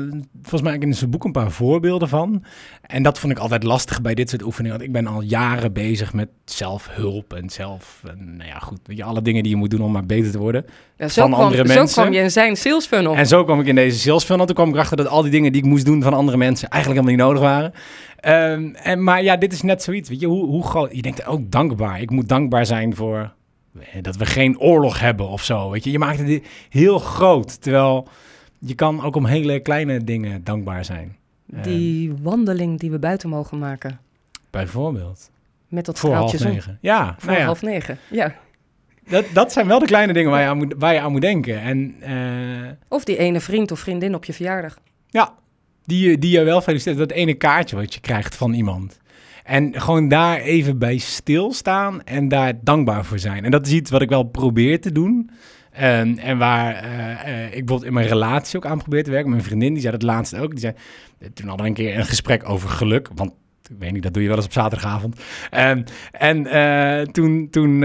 volgens 0.42 0.62
mij 0.62 0.76
in 0.78 0.94
zijn 0.94 1.10
boek 1.10 1.24
een 1.24 1.32
paar 1.32 1.50
voorbeelden 1.50 2.08
van. 2.08 2.44
En 2.82 3.02
dat 3.02 3.18
vond 3.18 3.32
ik 3.32 3.38
altijd 3.38 3.62
lastig 3.62 4.00
bij 4.00 4.14
dit 4.14 4.30
soort 4.30 4.42
oefeningen. 4.42 4.76
Want 4.76 4.88
ik 4.88 4.92
ben 4.92 5.06
al 5.06 5.20
jaren 5.20 5.72
bezig 5.72 6.12
met 6.12 6.28
zelfhulp 6.44 7.32
en 7.32 7.50
zelf... 7.50 8.02
En, 8.08 8.36
nou 8.36 8.48
ja, 8.48 8.58
goed, 8.58 8.78
weet 8.84 8.96
je, 8.96 9.04
alle 9.04 9.22
dingen 9.22 9.42
die 9.42 9.52
je 9.52 9.58
moet 9.58 9.70
doen 9.70 9.80
om 9.80 9.92
maar 9.92 10.06
beter 10.06 10.30
te 10.30 10.38
worden. 10.38 10.66
Ja, 10.96 11.08
zo, 11.08 11.20
Van 11.20 11.30
kwam, 11.30 11.44
andere 11.44 11.66
zo 11.66 11.74
mensen. 11.74 12.02
kwam 12.02 12.12
je 12.12 12.20
in 12.20 12.30
zijn 12.30 12.56
sales 12.56 12.86
funnel. 12.86 13.14
En 13.14 13.26
zo 13.26 13.44
kwam 13.44 13.60
ik 13.60 13.66
in 13.66 13.74
deze 13.74 13.98
sales 13.98 14.24
funnel. 14.24 14.46
Toen 14.46 14.54
kwam 14.54 14.68
ik 14.68 14.74
erachter 14.74 14.96
dat 14.96 15.08
al 15.08 15.22
die 15.22 15.30
dingen 15.30 15.52
die 15.52 15.62
ik 15.62 15.68
moest 15.68 15.84
doen 15.84 16.02
van 16.02 16.14
andere 16.14 16.36
mensen 16.36 16.68
eigenlijk 16.68 17.06
helemaal 17.06 17.26
niet 17.26 17.36
nodig 17.36 17.50
waren. 17.50 17.72
Ehm, 18.16 18.74
en, 18.74 19.02
maar 19.02 19.22
ja, 19.22 19.36
dit 19.36 19.52
is 19.52 19.62
net 19.62 19.82
zoiets. 19.82 20.08
Weet 20.08 20.20
je, 20.20 20.26
hoe, 20.26 20.46
hoe 20.46 20.64
groot... 20.64 20.96
Je 20.96 21.02
denkt 21.02 21.26
ook 21.26 21.50
dankbaar. 21.50 22.00
Ik 22.00 22.10
moet 22.10 22.28
dankbaar 22.28 22.66
zijn 22.66 22.94
voor 22.94 23.32
dat 24.00 24.16
we 24.16 24.26
geen 24.26 24.58
oorlog 24.58 25.00
hebben 25.00 25.28
of 25.28 25.44
zo. 25.44 25.70
Weet 25.70 25.84
je, 25.84 25.90
je 25.90 25.98
maakt 25.98 26.18
het 26.18 26.42
heel 26.68 26.98
groot. 26.98 27.60
Terwijl 27.62 28.08
je 28.58 28.74
kan 28.74 29.02
ook 29.02 29.16
om 29.16 29.24
hele 29.26 29.60
kleine 29.60 30.04
dingen 30.04 30.44
dankbaar 30.44 30.84
zijn. 30.84 31.16
Die 31.46 32.12
wandeling 32.22 32.78
die 32.80 32.90
we 32.90 32.98
buiten 32.98 33.28
mogen 33.28 33.58
maken. 33.58 34.00
Bijvoorbeeld. 34.50 35.30
Met 35.68 35.84
dat 35.84 35.98
Voor 35.98 36.14
half 36.14 36.44
negen. 36.44 36.78
Ja, 36.80 37.14
Voor 37.18 37.26
nou 37.28 37.38
ja, 37.38 37.44
half 37.44 37.62
negen. 37.62 37.98
Ja. 38.10 38.34
dat, 39.08 39.24
dat 39.32 39.52
zijn 39.52 39.66
wel 39.66 39.78
de 39.78 39.86
kleine 39.86 40.12
dingen 40.12 40.30
waar 40.30 40.40
je 40.40 40.46
aan 40.46 40.56
moet, 40.56 40.74
waar 40.78 40.94
je 40.94 41.00
aan 41.00 41.12
moet 41.12 41.20
denken. 41.20 41.60
En 41.60 41.94
eh, 42.00 42.70
Of 42.88 43.04
die 43.04 43.16
ene 43.16 43.40
vriend 43.40 43.70
of 43.70 43.78
vriendin 43.78 44.14
op 44.14 44.24
je 44.24 44.32
verjaardag. 44.32 44.78
Ja, 45.08 45.34
die, 45.84 46.08
je- 46.10 46.18
die 46.18 46.30
je 46.30 46.42
wel 46.42 46.60
feliciteert. 46.60 46.98
Dat 46.98 47.10
ene 47.10 47.34
kaartje 47.34 47.76
wat 47.76 47.94
je 47.94 48.00
krijgt 48.00 48.34
van 48.34 48.52
iemand. 48.52 48.98
En 49.44 49.80
gewoon 49.80 50.08
daar 50.08 50.40
even 50.40 50.78
bij 50.78 50.98
stilstaan 50.98 52.04
en 52.04 52.28
daar 52.28 52.52
dankbaar 52.62 53.04
voor 53.04 53.18
zijn. 53.18 53.44
En 53.44 53.50
dat 53.50 53.66
is 53.66 53.72
iets 53.72 53.90
wat 53.90 54.02
ik 54.02 54.08
wel 54.08 54.22
probeer 54.22 54.80
te 54.80 54.92
doen. 54.92 55.30
En, 55.70 56.18
en 56.18 56.38
waar 56.38 56.74
eh, 56.74 57.10
eh, 57.10 57.44
ik 57.44 57.50
bijvoorbeeld 57.50 57.84
in 57.84 57.92
mijn 57.92 58.08
relatie 58.08 58.56
ook 58.56 58.66
aan 58.66 58.78
probeer 58.78 59.04
te 59.04 59.10
werken. 59.10 59.30
Mijn 59.30 59.42
vriendin, 59.42 59.72
die 59.72 59.80
zei 59.82 59.92
dat 59.92 60.02
laatst 60.02 60.36
ook. 60.36 60.50
Die 60.50 60.60
zei, 60.60 60.74
toen 61.34 61.48
hadden 61.48 61.64
we 61.64 61.70
een 61.70 61.76
keer 61.76 61.98
een 61.98 62.04
gesprek 62.04 62.48
over 62.48 62.68
geluk. 62.68 63.08
Want 63.14 63.32
ik 63.70 63.76
weet 63.78 63.92
niet, 63.92 64.02
dat 64.02 64.14
doe 64.14 64.22
je 64.22 64.28
wel 64.28 64.36
eens 64.36 64.46
op 64.46 64.52
zaterdagavond. 64.52 65.20
Ehm, 65.50 65.82
en 66.12 66.46
eh, 66.46 67.06
toen, 67.06 67.48
toen, 67.50 67.84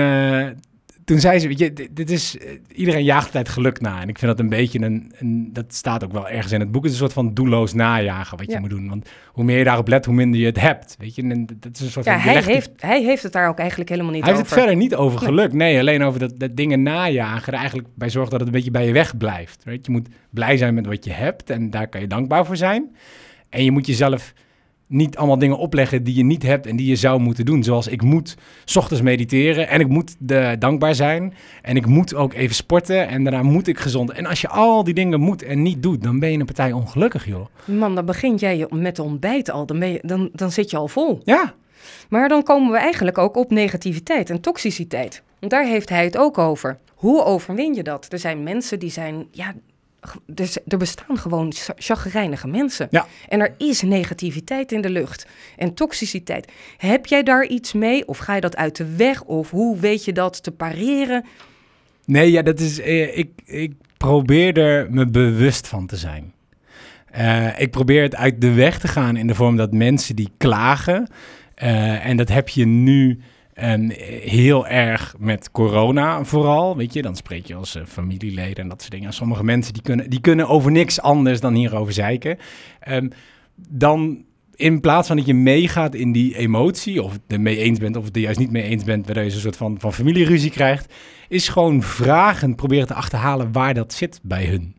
toen 1.07 1.19
zei 1.19 1.39
ze, 1.39 1.47
weet 1.47 1.59
je, 1.59 1.73
dit, 1.73 1.89
dit 1.95 2.09
is, 2.09 2.37
eh, 2.37 2.49
iedereen 2.75 3.03
jaagt 3.03 3.25
altijd 3.25 3.49
geluk 3.49 3.81
na. 3.81 4.01
En 4.01 4.09
ik 4.09 4.17
vind 4.19 4.31
dat 4.31 4.39
een 4.39 4.49
beetje 4.49 4.79
een, 4.81 5.11
een, 5.17 5.49
dat 5.53 5.73
staat 5.73 6.03
ook 6.03 6.11
wel 6.11 6.29
ergens 6.29 6.51
in 6.53 6.59
het 6.59 6.71
boek, 6.71 6.83
het 6.83 6.91
is 6.93 6.99
een 6.99 7.03
soort 7.03 7.25
van 7.25 7.33
doelloos 7.33 7.73
najagen 7.73 8.37
wat 8.37 8.47
Ja. 8.47 8.53
je 8.53 8.59
moet 8.59 8.69
doen. 8.69 8.89
Want 8.89 9.09
hoe 9.31 9.43
meer 9.43 9.57
je 9.57 9.63
daarop 9.63 9.87
let, 9.87 10.05
hoe 10.05 10.13
minder 10.15 10.39
je 10.39 10.45
het 10.45 10.59
hebt. 10.59 10.95
Weet 10.99 11.15
je, 11.15 11.21
en 11.21 11.45
dat 11.59 11.75
is 11.75 11.81
een 11.81 11.89
soort 11.91 12.05
Ja, 12.05 12.19
van... 12.19 12.31
hij 12.31 12.43
heeft, 12.43 12.69
hij 12.77 13.03
heeft 13.03 13.23
het 13.23 13.31
daar 13.33 13.47
ook 13.49 13.57
eigenlijk 13.57 13.89
helemaal 13.89 14.11
niet 14.11 14.23
hij 14.23 14.31
heeft 14.33 14.43
over. 14.45 14.55
het 14.55 14.63
verder 14.65 14.81
niet 14.83 14.95
over 14.95 15.19
Nee. 15.19 15.27
geluk. 15.29 15.53
Nee, 15.53 15.79
alleen 15.79 16.03
over 16.03 16.19
dat, 16.19 16.33
dat 16.39 16.55
dingen 16.55 16.83
najagen 16.83 17.53
er 17.53 17.59
eigenlijk 17.59 17.87
bij 17.95 18.09
zorgt 18.09 18.31
dat 18.31 18.39
het 18.39 18.49
een 18.49 18.55
beetje 18.55 18.71
bij 18.71 18.85
je 18.85 18.93
weg 18.93 19.17
blijft. 19.17 19.63
Weet? 19.63 19.85
Je 19.85 19.91
moet 19.91 20.07
blij 20.29 20.57
zijn 20.57 20.73
met 20.73 20.85
wat 20.85 21.05
je 21.05 21.11
hebt 21.11 21.49
en 21.49 21.69
daar 21.69 21.87
kan 21.87 22.01
je 22.01 22.07
dankbaar 22.07 22.45
voor 22.45 22.57
zijn. 22.57 22.95
En 23.49 23.63
je 23.63 23.71
moet 23.71 23.85
jezelf 23.87 24.33
niet 24.87 25.17
allemaal 25.17 25.37
dingen 25.37 25.57
opleggen 25.57 26.03
die 26.03 26.15
je 26.15 26.23
niet 26.23 26.43
hebt 26.43 26.65
en 26.65 26.75
die 26.75 26.87
je 26.87 26.95
zou 26.95 27.19
moeten 27.19 27.45
doen. 27.45 27.63
Zoals 27.63 27.87
ik 27.87 28.01
moet 28.01 28.37
's 28.65 28.75
ochtends 28.75 29.01
mediteren 29.01 29.67
en 29.67 29.79
ik 29.79 29.87
moet 29.87 30.15
de, 30.19 30.55
dankbaar 30.59 30.95
zijn. 30.95 31.33
En 31.61 31.75
ik 31.75 31.85
moet 31.85 32.15
ook 32.15 32.33
even 32.33 32.55
sporten 32.55 33.07
en 33.07 33.23
daarna 33.23 33.43
moet 33.43 33.67
ik 33.67 33.79
gezond. 33.79 34.11
En 34.11 34.25
als 34.25 34.41
je 34.41 34.47
al 34.47 34.83
die 34.83 34.93
dingen 34.93 35.19
moet 35.19 35.43
en 35.43 35.61
niet 35.61 35.83
doet, 35.83 36.03
dan 36.03 36.19
ben 36.19 36.31
je 36.31 36.39
een 36.39 36.45
partij 36.45 36.71
ongelukkig, 36.71 37.25
joh. 37.25 37.45
Man, 37.65 37.95
dan 37.95 38.05
begint 38.05 38.39
jij 38.39 38.67
met 38.69 38.95
de 38.95 39.03
ontbijt 39.03 39.51
al. 39.51 39.65
Dan, 39.65 39.79
ben 39.79 39.91
je, 39.91 39.99
dan, 40.01 40.29
dan 40.33 40.51
zit 40.51 40.69
je 40.69 40.77
al 40.77 40.87
vol. 40.87 41.21
Ja, 41.23 41.53
Maar 42.09 42.29
dan 42.29 42.43
komen 42.43 42.71
we 42.71 42.77
eigenlijk 42.77 43.17
ook 43.17 43.37
op 43.37 43.51
negativiteit 43.51 44.29
en 44.29 44.41
toxiciteit. 44.41 45.23
Want 45.39 45.51
daar 45.51 45.65
heeft 45.65 45.89
hij 45.89 46.03
het 46.03 46.17
ook 46.17 46.37
over. 46.37 46.77
Hoe 46.95 47.23
overwin 47.23 47.73
je 47.73 47.83
dat? 47.83 48.07
Er 48.09 48.19
zijn 48.19 48.43
mensen 48.43 48.79
die 48.79 48.91
zijn, 48.91 49.27
ja, 49.31 49.53
g- 50.01 50.57
er, 50.67 50.77
bestaan 50.77 51.17
gewoon 51.17 51.53
cha- 51.53 51.73
chagrijnige 51.77 52.47
mensen. 52.47 52.87
Ja. 52.91 53.07
En 53.29 53.39
er 53.39 53.53
is 53.57 53.81
negativiteit 53.81 54.71
in 54.71 54.81
de 54.81 54.89
lucht 54.89 55.27
en 55.57 55.73
toxiciteit. 55.73 56.51
Heb 56.77 57.05
jij 57.05 57.23
daar 57.23 57.45
iets 57.45 57.73
mee? 57.73 58.07
Of 58.07 58.17
ga 58.17 58.35
je 58.35 58.41
dat 58.41 58.55
uit 58.55 58.75
de 58.75 58.95
weg? 58.95 59.23
Of 59.23 59.51
hoe 59.51 59.77
weet 59.77 60.05
je 60.05 60.13
dat 60.13 60.43
te 60.43 60.51
pareren? 60.51 61.25
Nee, 62.05 62.31
ja, 62.31 62.41
dat 62.41 62.59
is. 62.59 62.79
eh, 62.79 63.17
ik, 63.17 63.29
ik 63.45 63.73
probeer 63.97 64.57
er 64.57 64.91
me 64.91 65.05
bewust 65.07 65.67
van 65.67 65.87
te 65.87 65.95
zijn. 65.97 66.33
Eh, 67.11 67.59
ik 67.59 67.71
probeer 67.71 68.01
het 68.01 68.15
uit 68.15 68.41
de 68.41 68.53
weg 68.53 68.79
te 68.79 68.87
gaan 68.87 69.15
in 69.17 69.27
de 69.27 69.35
vorm 69.35 69.55
dat 69.55 69.71
mensen 69.73 70.15
die 70.15 70.29
klagen. 70.37 71.07
eh, 71.55 72.05
en 72.05 72.17
dat 72.17 72.29
heb 72.29 72.49
je 72.49 72.65
nu 72.65 73.19
ehm, 73.57 73.89
heel 74.29 74.67
erg 74.67 75.15
met 75.19 75.51
corona 75.51 76.23
vooral. 76.23 76.77
Weet 76.77 76.93
je, 76.93 77.01
dan 77.01 77.15
spreek 77.15 77.45
je 77.45 77.55
als 77.55 77.75
eh, 77.75 77.83
familieleden 77.85 78.63
en 78.63 78.69
dat 78.69 78.79
soort 78.79 78.91
dingen. 78.91 79.07
En 79.07 79.13
sommige 79.13 79.43
mensen 79.43 79.73
die 79.73 79.81
kunnen, 79.81 80.09
die 80.09 80.21
kunnen 80.21 80.47
over 80.47 80.71
niks 80.71 81.01
anders 81.01 81.39
dan 81.39 81.53
hierover 81.53 81.93
zeiken. 81.93 82.37
Ehm, 82.79 83.09
dan 83.55 84.25
in 84.55 84.79
plaats 84.79 85.07
van 85.07 85.17
dat 85.17 85.25
je 85.25 85.33
meegaat 85.33 85.95
in 85.95 86.11
die 86.11 86.37
emotie, 86.37 87.03
of 87.03 87.11
het 87.11 87.21
er 87.27 87.41
mee 87.41 87.57
eens 87.57 87.79
bent 87.79 87.95
of 87.95 88.05
het 88.05 88.15
er 88.15 88.21
juist 88.21 88.39
niet 88.39 88.51
mee 88.51 88.63
eens 88.63 88.83
bent, 88.83 89.05
waardoor 89.05 89.23
je 89.23 89.31
een 89.31 89.39
soort 89.39 89.57
van, 89.57 89.79
van 89.79 89.93
familieruzie 89.93 90.51
krijgt, 90.51 90.93
is 91.27 91.49
gewoon 91.49 91.81
vragend 91.81 92.55
proberen 92.55 92.87
te 92.87 92.93
achterhalen 92.93 93.51
waar 93.51 93.73
dat 93.73 93.93
zit 93.93 94.19
bij 94.23 94.45
hun. 94.45 94.76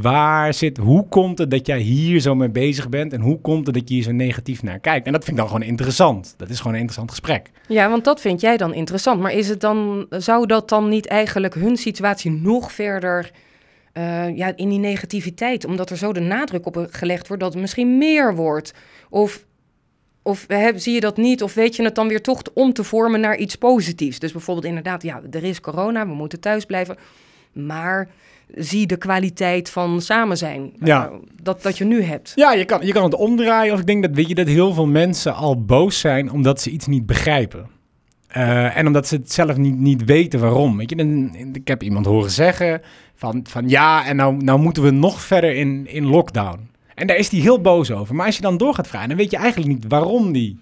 Waar 0.00 0.54
zit, 0.54 0.76
hoe 0.76 1.08
komt 1.08 1.38
het 1.38 1.50
dat 1.50 1.66
jij 1.66 1.78
hier 1.78 2.20
zo 2.20 2.34
mee 2.34 2.50
bezig 2.50 2.88
bent 2.88 3.12
en 3.12 3.20
hoe 3.20 3.40
komt 3.40 3.66
het 3.66 3.74
dat 3.74 3.88
je 3.88 3.94
hier 3.94 4.04
zo 4.04 4.12
negatief 4.12 4.62
naar 4.62 4.78
kijkt? 4.78 5.06
En 5.06 5.12
dat 5.12 5.24
vind 5.24 5.36
ik 5.36 5.42
dan 5.42 5.52
gewoon 5.52 5.68
interessant. 5.68 6.34
Dat 6.36 6.48
is 6.48 6.56
gewoon 6.56 6.72
een 6.72 6.80
interessant 6.80 7.10
gesprek. 7.10 7.50
Ja, 7.68 7.88
want 7.90 8.04
dat 8.04 8.20
vind 8.20 8.40
jij 8.40 8.56
dan 8.56 8.74
interessant. 8.74 9.20
Maar 9.20 9.32
is 9.32 9.48
het 9.48 9.60
dan, 9.60 10.06
zou 10.10 10.46
dat 10.46 10.68
dan 10.68 10.88
niet 10.88 11.06
eigenlijk 11.06 11.54
hun 11.54 11.76
situatie 11.76 12.30
nog 12.30 12.72
verder 12.72 13.30
eh, 13.92 14.36
ja, 14.36 14.52
in 14.56 14.68
die 14.68 14.78
negativiteit, 14.78 15.64
omdat 15.64 15.90
er 15.90 15.96
zo 15.96 16.12
de 16.12 16.20
nadruk 16.20 16.66
op 16.66 16.86
gelegd 16.90 17.28
wordt 17.28 17.42
dat 17.42 17.52
het 17.52 17.62
misschien 17.62 17.98
meer 17.98 18.34
wordt? 18.34 18.74
Of, 19.10 19.44
of 20.22 20.46
zie 20.74 20.94
je 20.94 21.00
dat 21.00 21.16
niet? 21.16 21.42
Of 21.42 21.54
weet 21.54 21.76
je 21.76 21.82
het 21.82 21.94
dan 21.94 22.08
weer 22.08 22.22
toch 22.22 22.42
om 22.54 22.72
te 22.72 22.84
vormen 22.84 23.20
naar 23.20 23.36
iets 23.36 23.56
positiefs? 23.56 24.18
Dus 24.18 24.32
bijvoorbeeld 24.32 24.66
inderdaad, 24.66 25.02
ja, 25.02 25.20
er 25.30 25.44
is 25.44 25.60
corona, 25.60 26.06
we 26.06 26.14
moeten 26.14 26.40
thuis 26.40 26.64
blijven. 26.64 26.96
Maar 27.52 28.08
zie 28.54 28.86
de 28.86 28.96
kwaliteit 28.96 29.70
van 29.70 30.00
samen 30.00 30.36
zijn 30.36 30.72
Ja. 30.80 31.06
eh, 31.06 31.12
dat, 31.42 31.62
dat 31.62 31.78
je 31.78 31.84
nu 31.84 32.02
hebt. 32.02 32.32
Ja, 32.34 32.52
je 32.52 32.64
kan, 32.64 32.86
je 32.86 32.92
kan 32.92 33.04
het 33.04 33.14
omdraaien. 33.14 33.72
Of 33.74 33.80
ik 33.80 33.86
denk 33.86 34.02
dat, 34.02 34.12
weet 34.14 34.28
je, 34.28 34.34
dat 34.34 34.46
heel 34.46 34.72
veel 34.74 34.86
mensen 34.86 35.34
al 35.34 35.64
boos 35.64 36.00
zijn 36.00 36.30
omdat 36.30 36.60
ze 36.60 36.70
iets 36.70 36.86
niet 36.86 37.06
begrijpen. 37.06 37.66
Eh, 38.28 38.76
en 38.76 38.86
omdat 38.86 39.08
ze 39.08 39.16
het 39.16 39.32
zelf 39.32 39.56
niet, 39.56 39.78
niet 39.78 40.04
weten 40.04 40.40
waarom. 40.40 40.76
Weet 40.76 40.90
je, 40.90 41.28
ik 41.52 41.68
heb 41.68 41.82
iemand 41.82 42.06
horen 42.06 42.30
zeggen 42.30 42.80
van, 43.14 43.40
van 43.48 43.68
ja, 43.68 44.06
en 44.06 44.16
nou, 44.16 44.36
nou 44.36 44.58
moeten 44.60 44.82
we 44.82 44.90
nog 44.90 45.20
verder 45.20 45.54
in, 45.54 45.86
in 45.86 46.06
lockdown. 46.06 46.68
En 46.94 47.06
daar 47.06 47.16
is 47.16 47.28
hij 47.28 47.40
heel 47.40 47.60
boos 47.60 47.90
over. 47.90 48.14
Maar 48.14 48.26
als 48.26 48.36
je 48.36 48.42
dan 48.42 48.56
door 48.56 48.74
gaat 48.74 48.86
vragen, 48.86 49.08
dan 49.08 49.16
weet 49.16 49.30
je 49.30 49.36
eigenlijk 49.36 49.68
niet 49.72 49.84
waarom 49.88 50.32
die 50.32 50.58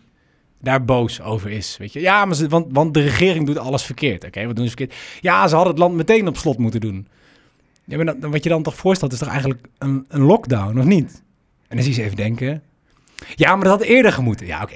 daar 0.61 0.85
boos 0.85 1.23
over 1.23 1.51
is. 1.51 1.77
Weet 1.79 1.93
je? 1.93 2.01
Ja, 2.01 2.25
maar 2.25 2.35
ze, 2.35 2.49
want, 2.49 2.67
want 2.71 2.95
de 2.95 3.01
regering 3.01 3.47
doet 3.47 3.59
alles 3.59 3.83
verkeerd. 3.83 4.25
Oké, 4.25 4.47
wat 4.47 4.57
doen 4.57 4.69
ze 4.69 4.77
verkeerd? 4.77 4.99
Ja, 5.21 5.49
ze 5.49 5.55
hadden 5.55 5.73
het 5.73 5.83
land 5.83 5.95
meteen 5.95 6.29
op 6.29 6.37
slot 6.37 6.59
moeten 6.59 6.81
doen. 6.81 7.07
Ja, 7.85 8.05
maar 8.05 8.31
wat 8.31 8.43
je 8.43 8.49
dan 8.49 8.63
toch 8.63 8.77
voorstelt 8.77 9.13
is 9.13 9.19
toch 9.19 9.29
eigenlijk 9.29 9.67
een, 9.79 10.05
een 10.09 10.23
lockdown, 10.23 10.79
of 10.79 10.85
niet? 10.85 11.23
En 11.69 11.77
dan 11.77 11.85
zie 11.85 11.95
ze 11.95 12.03
even 12.03 12.17
denken. 12.17 12.63
Ja, 13.35 13.57
maar 13.57 13.65
dat 13.65 13.79
had 13.79 13.89
eerder 13.89 14.13
gemoeten. 14.13 14.47
Ja, 14.47 14.63
oké, 14.63 14.75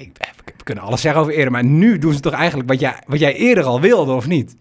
we 0.57 0.63
kunnen 0.63 0.83
alles 0.83 1.01
zeggen 1.01 1.21
over 1.21 1.33
eerder. 1.33 1.51
Maar 1.51 1.63
nu 1.63 1.97
doen 1.97 2.13
ze 2.13 2.19
toch 2.19 2.33
eigenlijk 2.33 2.69
wat 2.69 2.79
jij, 2.79 3.03
wat 3.05 3.19
jij 3.19 3.35
eerder 3.35 3.63
al 3.63 3.81
wilde, 3.81 4.11
of 4.11 4.27
niet? 4.27 4.55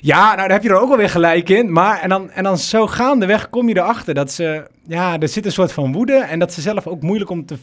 Ja, 0.00 0.24
nou, 0.24 0.36
daar 0.36 0.50
heb 0.50 0.62
je 0.62 0.68
er 0.68 0.80
ook 0.80 0.90
alweer 0.90 1.10
gelijk 1.10 1.48
in. 1.48 1.72
Maar, 1.72 2.00
en 2.00 2.08
dan, 2.08 2.30
en 2.30 2.44
dan 2.44 2.58
zo 2.58 2.86
gaandeweg 2.86 3.50
kom 3.50 3.68
je 3.68 3.76
erachter 3.76 4.14
dat 4.14 4.32
ze... 4.32 4.70
Ja, 4.86 5.18
er 5.18 5.28
zit 5.28 5.44
een 5.44 5.52
soort 5.52 5.72
van 5.72 5.92
woede. 5.92 6.16
En 6.16 6.38
dat 6.38 6.52
ze 6.52 6.60
zelf 6.60 6.86
ook 6.86 7.02
moeilijk, 7.02 7.30
om 7.30 7.46
te, 7.46 7.56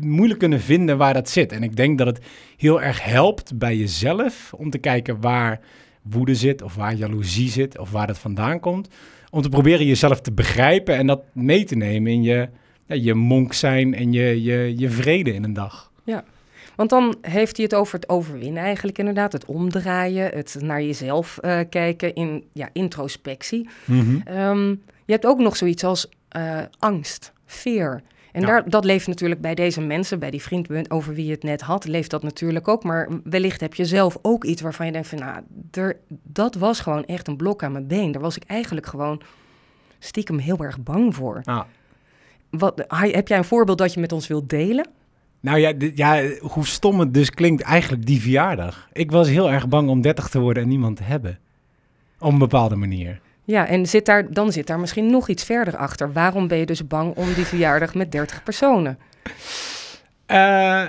moeilijk 0.00 0.38
kunnen 0.38 0.60
vinden 0.60 0.98
waar 0.98 1.14
dat 1.14 1.28
zit. 1.28 1.52
En 1.52 1.62
ik 1.62 1.76
denk 1.76 1.98
dat 1.98 2.06
het 2.06 2.20
heel 2.56 2.82
erg 2.82 3.04
helpt 3.04 3.58
bij 3.58 3.76
jezelf... 3.76 4.52
om 4.56 4.70
te 4.70 4.78
kijken 4.78 5.20
waar 5.20 5.60
woede 6.02 6.34
zit, 6.34 6.62
of 6.62 6.74
waar 6.74 6.94
jaloezie 6.94 7.48
zit... 7.50 7.78
of 7.78 7.90
waar 7.90 8.06
dat 8.06 8.18
vandaan 8.18 8.60
komt. 8.60 8.88
Om 9.30 9.42
te 9.42 9.48
proberen 9.48 9.86
jezelf 9.86 10.20
te 10.20 10.32
begrijpen 10.32 10.96
en 10.96 11.06
dat 11.06 11.22
mee 11.32 11.64
te 11.64 11.76
nemen 11.76 12.12
in 12.12 12.22
je, 12.22 12.48
ja, 12.86 12.94
je 12.94 13.14
monk 13.14 13.52
zijn 13.52 13.94
en 13.94 14.12
je, 14.12 14.42
je, 14.42 14.74
je 14.76 14.90
vrede 14.90 15.34
in 15.34 15.44
een 15.44 15.52
dag. 15.52 15.90
Want 16.80 16.92
dan 16.92 17.16
heeft 17.20 17.56
hij 17.56 17.64
het 17.64 17.74
over 17.74 17.94
het 17.94 18.08
overwinnen 18.08 18.62
eigenlijk 18.62 18.98
inderdaad. 18.98 19.32
Het 19.32 19.44
omdraaien, 19.44 20.30
het 20.34 20.56
naar 20.60 20.82
jezelf 20.82 21.38
eh, 21.38 21.60
kijken 21.70 22.14
in 22.14 22.44
ja, 22.52 22.68
introspectie. 22.72 23.68
Ehm, 24.24 24.68
je 25.04 25.12
hebt 25.12 25.26
ook 25.26 25.38
nog 25.38 25.56
zoiets 25.56 25.84
als 25.84 26.08
eh, 26.28 26.58
angst, 26.78 27.32
fear. 27.46 28.02
En 28.32 28.40
Ja. 28.40 28.46
daar, 28.46 28.68
dat 28.68 28.84
leeft 28.84 29.06
natuurlijk 29.06 29.40
bij 29.40 29.54
deze 29.54 29.80
mensen, 29.80 30.18
bij 30.18 30.30
die 30.30 30.42
vriend 30.42 30.90
over 30.90 31.14
wie 31.14 31.24
je 31.24 31.30
het 31.30 31.42
net 31.42 31.60
had, 31.60 31.84
leeft 31.86 32.10
dat 32.10 32.22
natuurlijk 32.22 32.68
ook. 32.68 32.84
Maar 32.84 33.08
wellicht 33.24 33.60
heb 33.60 33.74
je 33.74 33.84
zelf 33.84 34.18
ook 34.22 34.44
iets 34.44 34.62
waarvan 34.62 34.86
je 34.86 34.92
denkt 34.92 35.08
van, 35.08 35.18
nou, 35.18 35.40
er, 35.70 35.96
dat 36.22 36.54
was 36.54 36.80
gewoon 36.80 37.04
echt 37.04 37.28
een 37.28 37.36
blok 37.36 37.62
aan 37.62 37.72
mijn 37.72 37.86
been. 37.86 38.12
Daar 38.12 38.22
was 38.22 38.36
ik 38.36 38.42
eigenlijk 38.46 38.86
gewoon 38.86 39.22
stiekem 39.98 40.38
heel 40.38 40.58
erg 40.58 40.82
bang 40.82 41.14
voor. 41.14 41.40
Ah. 41.44 41.60
Wat, 42.50 42.84
heb 42.88 43.28
jij 43.28 43.38
een 43.38 43.44
voorbeeld 43.44 43.78
dat 43.78 43.94
je 43.94 44.00
met 44.00 44.12
ons 44.12 44.26
wilt 44.26 44.48
delen? 44.48 44.88
Nou 45.40 45.58
ja, 45.58 45.72
ja, 45.94 46.28
hoe 46.40 46.66
stom 46.66 47.00
het 47.00 47.14
dus 47.14 47.30
klinkt, 47.30 47.62
eigenlijk 47.62 48.06
die 48.06 48.20
verjaardag. 48.20 48.88
Ik 48.92 49.10
was 49.10 49.28
heel 49.28 49.50
erg 49.50 49.68
bang 49.68 49.88
om 49.88 50.00
30 50.00 50.28
te 50.28 50.40
worden 50.40 50.62
en 50.62 50.68
niemand 50.68 50.96
te 50.96 51.02
hebben. 51.02 51.38
Op 52.18 52.32
een 52.32 52.38
bepaalde 52.38 52.76
manier. 52.76 53.20
Ja, 53.50 53.66
en 53.66 53.86
zit 53.86 54.06
daar, 54.06 54.32
dan 54.32 54.52
zit 54.52 54.66
daar 54.66 54.80
misschien 54.80 55.10
nog 55.10 55.28
iets 55.28 55.44
verder 55.44 55.76
achter. 55.76 56.12
Waarom 56.12 56.48
ben 56.48 56.58
je 56.58 56.66
dus 56.66 56.86
bang 56.86 57.16
om 57.16 57.34
die 57.34 57.44
verjaardag 57.44 57.94
met 57.94 58.12
30 58.12 58.42
personen? 58.42 58.98
Eh, 60.26 60.82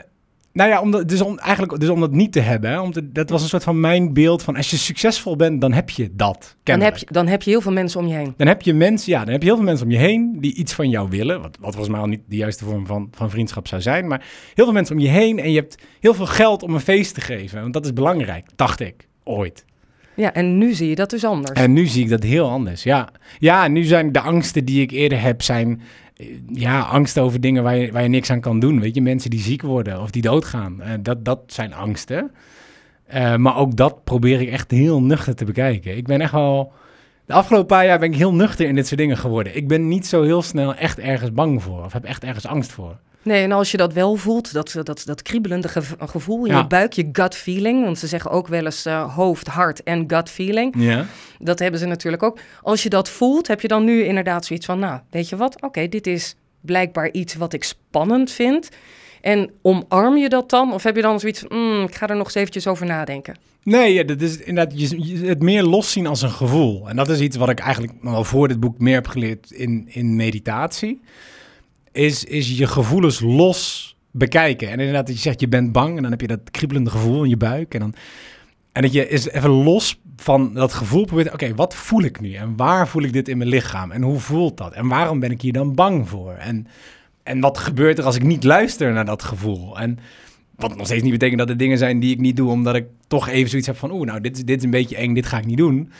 nou 0.54 0.70
ja, 0.70 0.82
om 0.82 0.92
dat, 0.92 1.10
dus 1.10 1.22
om, 1.22 1.38
eigenlijk 1.38 1.80
dus 1.80 1.90
om 1.90 2.00
dat 2.00 2.12
niet 2.12 2.32
te 2.32 2.40
hebben. 2.40 2.70
Hè, 2.70 2.80
om 2.80 2.92
te, 2.92 3.12
dat 3.12 3.30
was 3.30 3.42
een 3.42 3.48
soort 3.48 3.64
van 3.64 3.80
mijn 3.80 4.14
beeld 4.14 4.44
van 4.44 4.56
als 4.56 4.70
je 4.70 4.78
succesvol 4.78 5.36
bent, 5.36 5.62
dan 5.62 5.74
heb 5.74 5.90
je 5.90 6.10
dat. 6.14 6.56
Dan 6.64 6.82
heb, 6.82 6.98
je, 6.98 7.06
dan 7.10 7.28
heb 7.28 7.42
je 7.42 7.50
heel 7.50 7.62
veel 7.62 7.72
mensen 7.72 8.00
om 8.00 8.08
je 8.08 8.14
heen. 8.14 8.34
Dan 8.38 8.48
heb 8.48 8.62
je 8.62 8.74
mensen, 8.74 9.12
ja, 9.12 9.24
dan 9.24 9.32
heb 9.32 9.42
je 9.42 9.48
heel 9.48 9.58
veel 9.58 9.66
mensen 9.66 9.86
om 9.86 9.92
je 9.92 9.98
heen 9.98 10.38
die 10.40 10.56
iets 10.56 10.74
van 10.74 10.90
jou 10.90 11.10
willen. 11.10 11.42
Wat, 11.42 11.58
wat 11.60 11.70
volgens 11.70 11.90
mij 11.90 12.00
al 12.00 12.08
niet 12.08 12.22
de 12.28 12.36
juiste 12.36 12.66
vorm 12.66 12.86
van, 12.86 13.08
van 13.12 13.30
vriendschap 13.30 13.68
zou 13.68 13.82
zijn. 13.82 14.08
Maar 14.08 14.26
heel 14.54 14.66
veel 14.66 14.74
mensen 14.74 14.96
om 14.96 15.02
je 15.02 15.10
heen 15.10 15.40
en 15.40 15.52
je 15.52 15.60
hebt 15.60 15.76
heel 16.00 16.14
veel 16.14 16.26
geld 16.26 16.64
om 16.64 16.74
een 16.74 16.80
feest 16.80 17.14
te 17.14 17.22
geven. 17.22 17.62
Want 17.62 17.74
dat 17.74 17.86
is 17.86 17.94
belangrijk, 17.94 18.48
dacht 18.56 18.80
ik, 18.80 19.08
ooit. 19.24 19.66
Ja, 20.22 20.34
en 20.34 20.58
nu 20.58 20.74
zie 20.74 20.90
je 20.90 20.96
dat 20.96 21.10
dus 21.10 21.26
anders. 21.26 21.60
En 21.60 21.74
nu 21.74 21.86
zie 21.86 22.04
ik 22.04 22.10
dat 22.10 22.24
heel 22.24 22.50
anders, 22.50 22.84
ja. 22.84 23.10
Ja, 23.40 23.68
nu 23.68 23.84
zijn 23.84 24.12
de 24.12 24.20
angsten 24.20 24.66
die 24.66 24.82
ik 24.82 24.92
eerder 24.92 25.22
heb, 25.22 25.42
zijn 25.42 25.82
eh, 26.16 26.28
ja, 26.48 26.80
angsten 26.80 27.24
over 27.24 27.42
dingen 27.42 27.64
waar 27.64 27.76
je, 27.76 27.92
waar 27.92 28.04
je 28.04 28.10
niks 28.10 28.30
aan 28.30 28.40
kan 28.40 28.60
doen. 28.60 28.80
Weet 28.80 28.96
je, 28.96 29.02
mensen 29.02 29.30
die 29.30 29.40
ziek 29.40 29.62
worden 29.62 30.02
of 30.02 30.12
die 30.12 30.22
doodgaan. 30.22 30.82
Eh, 30.82 30.92
dat, 31.02 31.26
dat 31.26 31.40
zijn 31.48 31.74
angsten. 31.74 32.32
Eh, 33.06 33.36
maar 33.36 33.58
ook 33.58 33.76
dat 33.76 34.04
probeer 34.04 34.42
ik 34.42 34.50
echt 34.50 34.72
heel 34.72 35.02
nuchter 35.02 35.36
te 35.36 35.46
bekijken. 35.46 35.98
Ik 35.98 36.06
ben 36.06 36.22
echt 36.22 36.32
wel... 36.32 36.72
De 37.26 37.34
afgelopen 37.34 37.68
paar 37.68 37.86
jaar 37.86 38.00
ben 38.00 38.12
ik 38.12 38.18
heel 38.18 38.34
nuchter 38.34 38.68
in 38.68 38.76
dit 38.76 38.88
soort 38.88 39.00
dingen 39.00 39.18
geworden. 39.18 39.56
Ik 39.56 39.68
ben 39.68 39.88
niet 39.88 40.06
zo 40.08 40.24
heel 40.24 40.42
snel 40.42 40.76
echt 40.76 41.00
ergens 41.00 41.32
bang 41.32 41.64
voor. 41.64 41.84
Of 41.84 41.94
heb 41.94 42.04
echt 42.04 42.24
ergens 42.24 42.48
angst 42.48 42.72
voor. 42.72 43.00
Nee, 43.24 43.44
en 43.44 43.52
als 43.52 43.72
je 43.72 43.78
dat 43.78 43.94
wel 43.94 44.16
voelt, 44.16 44.54
dat, 44.54 44.76
dat, 44.84 45.02
dat 45.06 45.22
kriebelende 45.22 45.68
gev- 45.68 45.92
gevoel 46.00 46.46
in 46.46 46.52
Ja. 46.52 46.58
je 46.58 46.68
buik, 46.68 46.94
je 46.94 47.10
gut 47.12 47.36
feeling. 47.36 47.84
Want 47.84 47.98
ze 48.00 48.08
zeggen 48.08 48.32
ook 48.32 48.48
wel 48.48 48.66
eens 48.66 48.86
eh, 48.86 49.16
hoofd, 49.16 49.48
hart 49.48 49.84
en 49.84 50.04
gut 50.08 50.30
feeling. 50.30 50.74
Ja. 50.78 51.06
Dat 51.40 51.60
hebben 51.60 51.80
ze 51.80 51.86
natuurlijk 51.86 52.24
ook. 52.24 52.40
Als 52.62 52.84
je 52.84 52.90
dat 52.90 53.10
voelt, 53.10 53.48
heb 53.48 53.62
je 53.62 53.68
dan 53.68 53.84
nu 53.84 54.04
inderdaad 54.04 54.46
zoiets 54.46 54.66
van, 54.66 54.80
nou, 54.80 55.00
weet 55.10 55.30
je 55.30 55.36
wat? 55.36 55.62
Oké, 55.62 55.88
dit 55.88 56.08
is 56.08 56.36
blijkbaar 56.62 57.12
iets 57.12 57.36
wat 57.36 57.54
ik 57.54 57.64
spannend 57.64 58.32
vind. 58.32 58.70
En 59.22 59.52
omarm 59.62 60.18
je 60.18 60.30
dat 60.30 60.50
dan? 60.50 60.74
Of 60.74 60.84
heb 60.84 60.96
je 60.96 61.02
dan 61.02 61.20
zoiets 61.20 61.40
van, 61.48 61.58
"Mm, 61.58 61.84
ik 61.84 61.96
ga 61.96 62.08
er 62.08 62.16
nog 62.16 62.26
eens 62.26 62.36
eventjes 62.36 62.68
over 62.68 62.86
nadenken? 62.86 63.36
Nee, 63.64 63.94
ja, 63.94 64.04
dat 64.04 64.22
is 64.22 64.38
inderdaad 64.38 64.80
je, 64.80 65.06
je- 65.20 65.26
het 65.28 65.42
meer 65.42 65.64
loszien 65.64 66.08
als 66.08 66.22
een 66.22 66.30
gevoel. 66.32 66.90
En 66.90 66.96
dat 66.96 67.10
is 67.10 67.20
iets 67.20 67.38
wat 67.38 67.50
ik 67.50 67.60
eigenlijk 67.60 67.94
wel 68.02 68.24
voor 68.24 68.48
dit 68.48 68.60
boek 68.60 68.80
meer 68.80 68.94
heb 68.94 69.08
geleerd 69.08 69.52
in, 69.52 69.86
in 69.88 70.16
meditatie. 70.16 71.02
Is, 71.92 72.24
is 72.24 72.58
je 72.58 72.68
gevoelens 72.68 73.20
los 73.20 73.96
bekijken. 74.12 74.68
En 74.70 74.80
inderdaad, 74.80 75.06
dat 75.08 75.16
je 75.16 75.22
zegt 75.22 75.40
je 75.40 75.48
bent 75.48 75.72
bang 75.72 75.96
en 75.96 76.02
dan 76.02 76.12
heb 76.12 76.22
je 76.22 76.28
dat 76.28 76.52
kriebelende 76.52 76.90
gevoel 76.90 77.24
in 77.24 77.30
je 77.30 77.38
buik. 77.38 77.74
En, 77.74 77.80
dan, 77.80 77.94
en 78.72 78.82
dat 78.82 78.94
je 78.94 79.08
is 79.08 79.30
even 79.30 79.50
los 79.50 80.00
van 80.18 80.54
dat 80.54 80.74
gevoel 80.74 81.06
probeert, 81.06 81.34
oké, 81.34 81.56
wat 81.56 81.76
voel 81.76 82.02
ik 82.04 82.20
nu? 82.22 82.34
En 82.34 82.54
waar 82.56 82.88
voel 82.88 83.04
ik 83.04 83.14
dit 83.14 83.28
in 83.30 83.38
mijn 83.38 83.50
lichaam? 83.50 83.92
En 83.92 84.02
hoe 84.02 84.20
voelt 84.20 84.58
dat? 84.58 84.74
En 84.74 84.88
waarom 84.88 85.20
ben 85.20 85.32
ik 85.32 85.42
hier 85.42 85.54
dan 85.54 85.76
bang 85.76 86.10
voor? 86.10 86.32
En, 86.34 86.68
en 87.24 87.40
wat 87.40 87.58
gebeurt 87.58 87.98
er 87.98 88.04
als 88.06 88.16
ik 88.16 88.24
niet 88.24 88.44
luister 88.44 88.94
naar 88.94 89.06
dat 89.06 89.24
gevoel? 89.24 89.80
En 89.80 90.00
wat 90.56 90.76
nog 90.78 90.86
steeds 90.86 91.04
niet 91.04 91.12
betekent 91.12 91.40
dat 91.40 91.50
er 91.50 91.58
dingen 91.58 91.78
zijn 91.78 92.00
die 92.00 92.12
ik 92.14 92.20
niet 92.20 92.36
doe, 92.38 92.50
omdat 92.52 92.76
ik 92.76 92.86
toch 93.08 93.28
even 93.28 93.50
zoiets 93.50 93.68
heb 93.68 93.78
van, 93.78 93.92
oeh, 93.92 94.06
nou, 94.08 94.22
dit, 94.22 94.38
is- 94.38 94.46
dit 94.46 94.58
is 94.58 94.64
een 94.64 94.70
beetje 94.70 94.96
eng, 94.96 95.14
dit 95.14 95.26
ga 95.26 95.38
ik 95.38 95.46
niet 95.46 95.58
doen. 95.58 95.92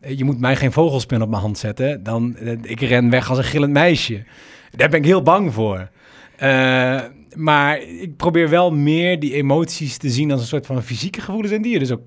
Eh, 0.00 0.18
Je 0.18 0.24
moet 0.24 0.40
mij 0.40 0.56
geen 0.56 0.72
vogelspin 0.72 1.22
op 1.22 1.28
mijn 1.28 1.42
hand 1.42 1.58
zetten, 1.58 2.02
dan 2.02 2.36
eh, 2.36 2.52
ik 2.62 2.80
ren 2.80 3.10
weg 3.10 3.28
als 3.28 3.38
een 3.38 3.44
gillend 3.44 3.72
meisje. 3.72 4.22
Daar 4.70 4.88
ben 4.88 4.98
ik 4.98 5.04
heel 5.06 5.22
bang 5.22 5.54
voor. 5.54 5.88
Eh, 6.36 7.00
maar 7.34 7.80
ik 7.82 8.16
probeer 8.16 8.48
wel 8.48 8.70
meer 8.72 9.20
die 9.20 9.34
emoties 9.34 9.96
te 9.96 10.10
zien 10.10 10.30
als 10.32 10.40
een 10.40 10.46
soort 10.46 10.66
van 10.66 10.82
fysieke 10.82 11.20
gevoelens 11.20 11.52
en 11.52 11.62
die 11.62 11.72
je 11.72 11.78
dus 11.78 11.90
ook 11.92 12.02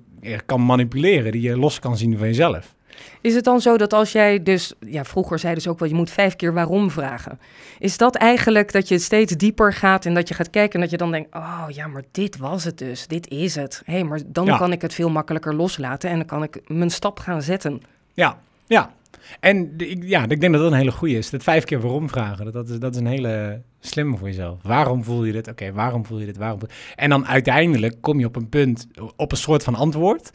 kan 0.46 0.64
manipuleren, 0.66 1.32
die 1.32 1.40
je 1.42 1.58
los 1.58 1.78
kan 1.78 1.96
zien 1.96 2.18
van 2.18 2.26
jezelf. 2.26 2.74
Is 3.20 3.34
het 3.34 3.44
dan 3.44 3.60
zo 3.60 3.76
dat 3.76 3.92
als 3.92 4.12
jij 4.12 4.42
dus, 4.42 4.72
ja, 4.80 5.04
vroeger 5.04 5.38
zeiden 5.38 5.62
ze 5.62 5.70
ook 5.70 5.78
wel, 5.78 5.88
je 5.88 5.94
moet 5.94 6.10
vijf 6.10 6.36
keer 6.36 6.52
waarom 6.54 6.90
vragen. 6.90 7.38
Is 7.78 7.96
dat 7.96 8.14
eigenlijk 8.14 8.72
dat 8.72 8.88
je 8.88 8.98
steeds 8.98 9.32
dieper 9.32 9.72
gaat 9.72 10.06
en 10.06 10.14
dat 10.14 10.28
je 10.28 10.34
gaat 10.34 10.50
kijken 10.50 10.74
en 10.74 10.80
dat 10.80 10.90
je 10.90 10.96
dan 10.96 11.10
denkt, 11.10 11.34
oh 11.34 11.64
ja, 11.68 11.86
maar 11.86 12.02
dit 12.10 12.36
was 12.36 12.64
het 12.64 12.78
dus, 12.78 13.06
dit 13.06 13.28
is 13.28 13.54
het. 13.54 13.82
Hé, 13.84 13.92
hey, 13.92 14.04
maar 14.04 14.20
dan 14.26 14.46
Ja. 14.46 14.56
kan 14.56 14.72
ik 14.72 14.82
het 14.82 14.94
veel 14.94 15.10
makkelijker 15.10 15.54
loslaten 15.54 16.10
en 16.10 16.16
dan 16.16 16.26
kan 16.26 16.42
ik 16.42 16.60
mijn 16.66 16.90
stap 16.90 17.18
gaan 17.18 17.42
zetten. 17.42 17.82
Ja, 18.14 18.38
ja. 18.66 18.92
En 19.40 19.74
ja, 20.00 20.22
ik 20.28 20.40
denk 20.40 20.52
dat 20.52 20.62
dat 20.62 20.72
een 20.72 20.78
hele 20.78 20.92
goede 20.92 21.14
is. 21.14 21.30
Dat 21.30 21.42
vijf 21.42 21.64
keer 21.64 21.80
waarom 21.80 22.08
vragen, 22.08 22.44
dat, 22.44 22.54
dat, 22.54 22.68
is, 22.68 22.78
dat 22.78 22.94
is 22.94 23.00
een 23.00 23.06
hele 23.06 23.62
slimme 23.80 24.16
voor 24.16 24.28
jezelf. 24.28 24.62
Waarom 24.62 25.04
voel 25.04 25.24
je 25.24 25.32
dit? 25.32 25.48
Oké, 25.48 25.72
waarom 25.72 26.06
voel 26.06 26.18
je 26.18 26.26
dit? 26.26 26.36
Waarom 26.36 26.60
En 26.94 27.10
dan 27.10 27.26
uiteindelijk 27.26 27.96
kom 28.00 28.18
je 28.18 28.26
op 28.26 28.36
een 28.36 28.48
punt, 28.48 28.86
op 29.16 29.32
een 29.32 29.38
soort 29.38 29.62
van 29.62 29.74
antwoord. 29.74 30.30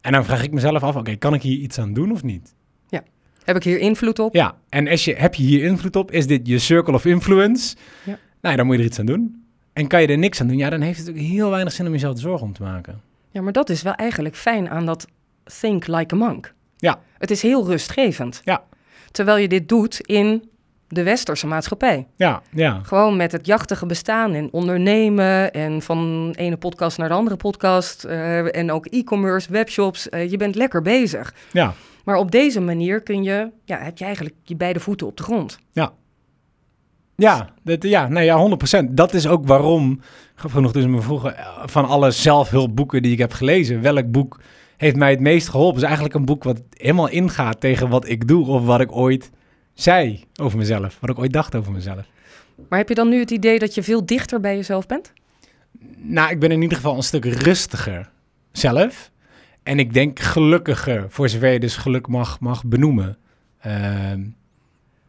En 0.00 0.12
dan 0.12 0.24
vraag 0.24 0.42
ik 0.42 0.52
mezelf 0.52 0.82
af, 0.82 0.96
oké, 0.96 1.16
kan 1.16 1.34
ik 1.34 1.42
hier 1.42 1.58
iets 1.58 1.78
aan 1.78 1.92
doen 1.92 2.12
of 2.12 2.22
niet? 2.22 2.54
Heb 3.44 3.56
ik 3.56 3.62
hier 3.62 3.78
invloed 3.78 4.18
op? 4.18 4.34
Ja, 4.34 4.56
en 4.68 4.88
als 4.88 5.04
je, 5.04 5.14
heb 5.14 5.34
je 5.34 5.42
hier 5.42 5.64
invloed 5.64 5.96
op? 5.96 6.10
Is 6.10 6.26
dit 6.26 6.46
je 6.46 6.58
circle 6.58 6.94
of 6.94 7.04
influence? 7.04 7.76
Ja. 8.04 8.18
Nou, 8.40 8.56
dan 8.56 8.66
moet 8.66 8.74
je 8.74 8.80
er 8.80 8.86
iets 8.86 8.98
aan 8.98 9.06
doen. 9.06 9.44
En 9.72 9.86
kan 9.86 10.00
je 10.00 10.06
er 10.06 10.18
niks 10.18 10.40
aan 10.40 10.46
doen? 10.46 10.56
Ja, 10.56 10.70
dan 10.70 10.80
heeft 10.80 10.98
het 10.98 11.08
ook 11.08 11.16
heel 11.16 11.50
weinig 11.50 11.72
zin 11.72 11.86
om 11.86 11.92
jezelf 11.92 12.18
zorgen 12.18 12.46
om 12.46 12.52
te 12.52 12.62
maken. 12.62 13.00
Ja, 13.30 13.42
maar 13.42 13.52
dat 13.52 13.70
is 13.70 13.82
wel 13.82 13.94
eigenlijk 13.94 14.36
fijn 14.36 14.70
aan 14.70 14.86
dat 14.86 15.06
think 15.60 15.86
like 15.86 16.14
a 16.14 16.18
monk. 16.18 16.54
Ja. 16.82 17.00
Het 17.18 17.30
is 17.30 17.42
heel 17.42 17.66
rustgevend. 17.66 18.40
Ja. 18.44 18.64
Terwijl 19.10 19.36
je 19.36 19.48
dit 19.48 19.68
doet 19.68 20.00
in 20.00 20.50
de 20.88 21.02
westerse 21.02 21.46
maatschappij. 21.46 22.06
Ja, 22.16 22.42
ja. 22.50 22.80
Gewoon 22.82 23.16
met 23.16 23.32
het 23.32 23.46
jachtige 23.46 23.86
bestaan 23.86 24.32
en 24.34 24.48
ondernemen 24.52 25.52
en 25.52 25.82
van 25.82 26.32
de 26.32 26.38
ene 26.38 26.56
podcast 26.56 26.98
naar 26.98 27.08
de 27.08 27.14
andere 27.14 27.36
podcast 27.36 28.04
eh, 28.04 28.56
en 28.56 28.72
ook 28.72 28.86
e-commerce, 28.86 29.52
webshops. 29.52 30.08
Eh, 30.08 30.30
je 30.30 30.36
bent 30.36 30.54
lekker 30.54 30.82
bezig. 30.82 31.34
Ja, 31.52 31.74
Maar 32.04 32.16
op 32.16 32.30
deze 32.30 32.60
manier 32.60 33.02
kun 33.02 33.22
je, 33.22 33.50
ja, 33.64 33.78
heb 33.78 33.98
je 33.98 34.04
eigenlijk 34.04 34.34
je 34.42 34.56
beide 34.56 34.80
voeten 34.80 35.06
op 35.06 35.16
de 35.16 35.22
grond. 35.22 35.58
Ja, 37.16 37.48
dat, 37.62 37.82
ja, 37.82 38.08
nee, 38.08 38.24
ja, 38.24 38.36
100%. 38.82 38.84
Dat 38.90 39.14
is 39.14 39.26
ook 39.26 39.46
waarom, 39.46 40.00
grappig 40.34 40.52
genoeg, 40.52 40.72
dus 40.72 40.86
me 40.86 41.00
vroegen, 41.00 41.36
eh, 41.36 41.46
van 41.64 41.86
alle 41.86 42.10
zelfhulpboeken 42.10 43.02
die 43.02 43.12
ik 43.12 43.18
heb 43.18 43.32
gelezen, 43.32 43.82
welk 43.82 44.10
boek 44.10 44.40
heeft 44.82 44.96
mij 44.96 45.10
het 45.10 45.20
meest 45.20 45.48
geholpen? 45.48 45.76
is 45.76 45.82
eigenlijk 45.82 46.14
een 46.14 46.24
boek 46.24 46.44
wat 46.44 46.62
helemaal 46.70 47.08
ingaat 47.08 47.60
tegen 47.60 47.88
wat 47.88 48.08
ik 48.08 48.28
doe 48.28 48.46
of 48.46 48.64
wat 48.64 48.80
ik 48.80 48.92
ooit 48.92 49.30
zei 49.74 50.24
over 50.40 50.58
mezelf, 50.58 50.98
wat 51.00 51.10
ik 51.10 51.18
ooit 51.18 51.32
dacht 51.32 51.54
over 51.54 51.72
mezelf. 51.72 52.06
Maar 52.68 52.78
heb 52.78 52.88
je 52.88 52.94
dan 52.94 53.08
nu 53.08 53.18
het 53.18 53.30
idee 53.30 53.58
dat 53.58 53.74
je 53.74 53.82
veel 53.82 54.06
dichter 54.06 54.40
bij 54.40 54.56
jezelf 54.56 54.86
bent? 54.86 55.12
Nou, 55.96 56.30
ik 56.30 56.38
ben 56.38 56.50
in 56.50 56.62
ieder 56.62 56.76
geval 56.76 56.96
een 56.96 57.02
stuk 57.02 57.24
rustiger 57.24 58.10
zelf. 58.52 59.10
En 59.62 59.78
ik 59.78 59.92
denk 59.92 60.18
gelukkiger, 60.18 61.06
voor 61.08 61.28
zover 61.28 61.48
je 61.48 61.60
dus 61.60 61.76
geluk 61.76 62.08
mag, 62.08 62.40
mag 62.40 62.64
benoemen. 62.64 63.18
Ehm, 63.60 64.20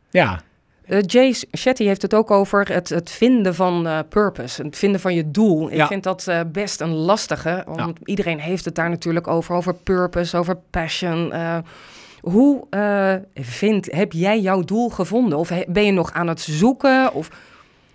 ja, 0.10 0.42
Eh, 0.86 1.00
Jay 1.06 1.36
Shetty 1.58 1.84
heeft 1.84 2.02
het 2.02 2.14
ook 2.14 2.32
over 2.32 2.74
het, 2.74 2.90
het 2.90 3.12
vinden 3.12 3.56
van 3.56 3.88
eh, 3.88 4.00
purpose, 4.10 4.64
het 4.64 4.78
vinden 4.78 5.00
van 5.00 5.14
je 5.14 5.32
doel. 5.32 5.72
Ik 5.72 5.86
vind 5.86 6.04
dat 6.04 6.28
eh, 6.28 6.40
best 6.48 6.82
een 6.82 6.94
lastige, 6.94 7.64
want 7.68 7.98
iedereen 8.04 8.40
heeft 8.40 8.66
het 8.66 8.76
daar 8.76 8.90
natuurlijk 8.90 9.28
over, 9.28 9.56
over 9.56 9.74
purpose, 9.74 10.38
over 10.38 10.56
passion. 10.70 11.34
hoe 12.22 12.68
vind, 13.34 13.92
heb 13.92 14.12
jij 14.12 14.40
jouw 14.40 14.62
doel 14.62 14.90
gevonden? 14.90 15.38
Of 15.38 15.52
ben 15.68 15.86
je 15.86 15.92
nog 15.92 16.14
aan 16.14 16.28
het 16.28 16.42
zoeken? 16.42 17.14
Of, 17.14 17.30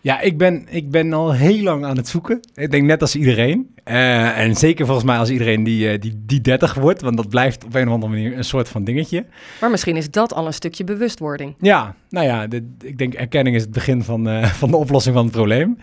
Ja, 0.01 0.21
ik 0.21 0.39
ben, 0.39 0.67
ik 0.71 0.91
ben 0.91 1.13
al 1.13 1.33
heel 1.35 1.63
lang 1.63 1.85
aan 1.85 1.97
het 1.97 2.09
zoeken. 2.09 2.41
Ik 2.55 2.71
denk 2.71 2.87
net 2.87 3.01
als 3.01 3.17
iedereen. 3.17 3.75
Eh, 3.85 4.39
en 4.39 4.55
zeker 4.57 4.85
volgens 4.87 5.07
mij 5.07 5.19
als 5.19 5.31
iedereen 5.31 5.65
die, 5.65 5.89
eh, 5.91 6.01
die, 6.01 6.23
die 6.27 6.41
30 6.41 6.75
wordt. 6.75 7.01
Want 7.01 7.17
dat 7.17 7.29
blijft 7.29 7.65
op 7.65 7.75
een 7.75 7.87
of 7.87 7.93
andere 7.93 8.13
manier 8.13 8.37
een 8.37 8.45
soort 8.45 8.69
van 8.69 8.85
dingetje. 8.85 9.27
maar 9.61 9.71
misschien 9.71 9.97
is 9.97 10.11
dat 10.11 10.33
al 10.35 10.47
een 10.47 10.53
stukje 10.55 10.85
bewustwording. 10.85 11.55
Ja, 11.61 11.95
nou 12.09 12.27
ja, 12.27 12.47
dit- 12.47 12.63
ik 12.83 12.99
denk 12.99 13.15
erkenning 13.15 13.57
is 13.57 13.63
het 13.63 13.71
begin 13.71 14.03
van, 14.03 14.29
eh, 14.29 14.45
van 14.63 14.71
de 14.71 14.77
oplossing 14.77 15.15
van 15.15 15.25
het 15.25 15.35
probleem. 15.35 15.79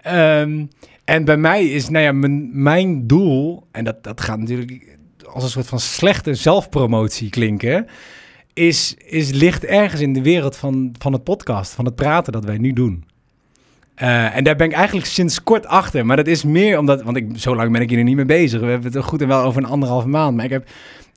Ehm, 0.00 0.64
en 1.04 1.24
bij 1.24 1.36
mij 1.36 1.64
is, 1.64 1.88
nou 1.88 2.04
ja, 2.04 2.12
mijn, 2.12 2.62
mijn 2.62 3.06
doel, 3.06 3.66
en 3.72 3.84
dat, 3.84 4.04
dat 4.04 4.20
gaat 4.20 4.38
natuurlijk 4.38 4.98
als 5.32 5.44
een 5.44 5.50
soort 5.50 5.66
van 5.66 5.80
slechte 5.80 6.34
zelfpromotie 6.34 7.30
klinken, 7.30 7.86
is, 8.52 8.94
is 9.04 9.30
ligt 9.30 9.64
ergens 9.64 10.00
in 10.00 10.12
de 10.12 10.22
wereld 10.22 10.56
van, 10.56 10.94
van 10.98 11.12
het 11.12 11.24
podcast, 11.24 11.72
van 11.72 11.84
het 11.84 11.94
praten 11.94 12.32
dat 12.32 12.44
wij 12.44 12.58
nu 12.58 12.72
doen. 12.72 13.04
Eh, 13.94 14.36
en 14.36 14.44
daar 14.44 14.56
ben 14.56 14.66
ik 14.66 14.72
eigenlijk 14.72 15.06
sinds 15.06 15.42
kort 15.42 15.66
achter. 15.66 16.06
Maar 16.06 16.16
dat 16.16 16.26
is 16.26 16.44
meer 16.44 16.78
omdat, 16.78 17.02
want 17.02 17.16
ik, 17.16 17.28
zo 17.36 17.56
lang 17.56 17.72
ben 17.72 17.80
ik 17.80 17.90
hier 17.90 18.04
niet 18.04 18.16
mee 18.16 18.24
bezig. 18.24 18.60
We 18.60 18.66
hebben 18.66 18.92
het 18.92 19.04
goed 19.04 19.22
en 19.22 19.28
wel 19.28 19.42
over 19.42 19.62
een 19.62 19.68
anderhalve 19.68 20.08
maand. 20.08 20.36
Maar 20.36 20.44
ik 20.44 20.50
heb, 20.50 20.68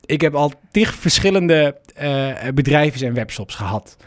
ik 0.05 0.21
heb 0.21 0.35
al 0.35 0.51
tig 0.71 0.95
verschillende 0.95 1.77
eh 1.95 2.29
bedrijven 2.53 3.07
en 3.07 3.13
webshops 3.13 3.55
gehad. 3.55 3.97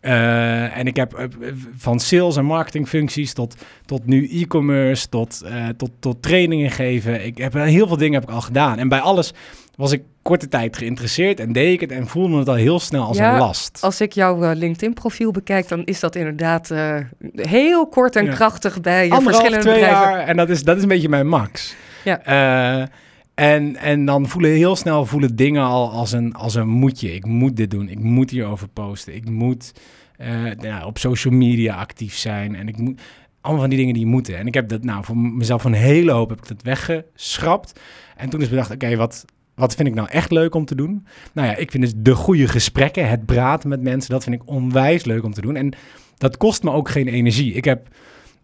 Eh, 0.00 0.76
en 0.76 0.86
ik 0.86 0.96
heb 0.96 1.28
van 1.76 2.00
sales 2.00 2.36
en 2.36 2.44
marketingfuncties 2.44 3.32
tot, 3.32 3.54
tot 3.84 4.06
nu 4.06 4.28
e-commerce, 4.28 5.08
tot, 5.08 5.44
tot, 5.76 5.90
tot 6.00 6.22
trainingen 6.22 6.70
geven. 6.70 7.24
Ik 7.24 7.38
heb 7.38 7.52
heel 7.52 7.86
veel 7.86 7.96
dingen 7.96 8.20
heb 8.20 8.28
ik 8.28 8.34
al 8.34 8.40
gedaan. 8.40 8.78
En 8.78 8.88
bij 8.88 9.00
alles 9.00 9.32
was 9.76 9.92
ik 9.92 10.02
korte 10.30 10.48
tijd 10.48 10.76
geïnteresseerd 10.76 11.40
en 11.40 11.52
deed 11.52 11.72
ik 11.72 11.80
het 11.80 11.90
en 11.92 12.06
voelde 12.06 12.38
het 12.38 12.48
al 12.48 12.54
heel 12.54 12.80
snel 12.80 13.02
als 13.04 13.16
Ja, 13.16 13.32
een 13.32 13.38
last. 13.38 13.78
Als 13.80 14.00
ik 14.00 14.12
jouw 14.12 14.42
eh, 14.42 14.56
LinkedIn-profiel 14.56 15.30
bekijk, 15.30 15.68
dan 15.68 15.84
is 15.84 16.00
dat 16.00 16.14
inderdaad 16.16 16.70
eh, 16.70 16.96
heel 17.34 17.88
kort 17.88 18.16
en 18.16 18.24
Ja. 18.24 18.32
krachtig 18.32 18.80
bij 18.80 19.06
uh, 19.06 19.12
Anderhalf, 19.12 19.24
verschillende 19.24 19.64
twee 19.64 19.74
bedrijven. 19.74 20.10
jaar 20.10 20.26
en 20.26 20.36
dat 20.36 20.48
is, 20.50 20.62
dat 20.62 20.76
is 20.76 20.82
een 20.82 20.88
beetje 20.88 21.08
mijn 21.08 21.28
max. 21.28 21.74
Ja. 22.04 22.22
Eh, 22.24 22.86
en, 23.34 23.76
en 23.76 24.04
dan 24.04 24.28
voelen 24.28 24.50
heel 24.50 24.76
snel 24.76 25.06
voelen 25.06 25.36
dingen 25.36 25.62
al 25.64 25.90
als 25.90 26.12
een, 26.12 26.34
als 26.34 26.54
een 26.54 26.68
moetje. 26.68 27.14
Ik 27.14 27.24
moet 27.26 27.56
dit 27.56 27.70
doen, 27.70 27.88
ik 27.88 27.98
moet 27.98 28.30
hierover 28.30 28.68
posten, 28.68 29.14
ik 29.14 29.30
moet 29.30 29.72
eh, 30.16 30.54
ja, 30.60 30.86
op 30.86 30.98
social 30.98 31.34
media 31.34 31.74
actief 31.76 32.16
zijn 32.16 32.54
en 32.54 32.68
ik 32.68 32.76
moet 32.76 33.00
allemaal 33.40 33.60
van 33.60 33.70
die 33.70 33.78
dingen 33.78 33.94
die 33.94 34.06
moeten. 34.06 34.38
En 34.38 34.46
ik 34.46 34.54
heb 34.54 34.68
dat 34.68 34.84
nou 34.84 35.04
voor 35.04 35.16
mezelf 35.16 35.64
een 35.64 35.72
hele 35.72 36.12
hoop 36.12 36.28
heb 36.28 36.38
ik 36.38 36.48
dat 36.48 36.62
weggeschrapt. 36.62 37.80
En 38.16 38.30
toen 38.30 38.40
is 38.40 38.48
bedacht, 38.48 38.70
oké, 38.70 38.96
wat, 38.96 39.24
wat 39.60 39.74
vind 39.74 39.88
ik 39.88 39.94
nou 39.94 40.08
echt 40.08 40.30
leuk 40.30 40.54
om 40.54 40.64
te 40.64 40.74
doen? 40.74 41.06
Nou 41.32 41.48
ja, 41.48 41.56
ik 41.56 41.70
vind 41.70 41.82
dus 41.82 41.92
de 41.96 42.14
goede 42.14 42.48
gesprekken, 42.48 43.08
het 43.08 43.26
praten 43.26 43.68
met 43.68 43.82
mensen, 43.82 44.10
dat 44.10 44.24
vind 44.24 44.34
ik 44.34 44.48
onwijs 44.48 45.04
leuk 45.04 45.24
om 45.24 45.32
te 45.32 45.40
doen. 45.40 45.56
En 45.56 45.72
dat 46.18 46.36
kost 46.36 46.62
me 46.62 46.70
ook 46.70 46.88
geen 46.88 47.08
energie. 47.08 47.52
Ik 47.52 47.64
heb, 47.64 47.88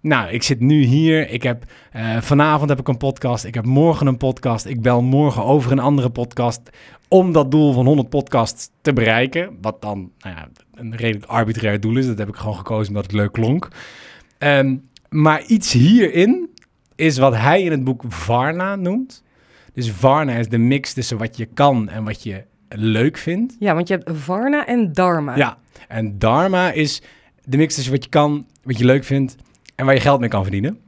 nou, 0.00 0.31
ik 0.31 0.42
zit 0.42 0.61
nu 0.61 0.83
hier. 0.83 1.31
Ik 1.31 1.42
heb 1.42 1.64
eh, 1.92 2.20
vanavond 2.20 2.68
heb 2.68 2.81
ik 2.81 2.88
een 2.88 2.96
podcast. 2.96 3.44
Ik 3.44 3.55
heb 3.55 3.64
morgen 3.64 4.07
een 4.07 4.16
podcast. 4.16 4.66
Ik 4.66 4.83
bel 4.83 5.02
morgen 5.02 5.44
over 5.44 5.72
een 5.72 5.79
andere 5.79 6.11
podcast 6.11 6.61
om 7.09 7.33
dat 7.33 7.50
doel 7.50 7.72
van 7.72 7.87
100 7.87 8.09
podcasts 8.09 8.70
te 8.81 8.92
bereiken. 8.92 9.59
Wat 9.61 9.83
dan, 9.83 10.11
nou 10.18 10.37
ja, 10.37 10.48
een 10.74 10.96
redelijk 10.96 11.31
arbitrair 11.31 11.81
doel 11.81 11.96
is. 11.96 12.07
Dat 12.07 12.18
heb 12.18 12.29
ik 12.29 12.37
gewoon 12.37 12.57
gekozen 12.57 12.88
omdat 12.88 13.05
het 13.05 13.14
leuk 13.14 13.33
klonk. 13.33 13.68
Ehm, 14.38 14.76
maar 15.09 15.44
iets 15.44 15.72
hierin 15.72 16.50
is 16.94 17.18
wat 17.18 17.35
hij 17.35 17.62
in 17.62 17.70
het 17.70 17.85
boek 17.85 18.02
Varna 18.09 18.76
noemt. 18.76 19.22
Dus 19.77 19.91
Varna 19.91 20.33
is 20.33 20.49
de 20.49 20.59
mix 20.59 20.93
tussen 20.93 21.19
wat 21.19 21.37
je 21.37 21.47
kan 21.55 21.89
en 21.89 22.05
wat 22.05 22.23
je 22.23 22.43
leuk 22.69 23.17
vindt. 23.17 23.57
Ja, 23.59 23.75
want 23.75 23.89
je 23.89 23.95
hebt 23.95 24.11
Varna 24.19 24.67
en 24.67 24.93
Dharma. 24.93 25.37
Ja, 25.37 25.59
en 25.89 26.19
Dharma 26.19 26.71
is 26.73 27.03
de 27.45 27.57
mix 27.57 27.75
tussen 27.75 27.93
wat 27.93 28.05
je 28.05 28.11
kan, 28.11 28.47
wat 28.62 28.79
je 28.79 28.85
leuk 28.85 29.05
vindt 29.05 29.37
en 29.75 29.85
waar 29.85 29.95
je 29.95 30.01
geld 30.01 30.21
mee 30.21 30.29
kan 30.29 30.43
verdienen. 30.43 30.79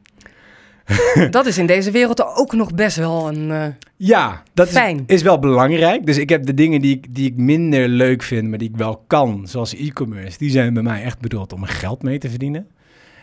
Dat 1.31 1.47
is 1.47 1.59
in 1.59 1.67
deze 1.67 1.91
wereld 1.91 2.25
ook 2.37 2.53
nog 2.53 2.75
best 2.75 2.97
wel 2.97 3.29
een... 3.29 3.51
eh, 3.51 3.67
Ja, 3.97 4.43
dat 4.55 4.67
is, 4.67 4.73
Fijn. 4.73 5.03
is 5.07 5.23
wel 5.23 5.39
belangrijk. 5.39 6.07
Dus 6.07 6.19
ik 6.19 6.29
heb 6.29 6.47
de 6.47 6.55
dingen 6.55 6.81
die 6.81 6.97
ik, 6.97 7.15
die 7.15 7.27
ik 7.31 7.37
minder 7.37 7.89
leuk 7.89 8.23
vind, 8.23 8.49
maar 8.49 8.59
die 8.59 8.69
ik 8.69 8.77
wel 8.77 9.05
kan, 9.07 9.47
zoals 9.49 9.75
e-commerce, 9.75 10.39
die 10.39 10.51
zijn 10.51 10.75
bij 10.75 10.83
mij 10.83 11.03
echt 11.03 11.21
bedoeld 11.21 11.53
om 11.53 11.63
geld 11.65 12.03
mee 12.03 12.19
te 12.19 12.29
verdienen. 12.31 12.67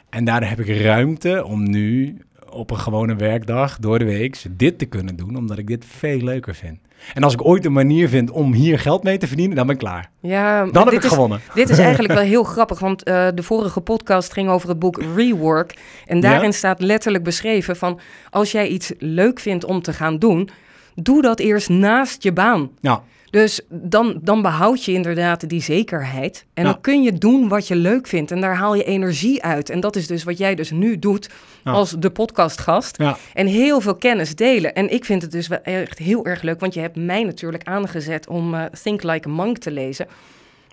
En 0.10 0.26
daardoor 0.26 0.50
heb 0.50 0.60
ik 0.60 0.82
ruimte 0.82 1.46
om 1.46 1.70
nu 1.70 2.18
op 2.56 2.72
een 2.72 2.80
gewone 2.80 3.16
werkdag 3.16 3.78
door 3.78 4.00
de 4.00 4.06
week 4.06 4.44
dit 4.50 4.78
te 4.80 4.86
kunnen 4.86 5.16
doen, 5.16 5.36
omdat 5.36 5.58
ik 5.58 5.68
dit 5.68 5.86
veel 5.88 6.18
leuker 6.18 6.56
vind. 6.56 6.78
En 7.14 7.24
als 7.24 7.34
ik 7.34 7.46
ooit 7.46 7.66
een 7.66 7.74
manier 7.74 8.10
vind 8.10 8.32
om 8.32 8.54
hier 8.54 8.80
geld 8.80 9.04
mee 9.04 9.18
te 9.18 9.28
verdienen, 9.28 9.56
dan 9.56 9.66
ben 9.66 9.76
ik 9.76 9.82
klaar. 9.82 10.10
ja, 10.20 10.66
Dan 10.66 10.86
heb 10.86 10.94
ik 10.94 11.04
is, 11.04 11.10
gewonnen. 11.10 11.42
Dit 11.54 11.70
is 11.70 11.78
eigenlijk 11.78 12.14
wel 12.20 12.24
heel 12.24 12.44
grappig, 12.44 12.80
want 12.80 13.04
eh, 13.04 13.28
de 13.36 13.44
vorige 13.44 13.82
podcast 13.82 14.34
ging 14.34 14.50
over 14.50 14.70
het 14.70 14.80
boek 14.80 15.02
Rework. 15.16 15.78
En 16.06 16.20
daarin 16.20 16.44
Ja? 16.44 16.52
staat 16.52 16.82
letterlijk 16.82 17.24
beschreven 17.24 17.76
van... 17.76 18.00
als 18.30 18.52
jij 18.52 18.68
iets 18.68 18.94
leuk 19.00 19.40
vindt 19.40 19.66
om 19.66 19.82
te 19.82 19.94
gaan 19.94 20.20
doen, 20.20 20.50
doe 20.96 21.22
dat 21.22 21.40
eerst 21.40 21.70
naast 21.70 22.24
je 22.24 22.32
baan. 22.32 22.70
Nou, 22.82 23.00
Dus 23.36 23.62
dan, 23.70 24.20
dan 24.22 24.42
behoud 24.42 24.84
je 24.84 24.92
inderdaad 24.92 25.50
die 25.50 25.62
zekerheid. 25.62 26.46
En 26.54 26.64
Ja. 26.66 26.72
dan 26.72 26.82
kun 26.82 27.04
je 27.04 27.14
doen 27.14 27.48
wat 27.48 27.68
je 27.68 27.76
leuk 27.76 28.08
vindt. 28.08 28.32
En 28.32 28.42
daar 28.42 28.56
haal 28.56 28.76
je 28.76 28.84
energie 28.84 29.44
uit. 29.44 29.70
En 29.70 29.80
dat 29.80 29.96
is 29.96 30.08
dus 30.08 30.24
wat 30.24 30.38
jij 30.38 30.56
dus 30.56 30.72
nu 30.72 31.00
doet 31.00 31.30
Ja. 31.64 31.72
als 31.72 31.92
de 32.00 32.10
podcastgast. 32.10 32.98
ja. 32.98 33.18
En 33.34 33.48
heel 33.48 33.82
veel 33.82 33.96
kennis 33.96 34.36
delen. 34.36 34.74
En 34.74 34.94
ik 34.94 35.06
vind 35.06 35.22
het 35.22 35.32
dus 35.32 35.48
wel 35.48 35.62
echt 35.62 35.98
heel 35.98 36.26
erg 36.26 36.42
leuk. 36.42 36.60
Want 36.60 36.74
je 36.74 36.80
hebt 36.80 36.96
mij 36.96 37.24
natuurlijk 37.24 37.64
aangezet 37.64 38.28
om 38.28 38.54
eh, 38.54 38.64
Think 38.84 39.04
Like 39.04 39.28
a 39.30 39.32
Monk 39.32 39.58
te 39.58 39.72
lezen. 39.72 40.08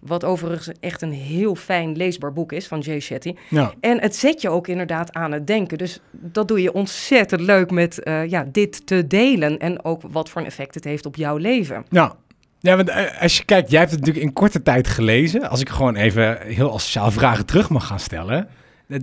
Wat 0.03 0.25
overigens 0.25 0.71
echt 0.81 1.03
een 1.03 1.13
heel 1.13 1.55
fijn 1.55 1.97
leesbaar 1.97 2.33
boek 2.33 2.53
is 2.53 2.67
van 2.67 2.81
Jay 2.81 3.01
Shetty. 3.01 3.35
ja. 3.49 3.73
En 3.81 4.01
het 4.01 4.17
zet 4.17 4.41
je 4.41 4.49
ook 4.49 4.69
inderdaad 4.69 5.13
aan 5.13 5.33
het 5.33 5.47
denken. 5.47 5.79
Dus 5.79 6.01
dat 6.11 6.49
doe 6.49 6.63
je 6.63 6.73
ontzettend 6.73 7.41
leuk 7.41 7.71
met 7.71 8.03
eh, 8.03 8.27
ja, 8.31 8.47
dit 8.53 8.87
te 8.87 9.07
delen. 9.07 9.59
En 9.59 9.85
ook 9.85 10.03
wat 10.11 10.29
voor 10.31 10.41
een 10.41 10.47
effect 10.47 10.75
het 10.75 10.85
heeft 10.85 11.07
op 11.07 11.17
jouw 11.17 11.37
leven. 11.37 11.85
Ja. 11.91 12.17
Ja, 12.63 12.77
want 12.77 12.89
eh, 12.89 13.23
als 13.23 13.37
je 13.37 13.45
kijkt, 13.45 13.71
jij 13.71 13.79
hebt 13.79 13.91
het 13.91 14.01
natuurlijk 14.01 14.27
in 14.27 14.33
korte 14.33 14.63
tijd 14.63 14.89
gelezen. 14.89 15.49
Als 15.49 15.61
ik 15.61 15.69
gewoon 15.69 15.97
even 15.97 16.39
heel 16.43 16.75
asociaal 16.75 17.11
vragen 17.11 17.47
terug 17.47 17.69
mag 17.71 17.87
gaan 17.87 18.01
stellen. 18.01 18.49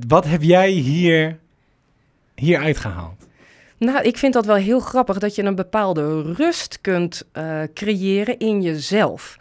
Wat 0.07 0.25
heb 0.25 0.41
jij 0.41 0.69
hier, 0.69 1.37
hier 2.35 2.59
uitgehaald? 2.59 3.27
Nou, 3.77 4.01
ik 4.01 4.17
vind 4.17 4.33
dat 4.33 4.45
wel 4.45 4.55
heel 4.55 4.79
grappig 4.79 5.17
dat 5.17 5.35
je 5.35 5.43
een 5.43 5.55
bepaalde 5.55 6.33
rust 6.33 6.81
kunt 6.81 7.23
eh, 7.31 7.61
creëren 7.73 8.37
in 8.37 8.61
jezelf. 8.61 9.37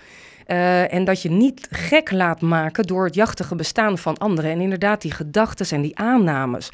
Eh, 0.48 0.92
en 0.94 1.04
dat 1.04 1.22
je 1.22 1.30
niet 1.30 1.68
gek 1.70 2.10
laat 2.10 2.40
maken 2.40 2.84
door 2.84 3.04
het 3.04 3.14
jachtige 3.14 3.54
bestaan 3.54 3.98
van 3.98 4.16
anderen. 4.18 4.50
En 4.50 4.60
inderdaad, 4.60 5.02
die 5.02 5.10
gedachten 5.12 5.76
en 5.76 5.82
die 5.82 5.98
aannames. 5.98 6.68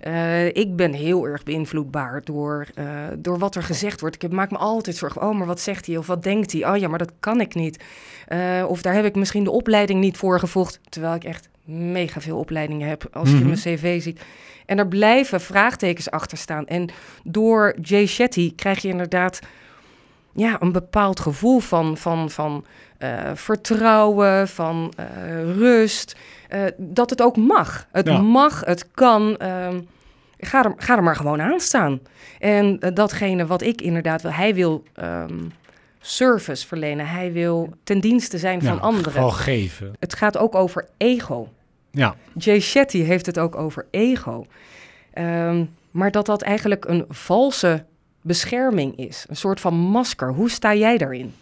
Eh, 0.00 0.46
ik 0.46 0.76
ben 0.76 0.92
heel 0.92 1.26
erg 1.26 1.42
beïnvloedbaar 1.42 2.20
door, 2.24 2.66
eh, 2.74 2.84
door 3.18 3.38
wat 3.38 3.54
er 3.54 3.62
gezegd 3.62 4.00
wordt. 4.00 4.14
Ik 4.14 4.22
heb- 4.22 4.32
maak 4.32 4.50
me 4.50 4.56
altijd 4.58 4.96
zorgen. 4.96 5.22
Oh, 5.22 5.38
maar 5.38 5.46
wat 5.46 5.60
zegt 5.60 5.86
hij 5.86 5.96
of 5.96 6.06
wat 6.06 6.22
denkt 6.22 6.52
hij? 6.52 6.68
Oh 6.70 6.76
ja, 6.76 6.88
maar 6.88 6.98
dat 6.98 7.12
kan 7.20 7.40
ik 7.40 7.54
niet. 7.54 7.84
Of 8.66 8.82
daar 8.82 8.94
heb 8.94 9.04
ik 9.04 9.14
misschien 9.14 9.44
de 9.44 9.50
opleiding 9.50 10.00
niet 10.00 10.16
voor 10.16 10.38
gevolgd. 10.38 10.80
Terwijl 10.88 11.14
ik 11.14 11.24
echt 11.24 11.48
mega 11.64 12.20
veel 12.20 12.38
opleidingen 12.38 12.88
heb 12.88 13.08
als 13.12 13.28
je 13.28 13.34
Mhm. 13.36 13.44
mijn 13.46 13.58
cv 13.58 14.02
ziet. 14.02 14.20
En 14.66 14.78
er 14.78 14.88
blijven 14.88 15.40
vraagtekens 15.40 16.10
achter 16.10 16.38
staan. 16.38 16.66
En 16.66 16.88
door 17.24 17.74
Jay 17.82 18.06
Shetty 18.06 18.54
krijg 18.54 18.82
je 18.82 18.88
inderdaad 18.88 19.40
ja, 20.34 20.56
een 20.60 20.72
bepaald 20.72 21.20
gevoel 21.20 21.58
van, 21.58 21.96
van, 21.96 22.30
van 22.30 22.64
eh, 23.00 23.30
vertrouwen, 23.34 24.48
van 24.48 24.92
eh, 24.96 25.06
rust. 25.56 26.16
eh, 26.48 26.60
dat 26.76 27.10
het 27.10 27.22
ook 27.22 27.36
mag. 27.36 27.86
Het 27.92 28.06
Ja. 28.06 28.20
mag, 28.20 28.60
het 28.64 28.90
kan. 28.90 29.36
ehm, 29.36 29.80
ga, 30.38 30.64
er, 30.64 30.72
ga 30.76 30.96
er 30.96 31.02
maar 31.02 31.16
gewoon 31.16 31.40
aan 31.40 31.60
staan. 31.60 32.00
En 32.38 32.78
datgene 32.94 33.46
wat 33.46 33.62
ik 33.62 33.80
inderdaad 33.82 34.22
wil, 34.22 34.32
hij 34.32 34.54
wil 34.54 34.82
ehm, 34.94 35.38
service 36.00 36.66
verlenen. 36.66 37.06
Hij 37.08 37.32
wil 37.32 37.72
ten 37.84 38.00
dienste 38.00 38.38
zijn 38.38 38.62
van 38.62 38.74
Ja, 38.74 38.80
anderen. 38.80 39.12
Gewoon 39.12 39.32
geven. 39.32 39.92
Het 39.98 40.14
gaat 40.14 40.36
ook 40.38 40.54
over 40.54 40.88
ego. 40.96 41.48
Ja. 41.90 42.14
Jay 42.36 42.60
Shetty 42.60 43.02
heeft 43.02 43.26
het 43.26 43.38
ook 43.38 43.56
over 43.56 43.86
ego. 43.90 44.46
Ehm, 45.12 45.64
maar 45.90 46.10
dat 46.10 46.26
dat 46.26 46.42
eigenlijk 46.42 46.84
een 46.84 47.04
valse 47.08 47.84
bescherming 48.22 48.96
is. 48.96 49.24
Een 49.28 49.36
soort 49.36 49.60
van 49.60 49.74
masker. 49.74 50.32
Hoe 50.32 50.50
sta 50.50 50.74
jij 50.74 50.98
daarin? 50.98 51.34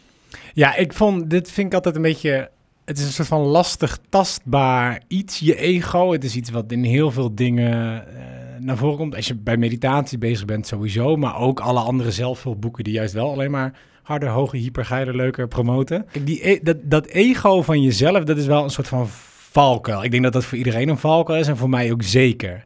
Ja, 0.54 0.76
ik 0.76 0.92
vond, 0.92 1.30
dit 1.30 1.50
vind 1.50 1.66
ik 1.66 1.74
altijd 1.74 1.96
een 1.96 2.02
beetje... 2.02 2.50
Het 2.84 2.98
is 2.98 3.04
een 3.04 3.12
soort 3.12 3.28
van 3.28 3.40
lastig 3.40 3.98
tastbaar 4.08 5.02
iets, 5.08 5.38
je 5.38 5.56
ego. 5.56 6.12
Het 6.12 6.24
is 6.24 6.36
iets 6.36 6.50
wat 6.50 6.72
in 6.72 6.84
heel 6.84 7.10
veel 7.10 7.34
dingen 7.34 8.06
eh, 8.08 8.24
naar 8.58 8.76
voren 8.76 8.96
komt. 8.96 9.14
Als 9.14 9.26
je 9.26 9.34
bij 9.34 9.56
meditatie 9.56 10.18
bezig 10.18 10.44
bent 10.44 10.66
sowieso, 10.66 11.16
maar 11.16 11.38
ook 11.38 11.60
alle 11.60 11.80
andere 11.80 12.10
zelfhulpboeken 12.10 12.84
die 12.84 12.92
juist 12.92 13.14
wel 13.14 13.32
alleen 13.32 13.50
maar 13.50 13.72
harder, 14.02 14.28
hoger, 14.28 14.58
hyper, 14.58 14.84
geiler, 14.84 15.16
leuker 15.16 15.48
promoten. 15.48 16.06
E- 16.24 16.58
dat, 16.62 16.76
dat 16.82 17.06
ego 17.06 17.62
van 17.62 17.82
jezelf, 17.82 18.24
dat 18.24 18.36
is 18.36 18.46
wel 18.46 18.64
een 18.64 18.70
soort 18.70 18.88
van 18.88 19.06
valkuil. 19.50 20.04
Ik 20.04 20.10
denk 20.10 20.22
dat 20.22 20.32
dat 20.32 20.44
voor 20.44 20.58
iedereen 20.58 20.88
een 20.88 20.98
valkuil 20.98 21.40
is 21.40 21.48
en 21.48 21.56
voor 21.56 21.68
mij 21.68 21.92
ook 21.92 22.02
zeker. 22.02 22.64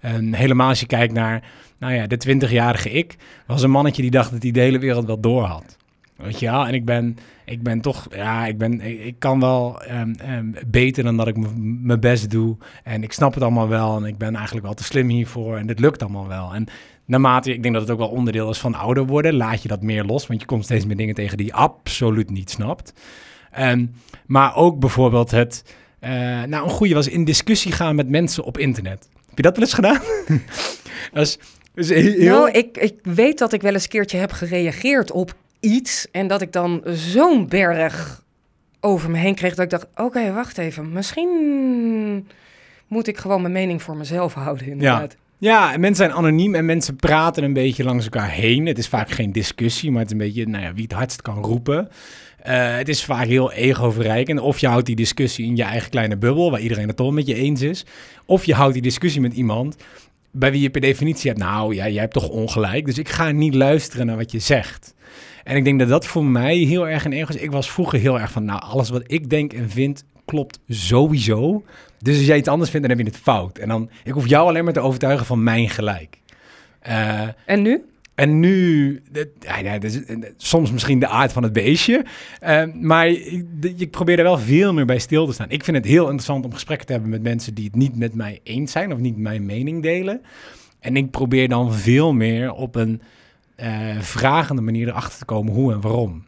En 0.00 0.34
helemaal 0.34 0.68
als 0.68 0.80
je 0.80 0.86
kijkt 0.86 1.12
naar, 1.12 1.42
nou 1.78 1.94
ja, 1.94 2.06
de 2.06 2.36
20-jarige 2.36 2.90
ik, 2.90 3.16
was 3.46 3.62
een 3.62 3.70
mannetje 3.70 4.02
die 4.02 4.10
dacht 4.10 4.30
dat 4.30 4.42
hij 4.42 4.50
de 4.50 4.60
hele 4.60 4.78
wereld 4.78 5.06
wel 5.06 5.20
door 5.20 5.42
had. 5.42 5.76
Weet 6.16 6.38
je 6.38 6.46
wel? 6.46 6.66
En 6.66 6.74
ik 6.74 6.84
ben, 6.84 7.16
ik 7.44 7.62
ben 7.62 7.80
toch, 7.80 8.06
ja, 8.10 8.46
ik, 8.46 8.58
ben, 8.58 8.80
ik, 8.80 9.14
kan 9.18 9.40
wel 9.40 9.82
ehm, 9.82 10.12
ehm, 10.12 10.46
beter 10.66 11.04
dan 11.04 11.16
dat 11.16 11.28
ik 11.28 11.36
mijn 11.82 12.00
best 12.00 12.30
doe. 12.30 12.56
En 12.84 13.02
ik 13.02 13.12
snap 13.12 13.34
het 13.34 13.42
allemaal 13.42 13.68
wel. 13.68 13.96
En 13.96 14.04
ik 14.04 14.18
ben 14.18 14.34
eigenlijk 14.34 14.66
wel 14.66 14.74
te 14.74 14.84
slim 14.84 15.08
hiervoor. 15.08 15.56
En 15.56 15.66
dit 15.66 15.80
lukt 15.80 16.02
allemaal 16.02 16.28
wel. 16.28 16.54
En 16.54 16.66
naarmate, 17.04 17.52
ik 17.52 17.62
denk 17.62 17.74
dat 17.74 17.82
het 17.82 17.92
ook 17.92 17.98
wel 17.98 18.08
onderdeel 18.08 18.50
is 18.50 18.58
van 18.58 18.74
ouder 18.74 19.06
worden, 19.06 19.34
laat 19.34 19.62
je 19.62 19.68
dat 19.68 19.82
meer 19.82 20.04
los. 20.04 20.26
Want 20.26 20.40
je 20.40 20.46
komt 20.46 20.64
steeds 20.64 20.86
meer 20.86 20.96
dingen 20.96 21.14
tegen 21.14 21.36
die 21.36 21.46
je 21.46 21.52
absoluut 21.52 22.30
niet 22.30 22.50
snapt. 22.50 22.92
Ehm, 23.50 23.86
maar 24.26 24.56
ook 24.56 24.78
bijvoorbeeld 24.78 25.30
het, 25.30 25.64
eh, 25.98 26.10
nou 26.42 26.64
een 26.64 26.70
goede 26.70 26.94
was 26.94 27.08
in 27.08 27.24
discussie 27.24 27.72
gaan 27.72 27.94
met 27.94 28.08
mensen 28.08 28.44
op 28.44 28.58
internet. 28.58 29.08
Heb 29.28 29.36
je 29.36 29.42
dat 29.42 29.56
wel 29.56 29.64
eens 29.64 29.74
gedaan? 29.74 30.00
dat 31.12 31.26
is, 31.26 31.38
dat 31.74 31.90
is 31.90 31.90
heel... 31.90 32.30
Nou, 32.30 32.50
ik, 32.50 32.76
ik 32.76 32.94
weet 33.02 33.38
dat 33.38 33.52
ik 33.52 33.62
wel 33.62 33.72
eens 33.72 33.82
een 33.82 33.88
keertje 33.88 34.18
heb 34.18 34.32
gereageerd 34.32 35.10
op 35.10 35.34
iets. 35.64 36.06
En 36.10 36.26
dat 36.26 36.40
ik 36.40 36.52
dan 36.52 36.82
zo'n 36.84 37.48
berg 37.48 38.22
over 38.80 39.10
me 39.10 39.18
heen 39.18 39.34
kreeg. 39.34 39.54
Dat 39.54 39.64
ik 39.64 39.70
dacht, 39.70 39.86
oké, 39.94 40.32
wacht 40.32 40.58
even. 40.58 40.92
Misschien 40.92 42.26
moet 42.88 43.06
ik 43.06 43.18
gewoon 43.18 43.40
mijn 43.40 43.52
mening 43.52 43.82
voor 43.82 43.96
mezelf 43.96 44.34
houden, 44.34 44.66
inderdaad. 44.66 45.16
Ja, 45.38 45.72
en 45.72 45.80
mensen 45.80 46.04
zijn 46.04 46.18
anoniem 46.18 46.54
en 46.54 46.64
mensen 46.64 46.96
praten 46.96 47.44
een 47.44 47.52
beetje 47.52 47.84
langs 47.84 48.04
elkaar 48.04 48.30
heen. 48.30 48.66
Het 48.66 48.78
is 48.78 48.88
vaak 48.88 49.10
geen 49.10 49.32
discussie, 49.32 49.90
maar 49.90 50.00
het 50.00 50.06
is 50.06 50.12
een 50.12 50.24
beetje 50.26 50.46
nou 50.46 50.64
ja, 50.64 50.74
wie 50.74 50.82
het 50.82 50.92
hardst 50.92 51.22
kan 51.22 51.44
roepen. 51.44 51.88
Eh, 52.38 52.76
het 52.76 52.88
is 52.88 53.04
vaak 53.04 53.26
heel 53.26 53.52
egoverrijkend. 53.52 54.40
Of 54.40 54.58
je 54.58 54.66
houdt 54.66 54.86
die 54.86 54.96
discussie 54.96 55.46
in 55.46 55.56
je 55.56 55.62
eigen 55.62 55.90
kleine 55.90 56.16
bubbel, 56.16 56.50
waar 56.50 56.60
iedereen 56.60 56.88
het 56.88 56.96
toch 56.96 57.12
met 57.12 57.26
je 57.26 57.34
eens 57.34 57.62
is. 57.62 57.86
Of 58.24 58.44
je 58.44 58.54
houdt 58.54 58.72
die 58.72 58.82
discussie 58.82 59.20
met 59.20 59.32
iemand 59.32 59.76
bij 60.36 60.50
wie 60.50 60.60
je 60.60 60.70
per 60.70 60.80
definitie 60.80 61.30
hebt, 61.30 61.42
nou 61.42 61.74
ja, 61.74 61.88
jij 61.88 62.00
hebt 62.00 62.12
toch 62.12 62.28
ongelijk. 62.28 62.86
Dus 62.86 62.98
ik 62.98 63.08
ga 63.08 63.30
niet 63.30 63.54
luisteren 63.54 64.06
naar 64.06 64.16
wat 64.16 64.32
je 64.32 64.38
zegt. 64.38 64.93
En 65.44 65.56
ik 65.56 65.64
denk 65.64 65.78
dat 65.78 65.88
dat 65.88 66.06
voor 66.06 66.24
mij 66.24 66.56
heel 66.56 66.88
erg 66.88 67.04
een 67.04 67.12
ego 67.12 67.32
is. 67.32 67.40
Ik 67.40 67.50
was 67.50 67.70
vroeger 67.70 67.98
heel 67.98 68.20
erg 68.20 68.30
van, 68.30 68.44
nou, 68.44 68.60
alles 68.62 68.90
wat 68.90 69.02
ik 69.06 69.30
denk 69.30 69.52
en 69.52 69.70
vind, 69.70 70.04
klopt 70.24 70.60
sowieso. 70.68 71.64
Dus 71.98 72.16
als 72.16 72.26
jij 72.26 72.36
iets 72.36 72.48
anders 72.48 72.70
vindt, 72.70 72.86
dan 72.88 72.96
heb 72.96 73.06
je 73.06 73.12
het 73.12 73.22
fout. 73.22 73.58
En 73.58 73.68
dan, 73.68 73.90
ik 74.04 74.12
hoef 74.12 74.28
jou 74.28 74.48
alleen 74.48 74.64
maar 74.64 74.72
te 74.72 74.80
overtuigen 74.80 75.26
van 75.26 75.42
mijn 75.42 75.70
gelijk. 75.70 76.18
Uh, 76.88 77.28
en 77.46 77.62
nu? 77.62 77.84
En 78.14 78.40
nu, 78.40 79.02
ja, 79.40 79.58
ja, 79.58 79.80
is 79.80 80.00
soms 80.36 80.72
misschien 80.72 80.98
de 80.98 81.06
aard 81.06 81.32
van 81.32 81.42
het 81.42 81.52
beestje. 81.52 82.04
Uh, 82.42 82.62
maar 82.80 83.08
ik, 83.08 83.44
ik, 83.76 83.90
probeer 83.90 84.18
er 84.18 84.24
wel 84.24 84.38
veel 84.38 84.72
meer 84.72 84.86
bij 84.86 84.98
stil 84.98 85.26
te 85.26 85.32
staan. 85.32 85.50
Ik 85.50 85.64
vind 85.64 85.76
het 85.76 85.86
heel 85.86 86.04
interessant 86.04 86.44
om 86.44 86.52
gesprekken 86.52 86.86
te 86.86 86.92
hebben 86.92 87.10
met 87.10 87.22
mensen 87.22 87.54
die 87.54 87.64
het 87.64 87.74
niet 87.74 87.96
met 87.96 88.14
mij 88.14 88.40
eens 88.42 88.72
zijn 88.72 88.92
of 88.92 88.98
niet 88.98 89.16
mijn 89.16 89.46
mening 89.46 89.82
delen. 89.82 90.20
En 90.80 90.96
ik 90.96 91.10
probeer 91.10 91.48
dan 91.48 91.72
veel 91.72 92.12
meer 92.12 92.52
op 92.52 92.74
een 92.74 93.02
uh, 93.56 94.00
vragende 94.00 94.62
manier 94.62 94.88
erachter 94.88 95.18
te 95.18 95.24
komen 95.24 95.52
hoe 95.52 95.72
en 95.72 95.80
waarom. 95.80 96.24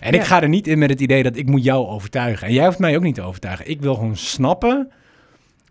En 0.00 0.12
ik 0.12 0.22
ga 0.22 0.42
er 0.42 0.48
niet 0.48 0.66
in 0.66 0.78
met 0.78 0.90
het 0.90 1.00
idee 1.00 1.22
dat 1.22 1.36
ik 1.36 1.46
moet 1.46 1.64
jou 1.64 1.86
overtuigen. 1.86 2.46
En 2.46 2.52
jij 2.52 2.64
hoeft 2.64 2.78
mij 2.78 2.96
ook 2.96 3.02
niet 3.02 3.14
te 3.14 3.22
overtuigen. 3.22 3.70
Ik 3.70 3.80
wil 3.80 3.94
gewoon 3.94 4.16
snappen 4.16 4.90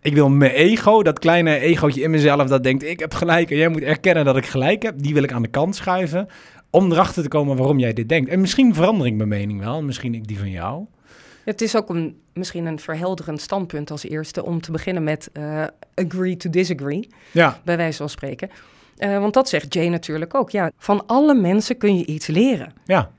ik 0.00 0.14
wil 0.14 0.28
mijn 0.28 0.52
ego, 0.52 1.02
dat 1.02 1.18
kleine 1.18 1.58
egootje 1.58 2.02
in 2.02 2.10
mezelf 2.10 2.48
dat 2.48 2.62
denkt 2.62 2.82
ik 2.82 3.00
heb 3.00 3.14
gelijk 3.14 3.50
en 3.50 3.56
jij 3.56 3.68
moet 3.68 3.82
erkennen 3.82 4.24
dat 4.24 4.36
ik 4.36 4.46
gelijk 4.46 4.82
heb, 4.82 4.94
die 4.98 5.14
wil 5.14 5.22
ik 5.22 5.32
aan 5.32 5.42
de 5.42 5.48
kant 5.48 5.76
schuiven 5.76 6.28
om 6.70 6.92
erachter 6.92 7.22
te 7.22 7.28
komen 7.28 7.56
waarom 7.56 7.78
jij 7.78 7.92
dit 7.92 8.08
denkt. 8.08 8.30
En 8.30 8.40
misschien 8.40 8.74
verander 8.74 9.06
ik 9.06 9.14
mijn 9.14 9.28
mening 9.28 9.60
wel, 9.60 9.82
misschien 9.82 10.14
ik 10.14 10.28
die 10.28 10.38
van 10.38 10.50
jou. 10.50 10.84
het 11.44 11.60
is 11.60 11.76
ook 11.76 11.88
een, 11.88 12.20
misschien 12.32 12.66
een 12.66 12.78
verhelderend 12.78 13.40
standpunt 13.40 13.90
als 13.90 14.04
eerste 14.04 14.44
om 14.44 14.60
te 14.60 14.72
beginnen 14.72 15.04
met 15.04 15.30
uh, 15.32 15.64
agree 15.94 16.36
to 16.36 16.50
disagree, 16.50 17.08
ja. 17.30 17.60
bij 17.64 17.76
wijze 17.76 17.98
van 17.98 18.08
spreken. 18.08 18.50
Uh, 18.98 19.18
want 19.18 19.34
dat 19.34 19.48
zegt 19.48 19.74
Jay 19.74 19.88
natuurlijk 19.88 20.34
ook. 20.34 20.50
Ja, 20.50 20.70
van 20.78 21.06
alle 21.06 21.34
mensen 21.34 21.78
kun 21.78 21.98
je 21.98 22.06
iets 22.06 22.26
leren. 22.26 22.72
Ja, 22.84 23.10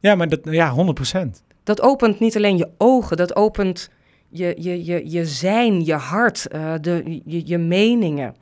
ja 0.00 0.14
maar 0.14 0.28
dat, 0.28 0.40
ja, 0.42 0.94
100%. 1.16 1.28
Dat 1.62 1.80
opent 1.80 2.20
niet 2.20 2.36
alleen 2.36 2.56
je 2.56 2.68
ogen, 2.78 3.16
dat 3.16 3.36
opent 3.36 3.90
je, 4.28 4.54
je, 4.58 4.84
je, 4.84 5.10
je 5.10 5.24
zijn, 5.24 5.84
je 5.84 5.94
hart, 5.94 6.46
uh, 6.54 6.74
de, 6.80 7.20
je, 7.24 7.42
je 7.44 7.58
meningen. 7.58 8.34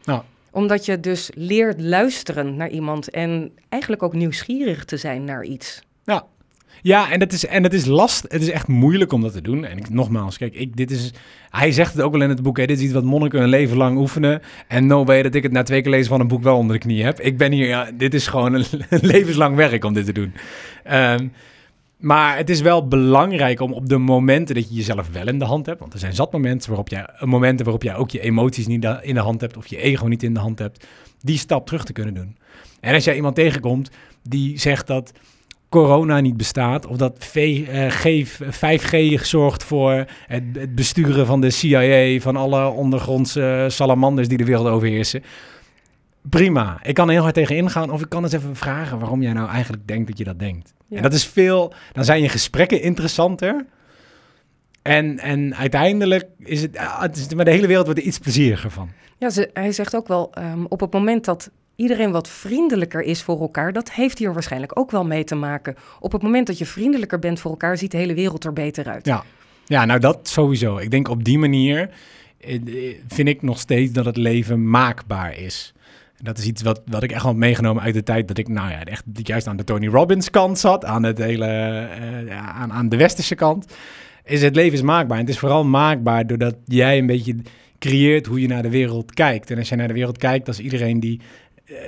Omdat 0.50 0.84
je 0.84 1.00
dus 1.00 1.30
leert 1.34 1.80
luisteren 1.80 2.56
naar 2.56 2.70
iemand 2.70 3.10
en 3.10 3.52
eigenlijk 3.68 4.02
ook 4.02 4.12
nieuwsgierig 4.12 4.84
te 4.84 4.96
zijn 4.96 5.24
naar 5.24 5.44
iets. 5.44 5.82
Ja, 6.04 6.26
ja, 6.84 7.10
en 7.10 7.20
het 7.20 7.32
is, 7.32 7.46
en 7.46 7.62
het 7.62 7.72
is 7.72 7.84
last. 7.84 8.24
Het 8.28 8.42
is 8.42 8.50
echt 8.50 8.68
moeilijk 8.68 9.12
om 9.12 9.20
dat 9.20 9.32
te 9.32 9.42
doen. 9.42 9.64
En 9.64 9.78
ik, 9.78 9.90
nogmaals, 9.90 10.38
kijk, 10.38 10.76
dit 10.76 10.90
is. 10.90 11.12
Hij 11.50 11.72
zegt 11.72 11.92
het 11.92 12.02
ook 12.02 12.12
wel 12.12 12.22
in 12.22 12.28
het 12.28 12.42
boek. 12.42 12.56
Hè, 12.56 12.66
dit 12.66 12.78
is 12.78 12.84
iets 12.84 12.92
wat 12.92 13.04
monniken 13.04 13.42
een 13.42 13.48
leven 13.48 13.76
lang 13.76 13.98
oefenen. 13.98 14.42
En 14.68 14.86
no 14.86 15.04
way 15.04 15.22
dat 15.22 15.34
ik 15.34 15.42
het 15.42 15.52
na 15.52 15.62
twee 15.62 15.82
keer 15.82 15.90
lezen 15.90 16.08
van 16.08 16.20
een 16.20 16.28
boek 16.28 16.42
wel 16.42 16.56
onder 16.56 16.76
de 16.76 16.82
knie 16.82 17.04
heb. 17.04 17.20
Ik 17.20 17.38
ben 17.38 17.52
hier. 17.52 17.66
Ja, 17.66 17.90
dit 17.94 18.14
is 18.14 18.26
gewoon 18.26 18.52
een, 18.52 18.64
levenslang 19.12 19.56
werk 19.56 19.84
om 19.84 19.92
dit 19.92 20.04
te 20.04 20.12
doen. 20.12 20.34
Um, 20.92 21.32
maar 21.96 22.36
het 22.36 22.50
is 22.50 22.60
wel 22.60 22.88
belangrijk 22.88 23.60
om 23.60 23.72
op 23.72 23.88
de 23.88 23.98
momenten 23.98 24.54
dat 24.54 24.68
je 24.68 24.74
jezelf 24.74 25.08
wel 25.12 25.28
in 25.28 25.38
de 25.38 25.44
hand 25.44 25.66
hebt. 25.66 25.80
Want 25.80 25.92
er 25.92 25.98
zijn 25.98 26.14
zat 26.14 26.32
momenten 26.32 26.68
waarop 26.68 26.88
jij, 26.88 27.08
momenten 27.20 27.64
waarop 27.64 27.82
jij 27.82 27.96
ook 27.96 28.10
je 28.10 28.20
emoties 28.20 28.66
niet 28.66 28.86
in 29.02 29.14
de 29.14 29.20
hand 29.20 29.40
hebt. 29.40 29.56
Of 29.56 29.66
je 29.66 29.76
ego 29.76 30.06
niet 30.06 30.22
in 30.22 30.34
de 30.34 30.40
hand 30.40 30.58
hebt. 30.58 30.86
Die 31.20 31.38
stap 31.38 31.66
terug 31.66 31.84
te 31.84 31.92
kunnen 31.92 32.14
doen. 32.14 32.36
En 32.80 32.94
als 32.94 33.04
jij 33.04 33.16
iemand 33.16 33.34
tegenkomt 33.34 33.90
die 34.22 34.58
zegt 34.58 34.86
dat 34.86 35.12
corona 35.74 36.20
niet 36.20 36.36
bestaat. 36.36 36.86
Of 36.86 36.96
dat 36.96 37.16
v, 37.18 37.36
uh, 37.36 37.86
G, 37.90 38.04
5G 38.50 39.20
zorgt 39.22 39.64
voor 39.64 39.92
het, 40.26 40.42
het, 40.52 40.74
besturen 40.74 41.26
van 41.26 41.40
de 41.40 41.50
CIA. 41.50 42.20
Van 42.20 42.36
alle 42.36 42.68
ondergrondse 42.68 43.66
salamanders 43.68 44.28
die 44.28 44.38
de 44.38 44.44
wereld 44.44 44.66
overheersen. 44.66 45.22
Prima. 46.22 46.78
Ik 46.82 46.94
kan 46.94 47.06
er 47.06 47.12
heel 47.12 47.22
hard 47.22 47.34
tegen 47.34 47.56
ingaan. 47.56 47.90
Of 47.90 48.00
ik 48.00 48.08
kan 48.08 48.22
eens 48.22 48.32
even 48.32 48.56
vragen 48.56 48.98
waarom 48.98 49.22
jij 49.22 49.32
nou 49.32 49.48
eigenlijk 49.48 49.86
denkt 49.86 50.08
dat 50.08 50.18
je 50.18 50.24
dat 50.24 50.38
denkt. 50.38 50.74
En 50.90 51.02
dat 51.02 51.12
is 51.12 51.26
veel, 51.26 51.72
dan 51.92 52.04
zijn 52.04 52.22
je 52.22 52.28
gesprekken 52.28 52.82
interessanter. 52.82 53.66
En, 54.82 55.18
en 55.18 55.54
uiteindelijk 55.54 56.24
is 56.38 56.62
het, 56.62 56.78
het 56.78 57.16
is, 57.16 57.34
maar 57.34 57.44
de 57.44 57.50
hele 57.50 57.66
wereld 57.66 57.86
wordt 57.86 58.00
er 58.00 58.06
iets 58.06 58.18
plezieriger 58.18 58.70
van. 58.70 58.88
Ja, 59.18 59.30
ze, 59.30 59.50
hij 59.52 59.72
zegt 59.72 59.96
ook 59.96 60.08
wel, 60.08 60.32
um, 60.38 60.66
op 60.68 60.80
het 60.80 60.92
moment 60.92 61.24
dat 61.24 61.50
iedereen 61.76 62.10
wat 62.10 62.28
vriendelijker 62.28 63.02
is 63.02 63.22
voor 63.22 63.40
elkaar, 63.40 63.72
dat 63.72 63.92
heeft 63.92 64.18
hier 64.18 64.32
waarschijnlijk 64.32 64.78
ook 64.78 64.90
wel 64.90 65.04
mee 65.04 65.24
te 65.24 65.34
maken. 65.34 65.76
Op 66.00 66.12
het 66.12 66.22
moment 66.22 66.46
dat 66.46 66.58
je 66.58 66.66
vriendelijker 66.66 67.18
bent 67.18 67.40
voor 67.40 67.50
elkaar, 67.50 67.78
ziet 67.78 67.90
de 67.90 67.96
hele 67.96 68.14
wereld 68.14 68.44
er 68.44 68.52
beter 68.52 68.88
uit. 68.88 69.06
Ja, 69.06 69.24
ja 69.66 69.84
nou 69.84 70.00
dat 70.00 70.28
sowieso. 70.28 70.76
Ik 70.76 70.90
denk 70.90 71.08
op 71.08 71.24
die 71.24 71.38
manier 71.38 71.90
eh, 72.40 72.60
vind 73.08 73.28
ik 73.28 73.42
nog 73.42 73.58
steeds 73.58 73.92
dat 73.92 74.04
het 74.04 74.16
leven 74.16 74.70
maakbaar 74.70 75.38
is 75.38 75.74
dat 76.24 76.38
is 76.38 76.46
iets 76.46 76.62
wat, 76.62 76.82
wat 76.86 77.02
ik 77.02 77.12
echt 77.12 77.22
wel 77.22 77.34
meegenomen 77.34 77.82
uit 77.82 77.94
de 77.94 78.02
tijd 78.02 78.28
dat 78.28 78.38
ik 78.38 78.48
nou 78.48 78.70
ja, 78.70 78.84
echt 78.84 79.04
juist 79.22 79.46
aan 79.46 79.56
de 79.56 79.64
Tony 79.64 79.86
Robbins 79.86 80.30
kant 80.30 80.58
zat, 80.58 80.84
aan, 80.84 81.02
het 81.02 81.18
hele, 81.18 81.46
ja, 82.26 82.52
aan, 82.52 82.72
aan 82.72 82.88
de 82.88 82.96
westerse 82.96 83.34
kant. 83.34 83.74
Is 84.24 84.42
het 84.42 84.54
leven 84.54 84.72
is 84.72 84.82
maakbaar. 84.82 85.18
En 85.18 85.24
het 85.24 85.32
is 85.32 85.38
vooral 85.38 85.64
maakbaar 85.64 86.26
doordat 86.26 86.56
jij 86.64 86.98
een 86.98 87.06
beetje 87.06 87.36
creëert 87.78 88.26
hoe 88.26 88.40
je 88.40 88.48
naar 88.48 88.62
de 88.62 88.70
wereld 88.70 89.14
kijkt. 89.14 89.50
En 89.50 89.58
als 89.58 89.68
jij 89.68 89.78
naar 89.78 89.88
de 89.88 89.94
wereld 89.94 90.18
kijkt 90.18 90.48
als 90.48 90.60
iedereen 90.60 91.00
die 91.00 91.20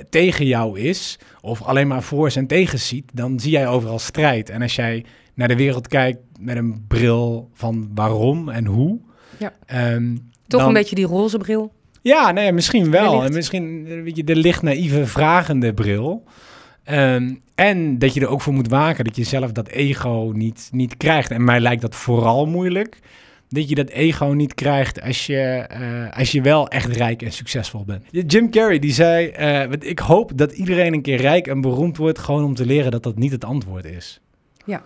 tegen 0.09 0.45
jou 0.45 0.79
is, 0.79 1.19
of 1.41 1.61
alleen 1.61 1.87
maar 1.87 2.03
voor 2.03 2.31
en 2.35 2.47
tegen 2.47 2.79
ziet, 2.79 3.11
dan 3.13 3.39
zie 3.39 3.51
jij 3.51 3.67
overal 3.67 3.99
strijd. 3.99 4.49
En 4.49 4.61
als 4.61 4.75
jij 4.75 5.05
naar 5.33 5.47
de 5.47 5.55
wereld 5.55 5.87
kijkt 5.87 6.19
met 6.39 6.57
een 6.57 6.85
bril 6.87 7.49
van 7.53 7.89
waarom 7.93 8.49
en 8.49 8.65
hoe. 8.65 8.99
Ja. 9.37 9.53
Um, 9.93 10.29
Toch 10.47 10.65
een 10.65 10.73
beetje 10.73 10.95
die 10.95 11.05
roze 11.05 11.37
bril. 11.37 11.73
Ja, 12.01 12.31
nee, 12.31 12.51
misschien 12.51 12.91
wel. 12.91 13.23
En 13.23 13.33
misschien 13.33 13.83
weet 14.03 14.15
je, 14.15 14.23
de 14.23 14.35
licht 14.35 14.61
naïeve 14.61 15.05
vragende 15.05 15.73
bril. 15.73 16.23
Ehm, 16.83 17.35
en 17.55 17.99
dat 17.99 18.13
je 18.13 18.21
er 18.21 18.27
ook 18.27 18.41
voor 18.41 18.53
moet 18.53 18.69
waken 18.69 19.03
dat 19.03 19.15
je 19.15 19.23
zelf 19.23 19.51
dat 19.51 19.67
ego 19.67 20.31
niet, 20.33 20.69
niet 20.71 20.97
krijgt. 20.97 21.31
En 21.31 21.43
mij 21.43 21.59
lijkt 21.59 21.81
dat 21.81 21.95
vooral 21.95 22.45
moeilijk. 22.45 22.99
Dat 23.49 23.69
je 23.69 23.75
dat 23.75 23.89
ego 23.89 24.25
niet 24.25 24.53
krijgt 24.53 25.01
als 25.01 25.25
je, 25.25 25.41
eh, 25.41 26.17
als 26.17 26.31
je 26.31 26.41
wel 26.41 26.67
echt 26.67 26.95
rijk 26.95 27.21
en 27.21 27.31
succesvol 27.31 27.85
bent. 27.85 28.03
Jim 28.09 28.49
Carrey 28.49 28.79
die 28.79 28.93
zei, 28.93 29.33
uh, 29.39 29.71
ik 29.79 29.99
hoop 29.99 30.31
dat 30.35 30.51
iedereen 30.51 30.93
een 30.93 31.01
keer 31.01 31.21
rijk 31.21 31.47
en 31.47 31.61
beroemd 31.61 31.97
wordt... 31.97 32.19
gewoon 32.19 32.43
om 32.43 32.55
te 32.55 32.65
leren 32.65 32.91
dat 32.91 33.03
dat 33.03 33.17
niet 33.17 33.31
het 33.31 33.45
antwoord 33.45 33.85
is. 33.85 34.19
Ja. 34.65 34.83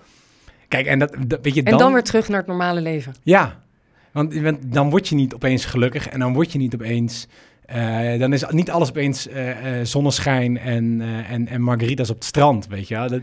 Kijk, 0.68 0.86
en 0.86 1.00
dat, 1.00 1.18
weet 1.42 1.54
je 1.54 1.64
dan... 1.64 1.74
En 1.74 1.80
dan 1.80 1.94
weer 1.94 2.04
terug 2.04 2.28
naar 2.28 2.38
het 2.38 2.48
normale 2.48 2.82
leven. 2.82 3.14
Ja, 3.24 3.64
want, 4.12 4.74
dan 4.74 4.90
word 4.90 5.08
je 5.08 5.16
niet 5.16 5.34
opeens 5.34 5.66
gelukkig 5.66 6.08
en 6.08 6.20
dan 6.20 6.34
word 6.34 6.52
je 6.52 6.58
niet 6.58 6.74
opeens... 6.74 7.28
Uh, 7.76 8.20
dan 8.20 8.34
is 8.34 8.46
niet 8.50 8.72
alles 8.72 8.90
opeens 8.90 9.28
uh, 9.28 9.48
uh, 9.48 9.86
zonneschijn 9.86 10.58
en, 10.58 11.02
en, 11.30 11.48
en 11.48 11.62
margaritas 11.62 12.10
op 12.10 12.16
het 12.16 12.26
strand, 12.26 12.68
weet 12.68 12.88
je 12.88 12.96
wel. 12.96 13.08
Dat... 13.08 13.22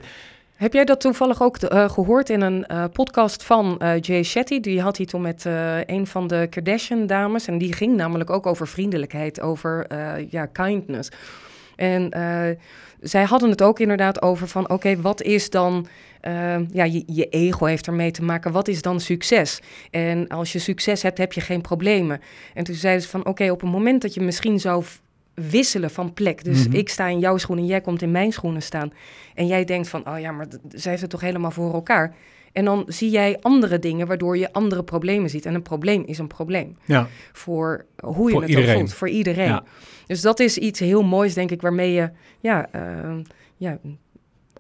Heb 0.59 0.73
jij 0.73 0.85
dat 0.85 1.01
toevallig 1.01 1.43
ook 1.43 1.57
gehoord 1.71 2.31
in 2.31 2.41
een 2.41 2.91
podcast 2.93 3.45
van 3.45 3.81
Jay 4.01 4.23
Shetty? 4.23 4.61
Die 4.61 4.81
had 4.81 4.97
hij 4.97 5.07
toen 5.07 5.21
met 5.21 5.45
een 5.87 6.07
van 6.07 6.27
de 6.27 6.47
Kardashian-dames. 6.51 7.47
En 7.47 7.59
die 7.59 7.73
ging 7.73 7.97
namelijk 7.97 8.31
ook 8.31 8.47
over 8.47 8.69
vriendelijkheid, 8.69 9.41
over 9.41 9.87
ja, 10.31 10.47
kindness. 10.47 11.11
En 11.77 12.11
zij 13.01 13.25
hadden 13.25 13.51
het 13.51 13.63
ook 13.63 13.81
inderdaad 13.81 14.23
over 14.23 14.49
van... 14.49 14.71
oké, 14.71 15.01
wat 15.01 15.23
is 15.23 15.51
dan 15.51 15.87
ja, 16.73 16.85
je, 16.85 17.03
je, 17.07 17.29
ego 17.29 17.65
heeft 17.65 17.87
ermee 17.87 18.11
te 18.11 18.23
maken. 18.23 18.53
Wat 18.53 18.69
is 18.69 18.83
dan 18.83 19.01
succes? 19.01 19.61
En 19.91 20.29
als 20.29 20.53
je 20.53 20.59
succes 20.59 21.03
hebt, 21.03 21.19
heb 21.19 21.33
je 21.33 21.41
geen 21.41 21.61
problemen. 21.61 22.21
En 22.55 22.65
toen 22.65 22.75
zeiden 22.75 23.03
ze 23.03 23.09
van, 23.09 23.27
oké, 23.27 23.51
op 23.51 23.61
het 23.61 23.71
moment 23.71 24.03
dat 24.03 24.15
je 24.15 24.21
misschien 24.21 24.61
zou 24.61 24.85
wisselen 25.51 25.91
van 25.91 26.13
plek. 26.13 26.45
Dus 26.45 26.67
mhm. 26.67 26.77
ik 26.77 26.89
sta 26.89 27.07
in 27.07 27.19
jouw 27.19 27.37
schoenen 27.37 27.65
en 27.65 27.71
jij 27.71 27.81
komt 27.81 28.03
in 28.03 28.11
mijn 28.11 28.33
schoenen 28.33 28.63
staan. 28.63 28.93
En 29.35 29.47
jij 29.47 29.65
denkt 29.65 29.89
van, 29.89 30.09
oh 30.09 30.19
ja, 30.21 30.33
maar 30.33 30.47
zij 30.69 30.91
heeft 30.91 31.03
het 31.03 31.11
toch 31.11 31.21
helemaal 31.21 31.51
voor 31.51 31.75
elkaar. 31.75 32.15
En 32.53 32.65
dan 32.65 32.85
zie 32.87 33.11
jij 33.11 33.37
andere 33.41 33.79
dingen 33.79 34.07
waardoor 34.07 34.39
je 34.39 34.53
andere 34.53 34.85
problemen 34.85 35.31
ziet. 35.31 35.47
En 35.47 35.55
een 35.55 35.63
probleem 35.63 36.03
is 36.07 36.19
een 36.19 36.27
probleem. 36.27 36.77
Ja. 36.85 37.09
Voor 37.33 37.85
hoe 38.01 38.27
je 38.27 38.33
voor 38.33 38.41
het 38.41 38.51
iedereen. 38.51 38.77
voelt, 38.77 38.93
voor 38.93 39.09
iedereen. 39.09 39.49
Ja. 39.49 39.65
Dus 40.07 40.21
dat 40.21 40.41
is 40.41 40.59
iets 40.59 40.81
heel 40.81 41.03
moois, 41.03 41.35
denk 41.35 41.51
ik, 41.51 41.63
waarmee 41.63 41.93
je 41.93 42.11
ja, 42.41 42.69
uh, 42.75 43.17
ja, 43.57 43.79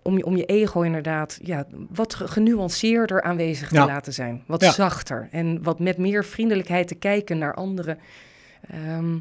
om 0.02 0.16
je, 0.16 0.24
om 0.24 0.36
je 0.36 0.44
ego 0.44 0.80
inderdaad 0.80 1.38
ja, 1.42 1.66
wat 1.88 2.14
genuanceerder 2.14 3.22
aanwezig 3.22 3.68
te 3.68 3.84
laten 3.84 4.12
zijn. 4.12 4.42
Wat 4.46 4.64
zachter 4.64 5.28
en 5.30 5.62
wat 5.62 5.78
met 5.78 5.98
meer 5.98 6.24
vriendelijkheid 6.24 6.88
te 6.88 6.94
kijken 6.94 7.38
naar 7.38 7.54
anderen. 7.54 7.98
Ehm, 8.70 9.16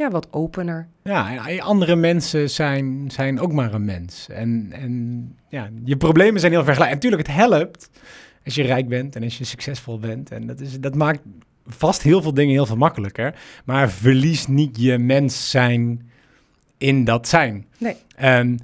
ja, 0.00 0.10
wat 0.10 0.28
opener. 0.30 0.88
Ja, 1.02 1.46
en 1.46 1.60
andere 1.60 1.96
mensen 1.96 2.50
zijn, 2.50 3.10
zijn 3.10 3.40
ook 3.40 3.52
maar 3.52 3.74
een 3.74 3.84
mens. 3.84 4.28
En, 4.28 4.68
en 4.70 5.36
ja, 5.48 5.70
je 5.84 5.96
problemen 5.96 6.40
zijn 6.40 6.52
heel 6.52 6.64
vergelijkbaar. 6.64 7.00
Natuurlijk, 7.02 7.26
het 7.26 7.36
helpt 7.36 7.90
als 8.44 8.54
je 8.54 8.62
rijk 8.62 8.88
bent 8.88 9.16
en 9.16 9.22
als 9.22 9.38
je 9.38 9.44
succesvol 9.44 9.98
bent. 9.98 10.30
En 10.30 10.46
dat, 10.46 10.60
is, 10.60 10.80
dat 10.80 10.94
maakt 10.94 11.20
vast 11.66 12.02
heel 12.02 12.22
veel 12.22 12.34
dingen 12.34 12.52
heel 12.52 12.66
veel 12.66 12.76
makkelijker. 12.76 13.34
Maar 13.64 13.90
verlies 13.90 14.46
niet 14.46 14.76
je 14.80 14.98
mens 14.98 15.50
zijn 15.50 16.10
in 16.78 17.04
dat 17.04 17.28
zijn. 17.28 17.66
Nee. 17.78 17.96
Um, 18.22 18.58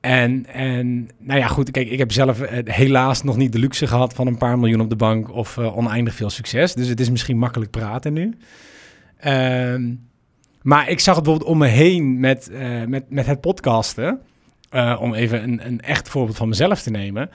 En, 0.00 0.46
en 0.46 1.08
nou 1.18 1.40
ja, 1.40 1.46
goed, 1.46 1.70
kijk, 1.70 1.88
ik 1.88 1.98
heb 1.98 2.12
zelf 2.12 2.40
eh, 2.40 2.74
helaas 2.74 3.22
nog 3.22 3.36
niet 3.36 3.52
de 3.52 3.58
luxe 3.58 3.86
gehad 3.86 4.14
van 4.14 4.26
een 4.26 4.38
paar 4.38 4.58
miljoen 4.58 4.80
op 4.80 4.90
de 4.90 4.96
bank 4.96 5.30
of 5.32 5.58
eh, 5.58 5.76
oneindig 5.76 6.14
veel 6.14 6.30
succes. 6.30 6.74
Dus 6.74 6.88
het 6.88 7.00
is 7.00 7.10
misschien 7.10 7.38
makkelijk 7.38 7.70
praten 7.70 8.12
nu. 8.12 8.34
Ehm, 9.16 9.92
maar 10.62 10.88
ik 10.88 11.00
zag 11.00 11.14
het 11.14 11.24
bijvoorbeeld 11.24 11.52
om 11.52 11.58
me 11.58 11.66
heen 11.66 12.20
met, 12.20 12.50
eh, 12.50 12.84
met, 12.86 13.04
met 13.08 13.26
het 13.26 13.40
podcasten. 13.40 14.20
Eh, 14.70 14.98
om 15.00 15.14
even 15.14 15.42
een, 15.42 15.60
een 15.66 15.80
echt 15.80 16.08
voorbeeld 16.08 16.36
van 16.36 16.48
mezelf 16.48 16.82
te 16.82 16.90
nemen. 16.90 17.30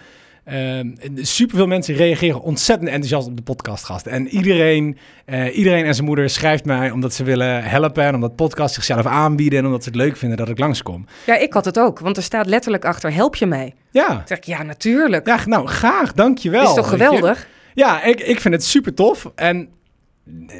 Super 0.45 1.26
superveel 1.26 1.67
mensen 1.67 1.95
reageren 1.95 2.41
ontzettend 2.41 2.89
enthousiast 2.89 3.28
op 3.28 3.36
de 3.36 3.41
podcastgasten. 3.41 4.11
En 4.11 4.28
iedereen, 4.28 4.97
eh, 5.26 5.57
iedereen 5.57 5.86
en 5.86 5.93
zijn 5.93 6.05
moeder 6.05 6.30
schrijft 6.30 6.65
mij 6.65 6.91
omdat 6.91 7.13
ze 7.13 7.23
willen 7.23 7.63
helpen. 7.63 8.03
En 8.03 8.15
omdat 8.15 8.36
podcasts 8.36 8.76
zichzelf 8.76 9.05
aanbieden. 9.05 9.59
En 9.59 9.65
omdat 9.65 9.84
ze 9.84 9.89
het 9.89 9.97
leuk 9.97 10.17
vinden 10.17 10.38
dat 10.38 10.49
ik 10.49 10.59
langskom. 10.59 11.05
Ja, 11.26 11.38
ik 11.38 11.53
had 11.53 11.65
het 11.65 11.80
ook. 11.80 11.99
Want 11.99 12.17
er 12.17 12.23
staat 12.23 12.45
letterlijk 12.45 12.86
achter, 12.86 13.13
help 13.13 13.36
je 13.36 13.45
mij? 13.45 13.73
Ja. 13.91 14.07
Dan 14.07 14.21
zeg 14.26 14.38
ik, 14.38 14.43
ja, 14.43 14.63
natuurlijk. 14.63 15.28
Ja, 15.28 15.39
nou, 15.45 15.67
graag. 15.67 16.13
Dankjewel. 16.13 16.67
Is 16.67 16.73
toch 16.73 16.89
geweldig? 16.89 17.47
Ja, 17.73 18.03
ik, 18.03 18.19
ik 18.19 18.39
vind 18.39 18.53
het 18.53 18.63
super 18.63 18.93
tof. 18.93 19.32
En 19.36 19.69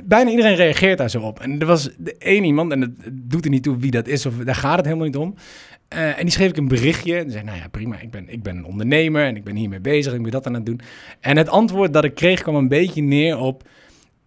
bijna 0.04 0.30
iedereen 0.30 0.56
reageert 0.56 0.98
daar 0.98 1.10
zo 1.10 1.22
op. 1.22 1.40
En 1.40 1.60
er 1.60 1.66
was 1.66 1.90
één 2.18 2.44
iemand, 2.44 2.72
en 2.72 2.82
het 2.82 2.92
doet 3.12 3.46
er 3.46 3.52
niet 3.52 3.64
toe 3.64 3.78
wie 3.78 3.92
dat 3.92 4.08
is, 4.08 4.26
of 4.26 4.36
daar 4.36 4.56
gaat 4.56 4.76
het 4.76 4.86
helemaal 4.86 5.06
niet 5.06 5.16
om. 5.16 5.36
Uh, 5.94 6.18
en 6.18 6.22
die 6.22 6.32
schreef 6.32 6.50
ik 6.50 6.58
een 6.58 6.68
berichtje. 6.68 7.18
En 7.18 7.32
zei, 7.32 7.44
nou 7.44 7.58
ja, 7.58 7.68
prima, 7.68 8.00
ik 8.00 8.12
ben, 8.12 8.30
ik 8.30 8.44
ben 8.44 8.58
een 8.58 8.66
ondernemer 8.66 9.26
en 9.26 9.36
ik 9.36 9.44
ben 9.44 9.56
hiermee 9.56 9.80
bezig. 9.80 10.14
Ik 10.14 10.22
ben 10.22 10.32
dat 10.32 10.48
aan 10.48 10.54
het 10.54 10.66
doen. 10.66 10.80
En 11.20 11.38
het 11.38 11.50
antwoord 11.50 11.94
dat 11.94 12.04
ik 12.04 12.16
kreeg 12.16 12.42
kwam 12.42 12.56
een 12.56 12.68
beetje 12.68 13.02
neer 13.02 13.38
op... 13.38 13.68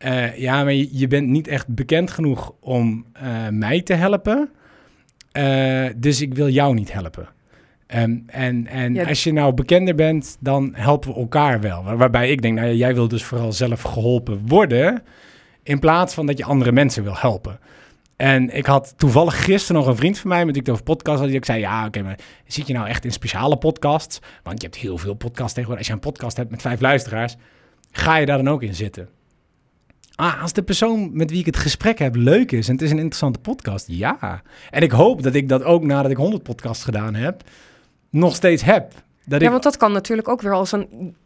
Uh, 0.05 0.36
ja, 0.36 0.64
maar 0.64 0.72
je, 0.72 0.89
je, 0.93 1.07
bent 1.07 1.28
niet 1.28 1.49
echt 1.49 1.68
bekend 1.68 2.11
genoeg 2.11 2.53
om 2.61 3.07
uh, 3.22 3.49
mij 3.51 3.82
te 3.82 3.95
helpen. 3.95 4.51
dus 5.97 6.20
ik 6.20 6.34
wil 6.34 6.49
jou 6.49 6.74
niet 6.74 6.93
helpen. 6.93 7.28
Um, 7.97 8.24
en 8.26 8.66
en 8.66 8.95
ja, 8.95 9.05
als 9.05 9.24
je 9.24 9.32
nou 9.32 9.55
bekender 9.55 9.95
bent, 9.95 10.36
dan 10.41 10.70
helpen 10.72 11.14
we 11.14 11.20
elkaar 11.20 11.61
wel. 11.61 11.82
waarbij 11.82 12.30
ik 12.30 12.43
denk, 12.43 12.55
nou 12.55 12.68
ja, 12.68 12.74
jij 12.74 12.95
wil 12.95 13.09
dus 13.09 13.24
vooral 13.24 13.53
zelf 13.53 13.82
geholpen 13.82 14.43
worden... 14.47 15.03
in 15.68 15.78
plaats 15.78 16.14
van 16.14 16.26
dat 16.26 16.38
je 16.38 16.44
andere 16.44 16.72
mensen 16.72 17.02
wil 17.02 17.16
helpen. 17.16 17.58
En 18.16 18.56
ik 18.56 18.66
had 18.66 18.94
toevallig 18.96 19.44
gisteren 19.44 19.82
nog 19.82 19.90
een 19.90 19.96
vriend 19.96 20.18
van 20.18 20.30
mij 20.30 20.44
met 20.44 20.54
wie 20.54 20.62
ik 20.62 20.70
over 20.70 20.82
podcast 20.82 21.18
had. 21.18 21.28
Die 21.28 21.36
ik 21.36 21.44
zei, 21.44 21.60
ja, 21.60 21.86
oké, 21.86 22.02
maar 22.02 22.18
zit 22.46 22.66
je 22.66 22.72
nou 22.72 22.88
echt 22.88 23.04
in 23.04 23.12
speciale 23.12 23.56
podcasts? 23.56 24.18
Want 24.42 24.62
je 24.62 24.68
hebt 24.68 24.80
heel 24.80 24.98
veel 24.98 25.14
podcasts 25.14 25.52
tegenwoordig. 25.52 25.78
Als 25.78 25.86
je 25.86 25.92
een 25.92 26.12
podcast 26.12 26.36
hebt 26.36 26.50
met 26.50 26.60
vijf 26.60 26.80
luisteraars, 26.80 27.36
ga 27.90 28.16
je 28.16 28.26
daar 28.26 28.36
dan 28.36 28.48
ook 28.48 28.62
in 28.62 28.74
zitten? 28.74 29.08
Ah, 30.14 30.42
als 30.42 30.52
de 30.52 30.62
persoon 30.62 31.10
met 31.16 31.30
wie 31.30 31.38
ik 31.38 31.46
het 31.46 31.56
gesprek 31.56 31.98
heb 31.98 32.14
leuk 32.14 32.52
is 32.52 32.68
en 32.68 32.72
het 32.72 32.82
is 32.82 32.90
een 32.90 32.98
interessante 32.98 33.38
podcast, 33.38 33.86
ja. 33.88 34.42
En 34.70 34.82
ik 34.82 34.90
hoop 34.90 35.22
dat 35.22 35.34
ik 35.34 35.48
dat 35.48 35.62
ook 35.62 35.84
nadat 35.84 36.10
ik 36.10 36.16
100 36.16 36.42
podcasts 36.42 36.84
gedaan 36.84 37.14
heb, 37.14 37.42
nog 38.10 38.34
steeds 38.34 38.62
heb. 38.62 38.92
Dat 39.24 39.40
ja, 39.40 39.50
want 39.50 39.62
dat 39.62 39.76
kan 39.76 39.92
natuurlijk 39.92 40.28
ook 40.28 40.42
weer 40.42 40.54
als 40.54 40.72
een, 40.72 41.16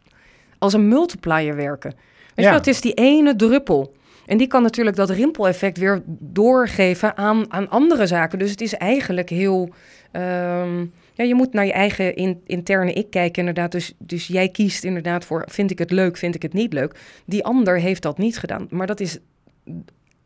als 0.57 0.73
een 0.73 0.87
multiplier 0.87 1.55
werken. 1.55 1.93
Weet 2.35 2.45
ja. 2.45 2.51
je, 2.51 2.57
het 2.57 2.67
is 2.67 2.81
die 2.81 2.93
ene 2.93 3.35
druppel. 3.35 3.93
En 4.25 4.37
die 4.37 4.47
kan 4.47 4.61
natuurlijk 4.61 4.95
dat 4.95 5.09
rimpeleffect 5.09 5.77
weer 5.77 6.01
doorgeven 6.19 7.17
aan, 7.17 7.51
aan 7.51 7.69
andere 7.69 8.07
zaken. 8.07 8.39
Dus 8.39 8.51
het 8.51 8.61
is 8.61 8.73
eigenlijk 8.73 9.29
heel. 9.29 9.69
Um, 10.11 10.93
ja, 11.13 11.23
je 11.23 11.35
moet 11.35 11.53
naar 11.53 11.65
je 11.65 11.73
eigen 11.73 12.15
in, 12.15 12.41
interne 12.45 12.93
ik 12.93 13.09
kijken, 13.09 13.39
inderdaad. 13.39 13.71
Dus, 13.71 13.93
dus 13.97 14.27
jij 14.27 14.49
kiest 14.49 14.83
inderdaad 14.83 15.25
voor: 15.25 15.45
vind 15.49 15.71
ik 15.71 15.79
het 15.79 15.91
leuk, 15.91 16.17
vind 16.17 16.35
ik 16.35 16.41
het 16.41 16.53
niet 16.53 16.73
leuk. 16.73 16.99
Die 17.25 17.43
ander 17.43 17.79
heeft 17.79 18.01
dat 18.01 18.17
niet 18.17 18.37
gedaan. 18.37 18.67
Maar 18.69 18.87
dat 18.87 18.99
is 18.99 19.17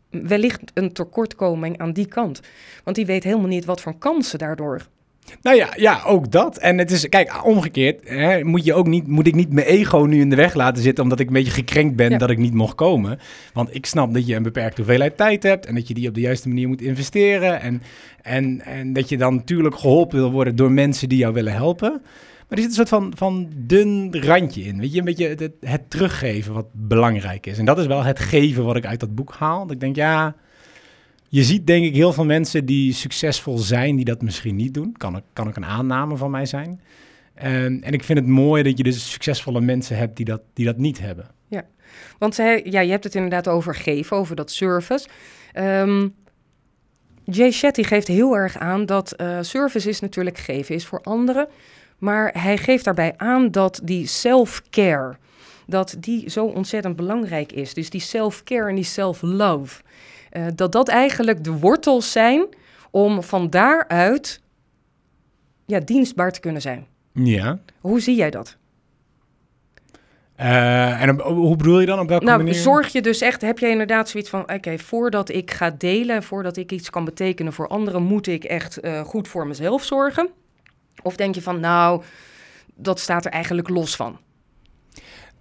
wellicht 0.09 0.61
een 0.73 0.93
tekortkoming 0.93 1.77
aan 1.77 1.93
die 1.93 2.07
kant. 2.07 2.41
Want 2.83 2.95
die 2.95 3.05
weet 3.05 3.23
helemaal 3.23 3.47
niet 3.47 3.65
wat 3.65 3.81
voor 3.81 3.97
kansen 3.97 4.39
daardoor 4.39 4.87
nou 5.41 5.57
ja, 5.57 5.73
ja, 5.75 6.01
ook 6.05 6.31
dat. 6.31 6.57
En 6.57 6.77
het 6.77 6.91
is, 6.91 7.09
kijk, 7.09 7.45
omgekeerd 7.45 8.09
hè, 8.09 8.43
moet, 8.43 8.65
je 8.65 8.73
ook 8.73 8.87
niet, 8.87 9.07
moet 9.07 9.27
ik 9.27 9.35
niet 9.35 9.53
mijn 9.53 9.67
ego 9.67 9.97
nu 9.97 10.19
in 10.19 10.29
de 10.29 10.35
weg 10.35 10.53
laten 10.53 10.83
zitten 10.83 11.03
omdat 11.03 11.19
ik 11.19 11.27
een 11.27 11.33
beetje 11.33 11.51
gekrenkt 11.51 11.95
ben 11.95 12.17
dat 12.17 12.29
ik 12.29 12.37
niet 12.37 12.53
mocht 12.53 12.75
komen. 12.75 13.19
Want 13.53 13.75
ik 13.75 13.85
snap 13.85 14.13
dat 14.13 14.27
je 14.27 14.35
een 14.35 14.43
beperkte 14.43 14.81
hoeveelheid 14.81 15.17
tijd 15.17 15.43
hebt 15.43 15.65
en 15.65 15.75
dat 15.75 15.87
je 15.87 15.93
die 15.93 16.07
op 16.07 16.13
de 16.13 16.21
juiste 16.21 16.47
manier 16.47 16.67
moet 16.67 16.81
investeren. 16.81 17.61
En, 17.61 17.81
en, 18.21 18.61
en 18.61 18.93
dat 18.93 19.09
je 19.09 19.17
dan 19.17 19.35
natuurlijk 19.35 19.75
geholpen 19.75 20.17
wil 20.17 20.31
worden 20.31 20.55
door 20.55 20.71
mensen 20.71 21.09
die 21.09 21.17
jou 21.17 21.33
willen 21.33 21.53
helpen. 21.53 22.01
Maar 22.47 22.57
er 22.57 22.63
zit 22.63 22.69
een 22.69 22.87
soort 22.87 22.89
van, 22.89 23.13
van 23.15 23.49
dun 23.55 24.21
randje 24.23 24.61
in. 24.61 24.79
Weet 24.79 24.93
je, 24.93 24.99
een 24.99 25.05
beetje 25.05 25.27
het, 25.27 25.51
het 25.59 25.89
teruggeven 25.89 26.53
wat 26.53 26.67
belangrijk 26.71 27.45
is. 27.45 27.57
En 27.57 27.65
dat 27.65 27.79
is 27.79 27.85
wel 27.85 28.03
het 28.03 28.19
geven 28.19 28.63
wat 28.65 28.75
ik 28.75 28.85
uit 28.85 28.99
dat 28.99 29.15
boek 29.15 29.33
haal. 29.33 29.61
Dat 29.61 29.71
ik 29.71 29.79
denk, 29.79 29.95
ja, 29.95 30.35
je 31.29 31.43
ziet 31.43 31.67
denk 31.67 31.85
ik 31.85 31.95
heel 31.95 32.13
veel 32.13 32.25
mensen 32.25 32.65
die 32.65 32.93
succesvol 32.93 33.57
zijn, 33.57 33.95
die 33.95 34.05
dat 34.05 34.21
misschien 34.21 34.55
niet 34.55 34.73
doen. 34.73 34.95
Kan, 34.97 35.21
kan 35.33 35.47
ook 35.47 35.55
een 35.55 35.65
aanname 35.65 36.17
van 36.17 36.31
mij 36.31 36.45
zijn. 36.45 36.81
En, 37.33 37.83
en 37.83 37.93
ik 37.93 38.03
vind 38.03 38.19
het 38.19 38.27
mooi 38.27 38.63
dat 38.63 38.77
je 38.77 38.83
dus 38.83 39.11
succesvolle 39.11 39.61
mensen 39.61 39.97
hebt 39.97 40.17
die 40.17 40.25
dat, 40.25 40.41
die 40.53 40.65
dat 40.65 40.77
niet 40.77 40.99
hebben. 40.99 41.27
Ja, 41.47 41.65
want 42.17 42.35
ja, 42.63 42.79
je 42.79 42.91
hebt 42.91 43.03
het 43.03 43.15
inderdaad 43.15 43.47
over 43.47 43.75
geven, 43.75 44.17
over 44.17 44.35
dat 44.35 44.51
service. 44.51 45.07
Um, 45.55 46.15
Jay 47.23 47.51
Shetty 47.51 47.83
geeft 47.83 48.07
heel 48.07 48.35
erg 48.35 48.57
aan 48.57 48.85
dat 48.85 49.13
uh, 49.21 49.37
service 49.41 49.89
is 49.89 49.99
natuurlijk 49.99 50.37
geven 50.37 50.75
is 50.75 50.85
voor 50.85 51.01
anderen. 51.01 51.47
Maar 51.97 52.41
hij 52.41 52.57
geeft 52.57 52.83
daarbij 52.83 53.13
aan 53.17 53.51
dat 53.51 53.81
die 53.83 54.07
self-care, 54.07 55.15
dat 55.65 55.95
die 55.99 56.29
zo 56.29 56.45
ontzettend 56.45 56.95
belangrijk 56.95 57.51
is. 57.51 57.73
Dus 57.73 57.89
die 57.89 58.01
self-care 58.01 58.69
en 58.69 58.75
die 58.75 58.83
self-love. 58.83 59.81
Uh, 60.31 60.45
dat 60.55 60.71
dat 60.71 60.87
eigenlijk 60.87 61.43
de 61.43 61.51
wortels 61.51 62.11
zijn 62.11 62.45
om 62.91 63.23
van 63.23 63.49
daaruit 63.49 64.41
ja, 65.65 65.79
dienstbaar 65.79 66.31
te 66.31 66.39
kunnen 66.39 66.61
zijn. 66.61 66.87
Ja. 67.13 67.59
Hoe 67.81 67.99
zie 67.99 68.15
jij 68.15 68.29
dat? 68.29 68.57
Uh, 70.39 71.01
en 71.01 71.19
hoe 71.21 71.55
bedoel 71.55 71.79
je 71.79 71.85
dan? 71.85 71.99
Op 71.99 72.07
welke 72.07 72.25
nou, 72.25 72.37
manier? 72.37 72.53
Zorg 72.53 72.91
je 72.91 73.01
dus 73.01 73.21
echt, 73.21 73.41
heb 73.41 73.59
je 73.59 73.69
inderdaad 73.69 74.09
zoiets 74.09 74.29
van: 74.29 74.41
oké, 74.53 74.77
voordat 74.77 75.29
ik 75.29 75.51
ga 75.51 75.69
delen, 75.69 76.23
voordat 76.23 76.57
ik 76.57 76.71
iets 76.71 76.89
kan 76.89 77.05
betekenen 77.05 77.53
voor 77.53 77.67
anderen, 77.67 78.03
moet 78.03 78.27
ik 78.27 78.43
echt 78.43 78.85
uh, 78.85 79.01
goed 79.01 79.27
voor 79.27 79.47
mezelf 79.47 79.83
zorgen? 79.83 80.29
Of 81.03 81.15
denk 81.15 81.35
je 81.35 81.41
van: 81.41 81.59
nou, 81.59 82.03
dat 82.75 82.99
staat 82.99 83.25
er 83.25 83.31
eigenlijk 83.31 83.69
los 83.69 83.95
van? 83.95 84.19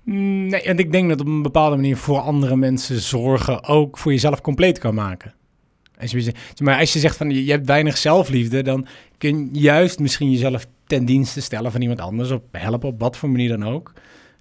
Mm, 0.06 0.46
nee, 0.46 0.62
en 0.62 0.78
ik 0.78 0.92
denk 0.92 1.08
dat 1.08 1.20
op 1.20 1.26
een 1.26 1.42
bepaalde 1.42 1.76
manier 1.76 1.96
voor 1.96 2.18
andere 2.18 2.56
mensen 2.56 3.00
zorgen 3.00 3.64
ook 3.64 3.98
voor 3.98 4.12
jezelf 4.12 4.40
compleet 4.40 4.78
kan 4.78 4.94
maken. 4.94 5.34
Maar 6.58 6.78
als 6.78 6.92
je 6.92 6.98
zegt 6.98 7.16
van 7.16 7.30
je 7.30 7.50
hebt 7.50 7.66
weinig 7.66 7.96
zelfliefde, 7.96 8.62
dan 8.62 8.86
kun 9.18 9.48
je 9.52 9.60
juist 9.60 9.98
misschien 9.98 10.30
jezelf 10.30 10.66
ten 10.86 11.04
dienste 11.04 11.40
stellen 11.40 11.72
van 11.72 11.80
iemand 11.80 12.00
anders 12.00 12.30
of 12.30 12.40
helpen 12.50 12.88
op 12.88 13.00
wat 13.00 13.16
voor 13.16 13.30
manier 13.30 13.48
dan 13.48 13.64
ook. 13.64 13.92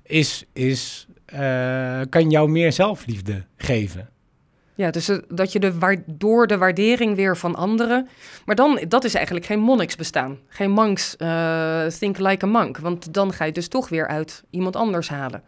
Is, 0.04 0.46
is, 0.54 1.08
uh, 1.34 2.02
kan 2.10 2.30
jou 2.30 2.50
meer 2.50 2.72
zelfliefde 2.72 3.44
geven. 3.58 4.10
Ja, 4.76 4.92
dus 4.92 5.10
uh, 5.10 5.18
dat 5.28 5.52
je 5.52 5.60
de 5.60 6.04
door 6.06 6.48
de 6.48 6.58
waardering 6.58 7.16
weer 7.16 7.38
van 7.38 7.56
anderen. 7.56 8.08
Maar 8.46 8.56
dan, 8.56 8.80
dat 8.88 9.04
is 9.04 9.14
eigenlijk 9.14 9.46
geen 9.46 9.60
monniksbestaan. 9.60 10.38
Geen 10.48 10.72
monks 10.72 11.16
uh, 11.18 11.86
think 11.86 12.18
like 12.18 12.46
a 12.46 12.48
monk. 12.48 12.78
Want 12.78 13.14
dan 13.14 13.34
ga 13.34 13.46
je 13.46 13.52
dus 13.52 13.68
toch 13.68 13.90
weer 13.90 14.08
uit 14.08 14.44
iemand 14.50 14.76
anders 14.76 15.10
halen. 15.10 15.44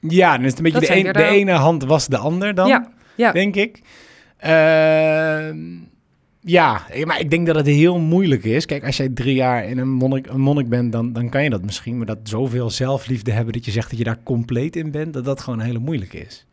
Ja, 0.00 0.36
dan 0.36 0.44
is 0.44 0.50
het 0.50 0.58
een 0.58 0.72
beetje 0.72 1.02
de, 1.02 1.12
de, 1.12 1.24
ene 1.24 1.52
hand 1.52 1.84
was 1.84 2.06
de 2.06 2.16
ander 2.16 2.54
dan, 2.54 2.68
ja, 2.68 2.92
ja. 3.14 3.32
denk 3.32 3.56
ik. 3.56 3.80
Uh, 4.44 5.48
ja, 6.40 6.82
maar 7.04 7.20
ik 7.20 7.30
denk 7.30 7.46
dat 7.46 7.56
het 7.56 7.66
heel 7.66 7.98
moeilijk 7.98 8.44
is. 8.44 8.66
Kijk, 8.66 8.84
als 8.84 8.96
jij 8.96 9.08
drie 9.08 9.34
jaar 9.34 9.64
in 9.64 9.78
een 9.78 9.90
monnik, 9.90 10.26
een 10.26 10.40
monnik 10.40 10.68
bent, 10.68 10.92
dan, 10.92 11.12
dan 11.12 11.28
kan 11.28 11.42
je 11.42 11.50
dat 11.50 11.62
misschien. 11.62 11.96
Maar 11.96 12.06
dat 12.06 12.18
zoveel 12.22 12.70
zelfliefde 12.70 13.32
hebben 13.32 13.52
dat 13.52 13.64
je 13.64 13.70
zegt 13.70 13.90
dat 13.90 13.98
je 13.98 14.04
daar 14.04 14.22
compleet 14.22 14.76
in 14.76 14.90
bent, 14.90 15.12
dat 15.14 15.24
dat 15.24 15.40
gewoon 15.40 15.60
heel 15.60 15.80
moeilijk 15.80 16.12
is. 16.12 16.46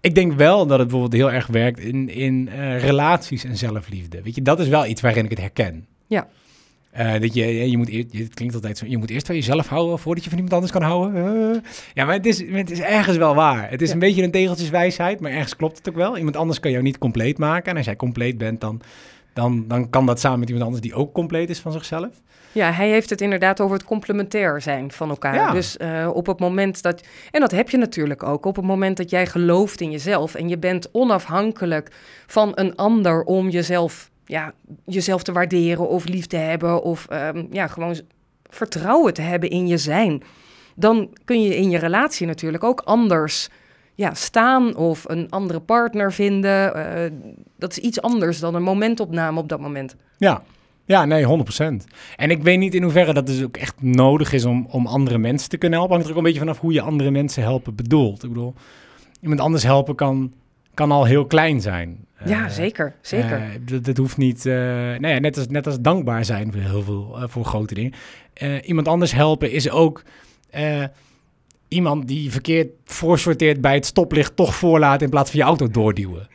Ik 0.00 0.14
denk 0.14 0.32
wel 0.32 0.66
dat 0.66 0.78
het 0.78 0.88
bijvoorbeeld 0.88 1.22
heel 1.22 1.32
erg 1.32 1.46
werkt 1.46 1.78
in, 1.78 2.08
in 2.08 2.48
uh, 2.52 2.80
relaties 2.80 3.44
en 3.44 3.56
zelfliefde. 3.56 4.22
Weet 4.22 4.34
je, 4.34 4.42
dat 4.42 4.60
is 4.60 4.68
wel 4.68 4.86
iets 4.86 5.00
waarin 5.00 5.24
ik 5.24 5.30
het 5.30 5.40
herken. 5.40 5.86
Ja. 6.06 6.28
Uh, 6.98 7.20
dat 7.20 7.34
je, 7.34 7.70
je 7.70 7.76
moet 7.76 7.88
eerst, 7.88 8.12
het 8.12 8.34
klinkt 8.34 8.54
altijd 8.54 8.78
zo, 8.78 8.86
je 8.86 8.98
moet 8.98 9.10
eerst 9.10 9.26
van 9.26 9.34
jezelf 9.34 9.68
houden 9.68 9.98
voordat 9.98 10.24
je 10.24 10.30
van 10.30 10.38
iemand 10.38 10.54
anders 10.54 10.72
kan 10.72 10.82
houden. 10.82 11.14
Uh. 11.14 11.56
Ja, 11.94 12.04
maar 12.04 12.14
het 12.14 12.26
is, 12.26 12.50
het 12.50 12.70
is 12.70 12.80
ergens 12.80 13.16
wel 13.16 13.34
waar. 13.34 13.70
Het 13.70 13.82
is 13.82 13.90
een 13.90 13.98
beetje 13.98 14.22
een 14.22 14.30
tegeltjeswijsheid, 14.30 15.20
maar 15.20 15.30
ergens 15.30 15.56
klopt 15.56 15.78
het 15.78 15.88
ook 15.88 15.94
wel. 15.94 16.18
Iemand 16.18 16.36
anders 16.36 16.60
kan 16.60 16.70
jou 16.70 16.82
niet 16.82 16.98
compleet 16.98 17.38
maken. 17.38 17.70
En 17.70 17.76
als 17.76 17.86
jij 17.86 17.96
compleet 17.96 18.38
bent, 18.38 18.60
dan, 18.60 18.80
dan, 19.32 19.64
dan 19.68 19.90
kan 19.90 20.06
dat 20.06 20.20
samen 20.20 20.38
met 20.38 20.48
iemand 20.48 20.66
anders 20.66 20.82
die 20.82 20.94
ook 20.94 21.12
compleet 21.12 21.50
is 21.50 21.58
van 21.58 21.72
zichzelf. 21.72 22.08
Ja, 22.52 22.72
hij 22.72 22.88
heeft 22.88 23.10
het 23.10 23.20
inderdaad 23.20 23.60
over 23.60 23.76
het 23.76 23.86
complementair 23.86 24.60
zijn 24.60 24.92
van 24.92 25.08
elkaar. 25.08 25.34
Ja. 25.34 25.52
Dus 25.52 25.76
uh, 25.76 26.10
op 26.12 26.26
het 26.26 26.40
moment 26.40 26.82
dat. 26.82 27.02
En 27.30 27.40
dat 27.40 27.50
heb 27.50 27.70
je 27.70 27.76
natuurlijk 27.76 28.22
ook. 28.22 28.44
Op 28.46 28.56
het 28.56 28.64
moment 28.64 28.96
dat 28.96 29.10
jij 29.10 29.26
gelooft 29.26 29.80
in 29.80 29.90
jezelf 29.90 30.34
en 30.34 30.48
je 30.48 30.58
bent 30.58 30.88
onafhankelijk 30.92 31.90
van 32.26 32.52
een 32.54 32.76
ander 32.76 33.22
om 33.22 33.48
jezelf 33.48 34.10
ja, 34.24 34.52
jezelf 34.84 35.22
te 35.22 35.32
waarderen 35.32 35.88
of 35.88 36.04
lief 36.08 36.26
te 36.26 36.36
hebben 36.36 36.82
of 36.82 37.06
um, 37.12 37.48
ja, 37.50 37.66
gewoon 37.66 38.00
vertrouwen 38.50 39.14
te 39.14 39.22
hebben 39.22 39.50
in 39.50 39.66
je 39.66 39.78
zijn. 39.78 40.22
Dan 40.76 41.10
kun 41.24 41.42
je 41.42 41.56
in 41.56 41.70
je 41.70 41.78
relatie 41.78 42.26
natuurlijk 42.26 42.64
ook 42.64 42.80
anders 42.80 43.48
ja, 43.94 44.14
staan 44.14 44.76
of 44.76 45.08
een 45.08 45.30
andere 45.30 45.60
partner 45.60 46.12
vinden. 46.12 46.76
Uh, 46.76 47.18
dat 47.58 47.70
is 47.70 47.78
iets 47.78 48.00
anders 48.00 48.40
dan 48.40 48.54
een 48.54 48.62
momentopname 48.62 49.40
op 49.40 49.48
dat 49.48 49.60
moment. 49.60 49.96
Ja, 50.18 50.42
Ja, 50.86 51.04
nee, 51.04 51.24
100%. 51.24 51.84
En 52.16 52.30
ik 52.30 52.42
weet 52.42 52.58
niet 52.58 52.74
in 52.74 52.82
hoeverre 52.82 53.12
dat 53.12 53.26
dus 53.26 53.42
ook 53.42 53.56
echt 53.56 53.82
nodig 53.82 54.32
is 54.32 54.44
om, 54.44 54.66
om 54.70 54.86
andere 54.86 55.18
mensen 55.18 55.48
te 55.48 55.56
kunnen 55.56 55.78
helpen. 55.78 55.96
Hangt 55.96 56.10
er 56.10 56.16
ook 56.16 56.24
een 56.24 56.32
beetje 56.32 56.44
vanaf 56.46 56.60
hoe 56.60 56.72
je 56.72 56.80
andere 56.80 57.10
mensen 57.10 57.42
helpen 57.42 57.74
bedoelt. 57.74 58.22
Ik 58.22 58.28
bedoel, 58.28 58.54
iemand 59.20 59.40
anders 59.40 59.62
helpen 59.62 59.94
kan, 59.94 60.32
kan 60.74 60.90
al 60.90 61.04
heel 61.04 61.26
klein 61.26 61.60
zijn. 61.60 62.03
Ja, 62.24 62.44
Eh, 62.44 62.50
zeker. 62.50 62.94
Zeker. 63.00 63.32
eh, 63.38 63.48
dat, 63.60 63.84
dat 63.84 63.96
hoeft 63.96 64.16
niet, 64.16 64.46
eh 64.46 64.54
nou 64.54 65.06
ja, 65.06 65.18
net, 65.18 65.36
als, 65.36 65.48
net 65.48 65.66
als 65.66 65.80
dankbaar 65.80 66.24
zijn 66.24 66.52
voor 66.52 66.60
heel 66.60 66.82
veel, 66.82 67.16
voor 67.28 67.44
grote 67.44 67.74
dingen. 67.74 67.92
Iemand 68.64 68.88
anders 68.88 69.12
helpen 69.12 69.50
is 69.50 69.70
ook 69.70 70.02
iemand 71.68 72.08
die 72.08 72.30
verkeerd 72.30 72.68
voorsorteert 72.84 73.60
bij 73.60 73.74
het 73.74 73.86
stoplicht 73.86 74.36
toch 74.36 74.54
voorlaat 74.54 75.02
in 75.02 75.10
plaats 75.10 75.30
van 75.30 75.38
je 75.40 75.44
auto 75.46 75.68
doorduwen. 75.68 76.28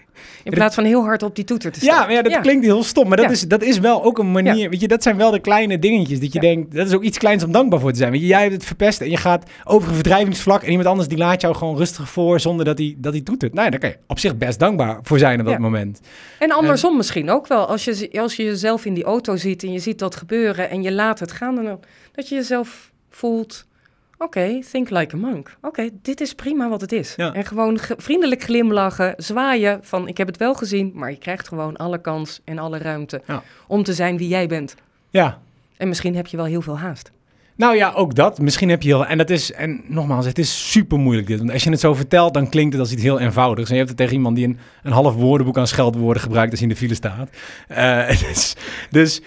In 0.43 0.51
plaats 0.51 0.75
van 0.75 0.83
heel 0.83 1.03
hard 1.03 1.23
op 1.23 1.35
die 1.35 1.43
toeter 1.43 1.71
te 1.71 1.79
staan. 1.79 1.95
Ja, 1.95 2.01
maar 2.05 2.11
ja, 2.13 2.21
dat 2.21 2.39
klinkt 2.39 2.65
heel 2.65 2.83
stom, 2.83 3.07
maar 3.07 3.17
dat, 3.17 3.25
Ja. 3.25 3.31
is, 3.31 3.41
dat 3.47 3.61
is 3.63 3.79
wel 3.79 4.03
ook 4.03 4.17
een 4.17 4.31
manier. 4.31 4.69
Weet 4.69 4.81
je, 4.81 4.87
dat 4.87 5.03
zijn 5.03 5.17
wel 5.17 5.31
de 5.31 5.39
kleine 5.39 5.79
dingetjes 5.79 6.19
dat 6.19 6.33
je 6.33 6.39
denkt, 6.39 6.75
dat 6.75 6.87
is 6.87 6.93
ook 6.93 7.03
iets 7.03 7.17
kleins 7.17 7.43
om 7.43 7.51
dankbaar 7.51 7.79
voor 7.79 7.91
te 7.91 7.97
zijn. 7.97 8.11
Weet 8.11 8.21
je, 8.21 8.27
jij 8.27 8.41
hebt 8.41 8.53
het 8.53 8.63
verpest 8.65 9.01
en 9.01 9.09
je 9.09 9.17
gaat 9.17 9.49
over 9.63 9.87
een 9.89 9.93
verdrijvingsvlak 9.95 10.61
en 10.63 10.69
iemand 10.69 10.87
anders 10.87 11.07
die 11.07 11.17
laat 11.17 11.41
jou 11.41 11.55
gewoon 11.55 11.77
rustig 11.77 12.09
voor 12.09 12.39
zonder 12.39 12.65
dat 12.65 12.77
hij 12.77 12.95
dat 12.97 13.13
hij 13.13 13.21
toetert. 13.21 13.53
Nou 13.53 13.65
ja, 13.65 13.71
daar 13.71 13.79
kan 13.79 13.89
je 13.89 13.97
op 14.07 14.19
zich 14.19 14.37
best 14.37 14.59
dankbaar 14.59 14.99
voor 15.03 15.19
zijn 15.19 15.39
op 15.39 15.45
dat 15.45 15.53
Ja. 15.55 15.59
moment. 15.59 15.99
En 16.39 16.51
andersom 16.51 16.97
misschien 16.97 17.29
ook 17.29 17.47
wel. 17.47 17.65
Als 17.65 17.83
je, 17.85 18.09
als 18.21 18.35
je 18.35 18.43
jezelf 18.43 18.85
in 18.85 18.93
die 18.93 19.03
auto 19.03 19.35
ziet 19.35 19.63
en 19.63 19.71
je 19.71 19.79
ziet 19.79 19.99
dat 19.99 20.15
gebeuren 20.15 20.69
en 20.69 20.81
je 20.81 20.91
laat 20.91 21.19
het 21.19 21.31
gaan, 21.31 21.55
dan, 21.55 21.79
dat 22.11 22.29
je 22.29 22.35
jezelf 22.35 22.91
voelt. 23.09 23.67
Oké, 24.21 24.59
think 24.71 24.89
like 24.89 25.15
a 25.15 25.17
monk. 25.19 25.55
Oké, 25.61 25.89
dit 26.01 26.21
is 26.21 26.33
prima 26.33 26.69
wat 26.69 26.81
het 26.81 26.91
is. 26.91 27.13
Ja. 27.17 27.33
En 27.33 27.45
gewoon 27.45 27.77
ge- 27.79 27.95
vriendelijk 27.97 28.43
glimlachen, 28.43 29.13
zwaaien 29.17 29.79
van 29.81 30.07
ik 30.07 30.17
heb 30.17 30.27
het 30.27 30.37
wel 30.37 30.53
gezien, 30.53 30.91
maar 30.95 31.11
je 31.11 31.17
krijgt 31.17 31.47
gewoon 31.47 31.77
alle 31.77 32.01
kans 32.01 32.39
en 32.43 32.59
alle 32.59 32.77
ruimte 32.77 33.21
Ja. 33.27 33.43
om 33.67 33.83
te 33.83 33.93
zijn 33.93 34.17
wie 34.17 34.27
jij 34.27 34.47
bent. 34.47 34.75
Ja, 35.09 35.39
En 35.77 35.87
misschien 35.87 36.15
heb 36.15 36.27
je 36.27 36.37
wel 36.37 36.45
heel 36.45 36.61
veel 36.61 36.77
haast. 36.79 37.11
Nou 37.55 37.75
ja, 37.75 37.91
ook 37.95 38.15
dat. 38.15 38.39
Misschien 38.39 38.69
heb 38.69 38.81
je 38.81 38.87
heel... 38.89 39.05
En 39.05 39.17
dat 39.17 39.29
is... 39.29 39.51
En 39.51 39.81
nogmaals, 39.87 40.25
het 40.25 40.39
is 40.39 40.71
super 40.71 40.97
moeilijk 40.99 41.27
dit. 41.27 41.37
Want 41.39 41.51
als 41.51 41.63
je 41.63 41.69
het 41.69 41.79
zo 41.79 41.93
vertelt, 41.93 42.33
dan 42.33 42.49
klinkt 42.49 42.71
het 42.73 42.81
als 42.81 42.91
iets 42.91 43.01
heel 43.01 43.19
eenvoudigs. 43.19 43.67
En 43.69 43.73
je 43.73 43.77
hebt 43.79 43.89
het 43.89 43.97
tegen 43.99 44.13
iemand 44.15 44.35
die 44.35 44.45
een, 44.47 44.57
een 44.83 44.91
half 44.91 45.15
woordenboek 45.15 45.57
aan 45.57 45.67
scheldwoorden 45.67 46.21
gebruikt 46.21 46.51
als 46.51 46.59
hij 46.59 46.69
in 46.69 46.73
de 46.75 46.79
file 46.81 46.93
staat. 46.95 47.29
Eh, 47.67 48.09
is, 48.29 48.55
dus 48.89 49.21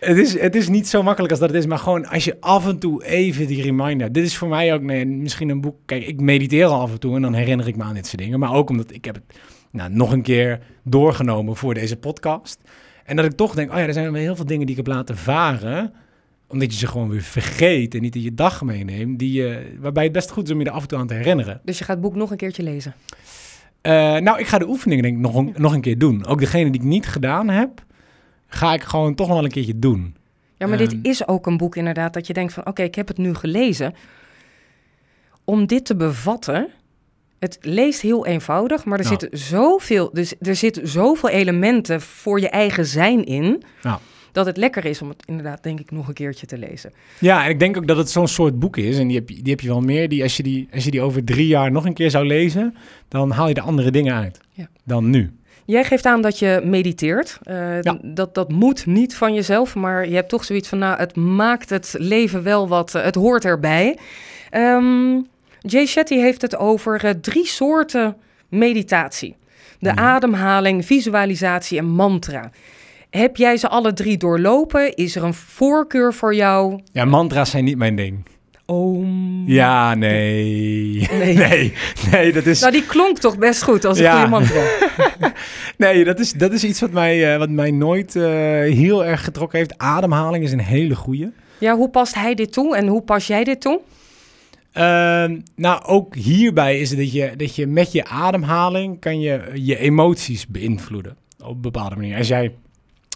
het 0.00 0.16
is, 0.16 0.40
het 0.40 0.54
is 0.54 0.68
niet 0.68 0.88
zo 0.88 1.02
makkelijk 1.02 1.30
als 1.30 1.40
dat 1.40 1.50
het 1.50 1.58
is. 1.58 1.66
Maar 1.66 1.78
gewoon 1.78 2.06
als 2.06 2.24
je 2.24 2.36
af 2.40 2.66
en 2.66 2.78
toe 2.78 3.04
even 3.04 3.46
die 3.46 3.62
reminder... 3.62 4.12
Dit 4.12 4.24
is 4.24 4.36
voor 4.36 4.48
mij 4.48 4.74
ook 4.74 4.82
nee, 4.82 5.06
misschien 5.06 5.48
een 5.48 5.60
boek... 5.60 5.76
Kijk, 5.84 6.06
ik 6.06 6.20
mediteer 6.20 6.66
al 6.66 6.80
af 6.80 6.92
en 6.92 7.00
toe 7.00 7.16
en 7.16 7.22
dan 7.22 7.34
herinner 7.34 7.68
ik 7.68 7.76
me 7.76 7.82
aan 7.82 7.94
dit 7.94 8.06
soort 8.06 8.22
dingen. 8.22 8.38
Maar 8.38 8.52
ook 8.52 8.70
omdat 8.70 8.92
ik 8.92 9.04
heb 9.04 9.14
het 9.14 9.38
nou, 9.70 9.90
nog 9.90 10.12
een 10.12 10.22
keer 10.22 10.60
doorgenomen 10.84 11.56
voor 11.56 11.74
deze 11.74 11.96
podcast. 11.96 12.60
En 13.04 13.16
dat 13.16 13.24
ik 13.24 13.32
toch 13.32 13.54
denk, 13.54 13.70
oh 13.70 13.76
ja, 13.76 13.86
er 13.86 13.92
zijn 13.92 14.12
wel 14.12 14.20
heel 14.20 14.36
veel 14.36 14.46
dingen 14.46 14.66
die 14.66 14.76
ik 14.76 14.86
heb 14.86 14.94
laten 14.94 15.16
varen 15.16 15.92
omdat 16.48 16.72
je 16.72 16.78
ze 16.78 16.86
gewoon 16.86 17.08
weer 17.08 17.22
vergeet 17.22 17.94
en 17.94 18.00
niet 18.00 18.14
in 18.14 18.22
je 18.22 18.34
dag 18.34 18.62
meeneemt, 18.62 19.18
die, 19.18 19.32
je 19.32 19.76
waarbij 19.78 20.04
het 20.04 20.12
best 20.12 20.30
goed 20.30 20.46
is 20.46 20.52
om 20.52 20.58
je 20.58 20.64
er 20.64 20.72
af 20.72 20.82
en 20.82 20.88
toe 20.88 20.98
aan 20.98 21.06
te 21.06 21.14
herinneren. 21.14 21.60
Dus 21.64 21.78
je 21.78 21.84
gaat 21.84 21.96
het 21.96 22.04
boek 22.04 22.14
nog 22.14 22.30
een 22.30 22.36
keertje 22.36 22.62
lezen. 22.62 22.94
Eh, 23.80 23.92
nou, 24.16 24.38
ik 24.38 24.46
ga 24.46 24.58
de 24.58 24.68
oefeningen 24.68 25.02
denk 25.02 25.16
ik 25.16 25.22
nog 25.22 25.34
een, 25.34 25.54
nog 25.56 25.74
een 25.74 25.80
keer 25.80 25.98
doen. 25.98 26.26
Ook 26.26 26.38
degene 26.38 26.70
die 26.70 26.80
ik 26.80 26.86
niet 26.86 27.06
gedaan 27.06 27.48
heb, 27.48 27.84
ga 28.46 28.74
ik 28.74 28.82
gewoon 28.82 29.14
toch 29.14 29.26
nog 29.26 29.36
wel 29.36 29.44
een 29.44 29.50
keertje 29.50 29.78
doen. 29.78 30.14
Ja, 30.56 30.66
maar 30.66 30.78
dit 30.78 30.92
Ehm. 30.92 31.00
is 31.02 31.28
ook 31.28 31.46
een 31.46 31.56
boek 31.56 31.76
inderdaad 31.76 32.12
dat 32.14 32.26
je 32.26 32.32
denkt 32.32 32.52
van... 32.52 32.66
oké, 32.66 32.82
ik 32.82 32.94
heb 32.94 33.08
het 33.08 33.18
nu 33.18 33.34
gelezen. 33.34 33.94
Om 35.44 35.66
dit 35.66 35.84
te 35.84 35.96
bevatten... 35.96 36.68
Het 37.38 37.58
leest 37.60 38.00
heel 38.00 38.26
eenvoudig, 38.26 38.84
maar 38.84 38.98
er 38.98 39.04
Ja. 39.04 39.10
zitten 39.10 39.38
zoveel, 39.38 40.10
dus 40.12 40.34
er 40.40 40.56
zitten 40.56 40.88
zoveel 40.88 41.28
elementen 41.28 42.00
voor 42.00 42.40
je 42.40 42.48
eigen 42.48 42.86
zijn 42.86 43.24
in, 43.24 43.62
Ja. 43.82 44.00
dat 44.32 44.46
het 44.46 44.56
lekker 44.56 44.84
is 44.84 45.02
om 45.02 45.08
het 45.08 45.22
inderdaad, 45.26 45.62
denk 45.62 45.80
ik, 45.80 45.90
nog 45.90 46.08
een 46.08 46.14
keertje 46.14 46.46
te 46.46 46.58
lezen. 46.58 46.92
Ja, 47.20 47.44
en 47.44 47.50
ik 47.50 47.58
denk 47.58 47.76
ook 47.76 47.86
dat 47.86 47.96
het 47.96 48.10
zo'n 48.10 48.28
soort 48.28 48.58
boek 48.58 48.76
is. 48.76 48.98
En 48.98 49.06
die 49.06 49.16
heb, 49.16 49.28
je, 49.28 49.34
die 49.42 49.50
heb 49.50 49.60
je 49.60 49.68
wel 49.68 49.80
meer. 49.80 50.08
Die 50.08 50.22
als, 50.22 50.36
je 50.36 50.42
die, 50.42 50.68
als 50.72 50.84
je 50.84 50.90
die 50.90 51.00
over 51.00 51.24
drie 51.24 51.46
jaar 51.46 51.70
nog 51.72 51.84
een 51.84 51.94
keer 51.94 52.10
zou 52.10 52.26
lezen, 52.26 52.74
dan 53.08 53.30
haal 53.30 53.48
je 53.48 53.54
er 53.54 53.62
andere 53.62 53.90
dingen 53.90 54.14
uit 54.14 54.40
Ja. 54.50 54.68
dan 54.84 55.10
nu. 55.10 55.32
Jij 55.66 55.84
geeft 55.84 56.06
aan 56.06 56.20
dat 56.22 56.38
je 56.38 56.60
mediteert. 56.64 57.38
Eh, 57.42 57.82
Ja. 57.82 57.98
dat, 58.02 58.34
dat 58.34 58.50
moet 58.52 58.86
niet 58.86 59.16
van 59.16 59.34
jezelf, 59.34 59.74
maar 59.74 60.08
je 60.08 60.14
hebt 60.14 60.28
toch 60.28 60.44
zoiets 60.44 60.68
van, 60.68 60.78
nou, 60.78 60.98
het 60.98 61.16
maakt 61.16 61.70
het 61.70 61.94
leven 61.98 62.42
wel 62.42 62.68
wat, 62.68 62.94
eh, 62.94 63.02
het 63.02 63.14
hoort 63.14 63.44
erbij. 63.44 63.98
Ehm, 64.50 65.20
Jay 65.60 65.86
Shetty 65.86 66.14
heeft 66.16 66.42
het 66.42 66.56
over 66.56 67.04
eh, 67.04 67.10
drie 67.20 67.46
soorten 67.46 68.16
meditatie. 68.48 69.36
De 69.78 69.90
Mhm. 69.90 69.98
ademhaling, 69.98 70.84
visualisatie 70.86 71.78
en 71.78 71.86
mantra. 71.86 72.50
Heb 73.10 73.36
jij 73.36 73.56
ze 73.56 73.68
alle 73.68 73.92
drie 73.92 74.16
doorlopen? 74.16 74.94
Is 74.94 75.16
er 75.16 75.22
een 75.24 75.34
voorkeur 75.34 76.14
voor 76.14 76.34
jou? 76.34 76.80
Ja, 76.92 77.04
mantra's 77.04 77.50
zijn 77.50 77.64
niet 77.64 77.76
mijn 77.76 77.96
ding. 77.96 78.26
Ja, 79.46 79.94
nee. 79.94 81.08
Nee. 81.10 81.34
Nee, 81.36 81.72
nee, 82.10 82.32
dat 82.32 82.46
is... 82.46 82.60
Nou, 82.60 82.72
die 82.72 82.86
klonk 82.86 83.18
toch 83.18 83.38
best 83.38 83.62
goed 83.62 83.84
als 83.84 83.98
een 83.98 84.04
Ja. 84.04 84.12
goede 84.14 84.28
mantra. 84.30 84.62
Nee, 85.76 86.04
dat 86.04 86.18
is, 86.20 86.32
dat 86.32 86.52
is 86.52 86.64
iets 86.64 86.80
wat 86.80 86.90
mij, 86.90 87.32
eh, 87.32 87.38
wat 87.38 87.50
mij 87.50 87.70
nooit 87.70 88.16
eh, 88.16 88.22
heel 88.60 89.04
erg 89.04 89.24
getrokken 89.24 89.58
heeft. 89.58 89.78
Ademhaling 89.78 90.44
is 90.44 90.52
een 90.52 90.60
hele 90.60 90.94
goeie. 90.94 91.32
Ja, 91.58 91.76
hoe 91.76 91.90
past 91.90 92.14
hij 92.14 92.34
dit 92.34 92.52
toe 92.52 92.76
en 92.76 92.86
hoe 92.86 93.02
pas 93.02 93.26
jij 93.26 93.44
dit 93.44 93.60
toe? 93.60 93.80
Ehm, 94.72 95.38
nou, 95.56 95.84
ook 95.84 96.14
hierbij 96.14 96.78
is 96.80 96.90
het 96.90 96.98
dat 96.98 97.12
je, 97.12 97.32
dat 97.36 97.54
je 97.56 97.66
met 97.66 97.92
je 97.92 98.04
ademhaling 98.04 99.00
kan 99.00 99.20
je 99.20 99.40
je 99.54 99.78
emoties 99.78 100.46
beïnvloeden. 100.46 101.16
Op 101.44 101.54
een 101.54 101.60
bepaalde 101.60 101.96
manier. 101.96 102.16
Als 102.18 102.28
jij, 102.28 102.54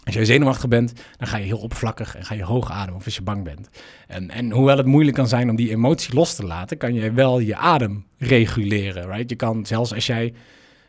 als 0.03 0.15
jij 0.15 0.25
zenuwachtig 0.25 0.67
bent, 0.67 0.93
dan 1.17 1.27
ga 1.27 1.37
je 1.37 1.45
heel 1.45 1.57
oppervlakkig 1.57 2.15
en 2.15 2.25
ga 2.25 2.33
je 2.33 2.43
hoog 2.43 2.71
ademen 2.71 2.99
of 2.99 3.05
als 3.05 3.15
je 3.15 3.21
bang 3.21 3.43
bent. 3.43 3.69
En, 4.07 4.29
en 4.29 4.51
hoewel 4.51 4.77
het 4.77 4.85
moeilijk 4.85 5.15
kan 5.17 5.27
zijn 5.27 5.49
om 5.49 5.55
die 5.55 5.69
emotie 5.69 6.13
los 6.13 6.35
te 6.35 6.43
laten, 6.45 6.77
kan 6.77 6.93
je 6.93 7.11
wel 7.11 7.39
je 7.39 7.55
adem 7.55 8.05
reguleren. 8.17 9.11
Right? 9.11 9.29
Je 9.29 9.35
kan 9.35 9.65
zelfs 9.65 9.93
als 9.93 10.05
jij 10.05 10.33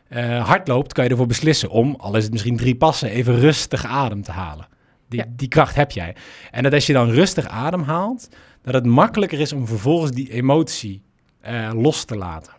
eh, 0.07 0.45
hard 0.47 0.67
loopt, 0.67 0.93
kan 0.93 1.03
je 1.03 1.09
ervoor 1.09 1.27
beslissen 1.27 1.69
om, 1.69 1.95
al 1.97 2.15
is 2.15 2.23
het 2.23 2.31
misschien 2.31 2.57
drie 2.57 2.75
passen, 2.75 3.09
even 3.09 3.39
rustig 3.39 3.85
adem 3.85 4.21
te 4.21 4.31
halen. 4.31 4.67
Die, 5.09 5.19
Ja. 5.19 5.25
die 5.29 5.47
kracht 5.47 5.75
heb 5.75 5.91
jij. 5.91 6.15
En 6.51 6.63
dat 6.63 6.73
als 6.73 6.85
je 6.85 6.93
dan 6.93 7.09
rustig 7.09 7.47
ademhaalt, 7.47 8.29
dat 8.61 8.73
het 8.73 8.85
makkelijker 8.85 9.39
is 9.39 9.53
om 9.53 9.67
vervolgens 9.67 10.11
die 10.11 10.31
emotie 10.31 11.01
eh, 11.41 11.69
los 11.73 12.03
te 12.03 12.15
laten. 12.17 12.53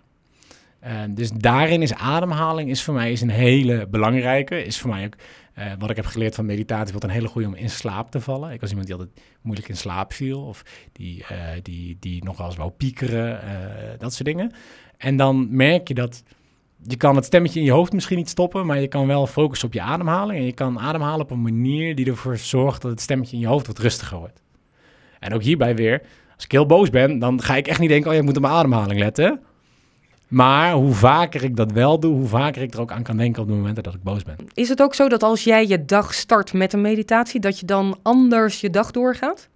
Dus 1.09 1.31
daarin 1.31 1.83
is 1.83 1.95
ademhaling 1.95 2.71
is 2.71 2.83
voor 2.83 2.95
mij 2.95 3.13
is 3.13 3.21
een 3.21 3.31
hele 3.31 3.87
belangrijke. 3.91 4.65
Is 4.65 4.79
voor 4.79 4.91
mij 4.91 5.05
ook 5.05 5.15
eh, 5.55 5.73
wat 5.79 5.91
ik 5.91 5.97
heb 5.97 6.07
geleerd 6.07 6.35
van 6.35 6.47
meditatie, 6.47 6.91
wordt 6.91 7.05
een 7.05 7.13
hele 7.13 7.29
goede 7.29 7.47
om 7.47 7.55
in 7.55 7.71
slaap 7.71 8.11
te 8.11 8.21
vallen. 8.21 8.53
Ik 8.53 8.61
was 8.61 8.69
iemand 8.69 8.87
die 8.89 8.97
altijd 8.97 9.21
moeilijk 9.41 9.69
in 9.69 9.77
slaap 9.77 10.13
viel 10.13 10.43
of 10.43 10.63
die, 10.93 11.25
eh, 11.29 11.39
die, 11.63 11.97
die 12.01 12.25
nog 12.25 12.37
wel 12.37 12.47
eens 12.47 12.57
wou 12.57 12.71
piekeren, 12.71 13.43
eh, 13.43 13.99
dat 13.99 14.13
soort 14.13 14.29
dingen. 14.29 14.53
En 14.97 15.17
dan 15.17 15.57
merk 15.57 15.89
je 15.89 15.95
dat 15.95 16.23
je 16.87 16.97
kan 16.97 17.17
het 17.17 17.25
stemmetje 17.25 17.61
in 17.61 17.67
je 17.67 17.73
hoofd 17.73 17.93
misschien 17.93 18.17
niet 18.17 18.29
stoppen, 18.29 18.67
maar 18.67 18.81
je 18.81 18.89
kan 18.89 19.07
wel 19.07 19.27
focussen 19.27 19.69
op 19.69 19.75
je 19.75 19.81
ademhaling. 19.81 20.39
En 20.39 20.45
je 20.45 20.53
kan 20.53 20.79
ademhalen 20.79 21.21
op 21.21 21.31
een 21.31 21.43
manier 21.43 21.95
die 21.95 22.07
ervoor 22.07 22.37
zorgt 22.37 22.83
dat 22.83 22.91
het 22.91 23.01
stemmetje 23.01 23.37
in 23.37 23.43
je 23.43 23.49
hoofd 23.49 23.67
wat 23.67 23.79
rustiger 23.79 24.19
wordt. 24.19 24.43
En 25.19 25.35
ook 25.35 25.43
hierbij 25.43 25.77
weer, 25.77 26.03
als 26.35 26.45
ik 26.45 26.53
heel 26.53 26.67
boos 26.67 26.91
ben, 26.91 27.19
dan 27.19 27.43
ga 27.43 27.57
ik 27.57 27.67
echt 27.67 27.81
niet 27.81 27.89
denken, 27.89 28.11
oh, 28.11 28.17
je 28.17 28.23
moet 28.23 28.37
op 28.37 28.43
mijn 28.43 28.55
ademhaling 28.55 28.99
letten. 28.99 29.41
Maar 30.35 30.73
hoe 30.73 30.93
vaker 30.93 31.45
ik 31.45 31.57
dat 31.57 31.73
wel 31.73 32.01
doe, 32.01 32.15
hoe 32.15 32.27
vaker 32.27 32.63
ik 32.63 32.75
er 32.75 32.81
ook 32.81 32.93
aan 32.93 33.03
kan 33.03 33.17
denken 33.17 33.43
op 33.43 33.49
de 33.49 33.55
momenten 33.55 33.83
dat 33.83 33.95
ik 33.95 34.03
boos 34.03 34.23
ben. 34.23 34.37
Is 34.55 34.69
het 34.69 34.83
ook 34.83 34.95
zo 34.95 35.09
dat 35.09 35.23
als 35.23 35.45
jij 35.45 35.67
je 35.67 35.85
dag 35.85 36.15
start 36.15 36.53
met 36.53 36.73
een 36.73 36.81
meditatie, 36.81 37.41
dat 37.41 37.61
je 37.61 37.67
dan 37.67 37.99
anders 38.03 38.61
je 38.61 38.71
dag 38.71 38.91
doorgaat? 38.91 39.49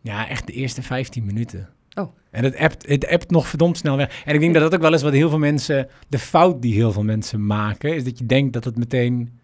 Ja, 0.00 0.28
echt 0.28 0.46
de 0.46 0.52
eerste 0.52 0.82
15 0.82 1.24
minuten. 1.24 1.68
Oh. 1.94 2.12
En 2.30 2.44
het 2.44 2.56
appt, 2.56 2.88
het 2.88 3.08
appt 3.08 3.30
nog 3.30 3.46
verdomd 3.48 3.76
snel 3.76 3.96
weg. 3.96 4.22
En 4.24 4.34
ik 4.34 4.40
denk 4.40 4.54
dat 4.54 4.62
dat 4.62 4.74
ook 4.74 4.80
wel 4.80 4.94
is 4.94 5.02
wat 5.02 5.12
heel 5.12 5.28
veel 5.28 5.38
mensen, 5.38 5.88
de 6.08 6.18
fout 6.18 6.62
die 6.62 6.74
heel 6.74 6.92
veel 6.92 7.04
mensen 7.04 7.46
maken, 7.46 7.94
is 7.94 8.04
dat 8.04 8.18
je 8.18 8.26
denkt 8.26 8.52
dat 8.52 8.64
het 8.64 8.76
meteen 8.76 9.38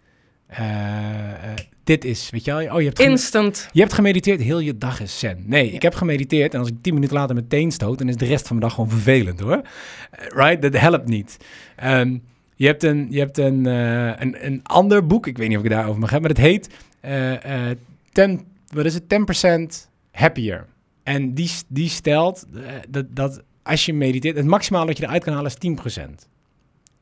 dit 1.85 2.05
is. 2.05 2.31
Weet 2.31 2.45
je 2.45 2.55
wel? 2.55 2.75
Oh, 2.75 2.81
je 2.81 2.87
hebt, 2.87 2.99
Instant. 2.99 3.69
je 3.73 3.81
hebt 3.81 3.93
gemediteerd, 3.93 4.41
heel 4.41 4.59
je 4.59 4.79
dag 4.79 5.01
is 5.01 5.19
zen. 5.19 5.43
Nee, 5.47 5.71
ik 5.73 5.83
heb 5.83 5.95
gemediteerd 5.95 6.55
en 6.55 6.59
als 6.61 6.69
ik 6.69 6.75
10 6.81 6.95
minuten 6.95 7.17
later 7.17 7.35
meteen 7.35 7.71
stoot, 7.73 7.99
dan 7.99 8.09
is 8.09 8.17
de 8.17 8.25
rest 8.25 8.47
van 8.47 8.57
mijn 8.57 8.69
dag 8.69 8.75
gewoon 8.75 8.91
vervelend 8.91 9.41
hoor. 9.41 9.63
Eh, 10.11 10.27
Right? 10.29 10.63
Dat 10.63 10.77
helpt 10.81 11.09
niet. 11.09 11.37
Ehm, 11.77 12.17
je 12.57 12.67
hebt, 12.67 12.83
een, 12.83 13.07
je 13.11 13.19
hebt 13.19 13.39
een, 13.39 13.67
eh, 13.67 14.07
een, 14.07 14.47
een 14.47 14.61
ander 14.63 15.07
boek, 15.07 15.27
ik 15.27 15.39
weet 15.39 15.49
niet 15.49 15.57
of 15.59 15.65
ik 15.65 15.69
het 15.69 15.79
daarover 15.79 16.01
mag 16.01 16.11
hebben, 16.11 16.31
maar 16.31 16.41
het 16.41 16.49
heet 16.51 16.69
eh, 17.01 17.69
eh, 17.71 17.77
10, 18.13 18.41
wat 18.73 18.85
is 18.85 18.95
het? 18.95 19.09
10% 19.09 19.89
Happier. 20.13 20.67
En 21.03 21.35
die, 21.35 21.51
die 21.69 21.89
stelt 21.89 22.47
eh, 22.55 22.61
dat, 22.89 23.05
dat 23.11 23.43
als 23.63 23.87
je 23.87 23.93
mediteert, 23.95 24.37
het 24.37 24.47
maximaal 24.47 24.87
dat 24.87 24.99
je 24.99 25.05
eruit 25.05 25.25
kan 25.25 25.35
halen 25.35 25.53
is 25.61 25.69
10%. 25.99 26.03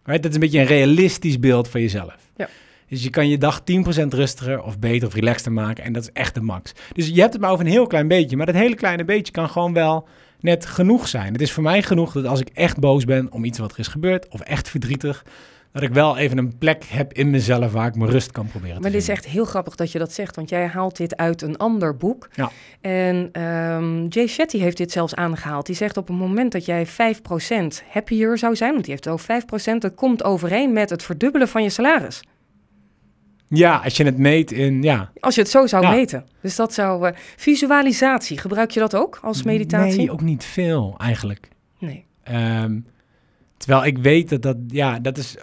Right? 0.03 0.23
Dat 0.23 0.25
is 0.25 0.35
een 0.35 0.41
beetje 0.41 0.59
een 0.59 0.67
realistisch 0.67 1.39
beeld 1.39 1.69
van 1.69 1.81
jezelf. 1.81 2.17
Ja. 2.37 2.49
Dus 2.89 3.03
je 3.03 3.11
kan 3.11 3.29
je 3.29 3.39
dag 3.39 3.61
10% 3.61 3.63
rustiger 4.09 4.63
of 4.63 4.79
beter 4.79 5.09
of 5.09 5.15
relaxter 5.15 5.53
maken 5.53 5.85
en 5.85 5.93
dat 5.93 6.03
is 6.03 6.11
echt 6.13 6.35
de 6.35 6.41
max. 6.41 6.73
Dus 6.93 7.09
je 7.09 7.21
hebt 7.21 7.33
het 7.33 7.43
maar 7.43 7.51
over 7.51 7.65
een 7.65 7.71
heel 7.71 7.87
klein 7.87 8.09
beetje, 8.09 8.37
maar 8.37 8.47
dat 8.47 8.55
hele 8.55 8.75
kleine 8.75 9.05
beetje 9.05 9.33
kan 9.33 9.49
gewoon 9.49 9.73
wel 9.73 10.09
net 10.41 10.67
genoeg 10.67 11.09
zijn. 11.09 11.33
Het 11.33 11.43
is 11.43 11.53
voor 11.53 11.63
mij 11.63 11.83
genoeg 11.83 12.13
dat 12.13 12.27
als 12.27 12.41
ik 12.41 12.49
echt 12.55 12.79
boos 12.79 13.05
ben 13.05 13.33
om 13.33 13.45
iets 13.45 13.59
wat 13.59 13.73
er 13.73 13.79
is 13.79 13.89
gebeurd 13.89 14.29
of 14.29 14.41
echt 14.41 14.69
verdrietig, 14.69 15.25
dat 15.73 15.83
ik 15.83 15.95
wel 15.95 16.17
even 16.17 16.39
een 16.39 16.59
plek 16.59 16.85
heb 16.85 17.13
in 17.13 17.31
mezelf 17.31 17.73
waar 17.73 17.87
ik 17.87 17.95
mijn 17.95 18.11
rust 18.11 18.33
kan 18.33 18.47
proberen 18.47 18.77
te 18.77 18.83
Maar 18.83 18.91
dit 18.91 19.01
is 19.01 19.09
echt 19.09 19.27
heel 19.27 19.45
grappig 19.45 19.75
dat 19.75 19.93
je 19.93 19.99
dat 19.99 20.13
zegt, 20.13 20.37
want 20.37 20.49
jij 20.49 20.67
haalt 20.67 20.97
dit 20.97 21.17
uit 21.17 21.43
een 21.43 21.57
ander 21.57 21.97
boek. 21.97 22.29
Ja. 22.35 22.51
En 22.81 23.29
ehm, 23.33 24.07
Jay 24.07 24.27
Shetty 24.27 24.59
heeft 24.59 24.77
dit 24.77 24.93
zelfs 24.93 25.15
aangehaald. 25.15 25.67
Die 25.67 25.75
zegt 25.75 25.97
op 25.97 26.09
het 26.09 26.17
moment 26.17 26.53
dat 26.53 26.65
jij 26.65 26.87
5% 26.87 26.91
happier 27.89 28.39
zou 28.39 28.57
zijn, 28.57 28.73
want 28.73 28.85
die 28.85 28.93
heeft 28.93 29.05
het 29.05 29.15
over 29.15 29.75
5%, 29.75 29.79
dat 29.79 29.95
komt 29.95 30.25
overeen 30.25 30.73
met 30.73 30.91
het 30.91 31.03
verdubbelen 31.03 31.49
van 31.49 31.63
je 31.63 31.71
salaris. 31.71 32.23
Ja, 33.49 33.77
als 33.85 33.97
je 33.97 34.05
het 34.05 34.19
meet 34.19 34.53
in, 34.53 34.83
ja. 34.83 35.11
Als 35.21 35.35
je 35.35 35.41
het 35.41 35.51
zo 35.51 35.67
zou 35.67 35.83
Ja. 35.83 35.91
meten. 35.91 36.25
Dus 36.41 36.57
dat 36.57 36.75
zou... 36.75 37.07
eh, 37.09 37.17
visualisatie, 37.37 38.39
gebruik 38.39 38.71
je 38.71 38.81
dat 38.81 38.95
ook 38.97 39.19
als 39.23 39.43
meditatie? 39.43 39.97
Nee, 39.99 40.11
ook 40.11 40.21
niet 40.21 40.45
veel 40.45 40.95
eigenlijk. 40.99 41.49
Nee. 41.79 42.05
Ehm, 42.23 42.81
terwijl 43.57 43.85
ik 43.85 43.99
weet 43.99 44.29
dat 44.29 44.43
dat, 44.43 44.57
ja, 44.69 44.99
dat 44.99 45.19
is 45.19 45.37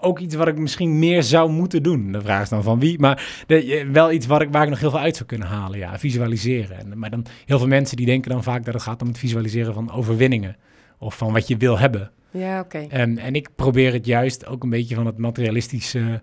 ook 0.00 0.18
iets 0.18 0.34
wat 0.34 0.48
ik 0.48 0.58
misschien 0.58 0.98
meer 0.98 1.22
zou 1.22 1.50
moeten 1.50 1.82
doen. 1.82 2.12
De 2.12 2.20
vraag 2.20 2.42
is 2.42 2.48
dan 2.48 2.62
van 2.62 2.78
wie, 2.80 2.98
maar 2.98 3.42
de, 3.46 3.74
eh, 3.78 3.86
wel 3.88 4.12
iets 4.12 4.26
waar 4.26 4.42
ik, 4.42 4.48
waar 4.52 4.62
ik 4.62 4.68
nog 4.70 4.80
heel 4.80 4.90
veel 4.90 4.98
uit 4.98 5.16
zou 5.16 5.28
kunnen 5.28 5.48
halen, 5.48 5.78
ja, 5.78 5.98
visualiseren. 5.98 6.78
En, 6.78 6.98
maar 6.98 7.10
dan, 7.10 7.24
heel 7.46 7.58
veel 7.58 7.66
mensen 7.68 7.96
die 7.96 8.06
denken 8.06 8.30
dan 8.30 8.42
vaak 8.42 8.64
dat 8.64 8.74
het 8.74 8.82
gaat 8.82 9.02
om 9.02 9.08
het 9.08 9.18
visualiseren 9.18 9.74
van 9.74 9.92
overwinningen. 9.92 10.56
Of 10.98 11.16
van 11.16 11.32
wat 11.32 11.48
je 11.48 11.56
wil 11.56 11.78
hebben. 11.78 12.10
Ja, 12.30 12.60
oké. 12.60 12.78
Ehm, 12.78 13.16
en 13.18 13.34
ik 13.34 13.48
probeer 13.56 13.92
het 13.92 14.06
juist 14.06 14.46
ook 14.46 14.62
een 14.62 14.70
beetje 14.70 14.94
van 14.94 15.06
het 15.06 15.18
materialistische 15.18 16.22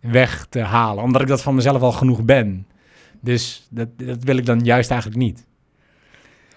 weg 0.00 0.46
te 0.48 0.60
halen. 0.60 1.04
Omdat 1.04 1.22
ik 1.22 1.28
dat 1.28 1.42
van 1.42 1.54
mezelf 1.54 1.82
al 1.82 1.92
genoeg 1.92 2.22
ben. 2.24 2.66
Dus 3.20 3.66
dat, 3.70 3.88
dat 3.96 4.22
wil 4.24 4.36
ik 4.36 4.46
dan 4.46 4.60
juist 4.60 4.90
eigenlijk 4.90 5.20
niet. 5.20 5.46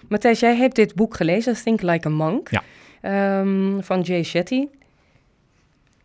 Matthijs, 0.08 0.40
jij 0.40 0.56
hebt 0.56 0.74
dit 0.76 0.94
boek 0.94 1.16
gelezen, 1.16 1.54
Think 1.54 1.82
Like 1.82 2.08
a 2.08 2.10
Monk, 2.10 2.48
Ja. 2.50 2.62
ehm, 3.00 3.80
van 3.80 4.00
Jay 4.00 4.22
Shetty. 4.22 4.66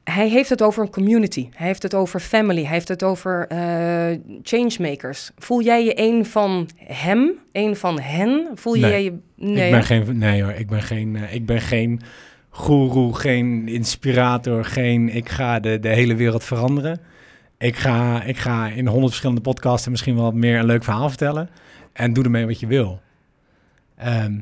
Hij 0.03 0.29
heeft 0.29 0.49
het 0.49 0.61
over 0.61 0.83
een 0.83 0.89
community. 0.89 1.47
Hij 1.53 1.67
heeft 1.67 1.83
het 1.83 1.93
over 1.93 2.19
family. 2.19 2.61
Hij 2.63 2.73
heeft 2.73 2.87
het 2.87 3.03
over 3.03 3.47
eh, 3.47 4.17
changemakers. 4.43 5.31
Voel 5.37 5.61
jij 5.61 5.83
je 5.85 5.99
een 6.01 6.25
van 6.25 6.69
hem? 6.83 7.31
Een 7.51 7.75
van 7.75 7.99
hen? 7.99 8.47
Voel 8.55 8.73
Nee. 8.73 8.81
jij 8.91 9.03
je... 9.03 9.17
Nee, 9.35 9.65
ik 9.65 9.71
ben 9.71 9.83
geen, 9.83 10.17
nee 10.17 10.43
hoor, 10.43 10.51
ik 10.51 10.67
ben 10.67 10.81
geen, 10.81 11.15
eh, 11.15 11.33
ik 11.33 11.45
ben 11.45 11.61
geen 11.61 12.01
goeroe, 12.49 13.15
geen 13.15 13.67
inspirator, 13.67 14.65
geen 14.65 15.09
ik 15.15 15.29
ga 15.29 15.59
de, 15.59 15.79
de 15.79 15.89
hele 15.89 16.15
wereld 16.15 16.43
veranderen. 16.43 16.99
Ik 17.57 17.75
ga, 17.75 18.23
ik 18.23 18.37
ga 18.37 18.67
in 18.67 18.87
honderd 18.87 19.07
verschillende 19.07 19.41
podcasts 19.41 19.87
misschien 19.87 20.15
wel 20.15 20.31
meer 20.31 20.59
een 20.59 20.65
leuk 20.65 20.83
verhaal 20.83 21.09
vertellen. 21.09 21.49
En 21.93 22.13
doe 22.13 22.23
ermee 22.23 22.45
wat 22.45 22.59
je 22.59 22.67
wil. 22.67 23.01
Ehm, 23.95 24.39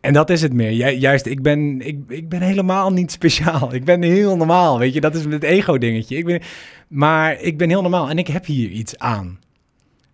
en 0.00 0.12
dat 0.12 0.30
is 0.30 0.42
het 0.42 0.52
meer. 0.52 0.72
Ju- 0.72 0.98
juist, 0.98 1.26
ik 1.26 1.42
ben, 1.42 1.80
ik, 1.80 1.98
ik 2.08 2.28
ben 2.28 2.42
helemaal 2.42 2.92
niet 2.92 3.12
speciaal. 3.12 3.74
Ik 3.74 3.84
ben 3.84 4.02
heel 4.02 4.36
normaal, 4.36 4.78
weet 4.78 4.94
je. 4.94 5.00
Dat 5.00 5.14
is 5.14 5.24
het 5.24 5.42
ego-dingetje. 5.42 6.16
Ik 6.16 6.24
ben, 6.24 6.40
maar 6.88 7.40
ik 7.40 7.58
ben 7.58 7.68
heel 7.68 7.82
normaal 7.82 8.10
en 8.10 8.18
ik 8.18 8.26
heb 8.26 8.44
hier 8.44 8.70
iets 8.70 8.98
aan. 8.98 9.38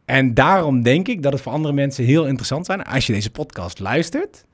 En 0.05 0.35
daarom 0.35 0.83
denk 0.83 1.09
ik 1.09 1.23
dat 1.23 1.33
het 1.33 1.43
voor 1.43 1.53
andere 1.53 1.75
mensen 1.75 2.05
heel 2.05 2.27
interessant 2.27 2.67
zijn. 2.67 2.85
Als 2.85 3.07
je 3.07 3.13
deze 3.13 3.31
podcast 3.31 3.79
luistert, 3.79 4.45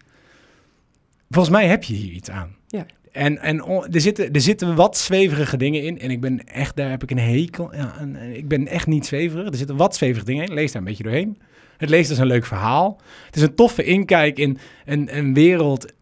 volgens 1.31 1.55
mij 1.55 1.67
heb 1.67 1.85
je 1.85 1.95
hier 1.95 2.13
iets 2.13 2.31
aan. 2.31 2.57
Ja. 2.67 2.87
En, 3.19 3.39
en 3.39 3.65
er, 3.91 4.01
zitten, 4.01 4.33
er 4.33 4.41
zitten 4.41 4.75
wat 4.75 4.97
zweverige 4.99 5.57
dingen 5.57 5.83
in. 5.83 5.99
En 6.01 6.11
ik 6.11 6.21
ben 6.21 6.45
echt, 6.45 6.77
daar 6.77 6.91
heb 6.91 7.03
ik 7.03 7.11
een 7.11 7.19
hekel. 7.19 7.75
Ja, 7.75 7.95
een- 8.01 8.17
ik 8.37 8.49
ben 8.49 8.67
echt 8.67 8.87
niet 8.87 9.07
zweverig. 9.07 9.47
Er 9.49 9.57
zitten 9.57 9.77
wat 9.77 9.97
zweverige 9.97 10.25
dingen 10.27 10.47
in. 10.47 10.55
Lees 10.55 10.73
daar 10.73 10.81
een 10.83 10.89
beetje 10.89 11.03
doorheen. 11.03 11.39
Het 11.77 11.89
leest 11.89 12.11
als 12.11 12.19
een 12.19 12.27
leuk 12.27 12.45
verhaal. 12.47 13.01
Het 13.27 13.37
is 13.37 13.43
een 13.43 13.55
toffe 13.55 13.85
inkijk 13.85 14.39
in 14.39 14.59
een, 14.85 15.17
een 15.19 15.35
wereld 15.35 15.93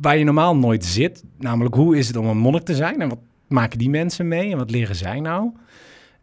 waar 0.00 0.18
je 0.18 0.24
normaal 0.24 0.56
nooit 0.56 0.84
zit. 0.84 1.24
Namelijk, 1.38 1.74
hoe 1.74 1.96
is 1.96 2.06
het 2.06 2.16
om 2.16 2.26
een 2.26 2.38
monnik 2.38 2.62
te 2.62 2.74
zijn? 2.74 3.00
En 3.00 3.08
wat 3.08 3.18
maken 3.48 3.78
die 3.78 3.90
mensen 3.90 4.28
mee? 4.28 4.50
En 4.50 4.58
wat 4.58 4.70
leren 4.70 4.96
zij 4.96 5.20
nou? 5.20 5.50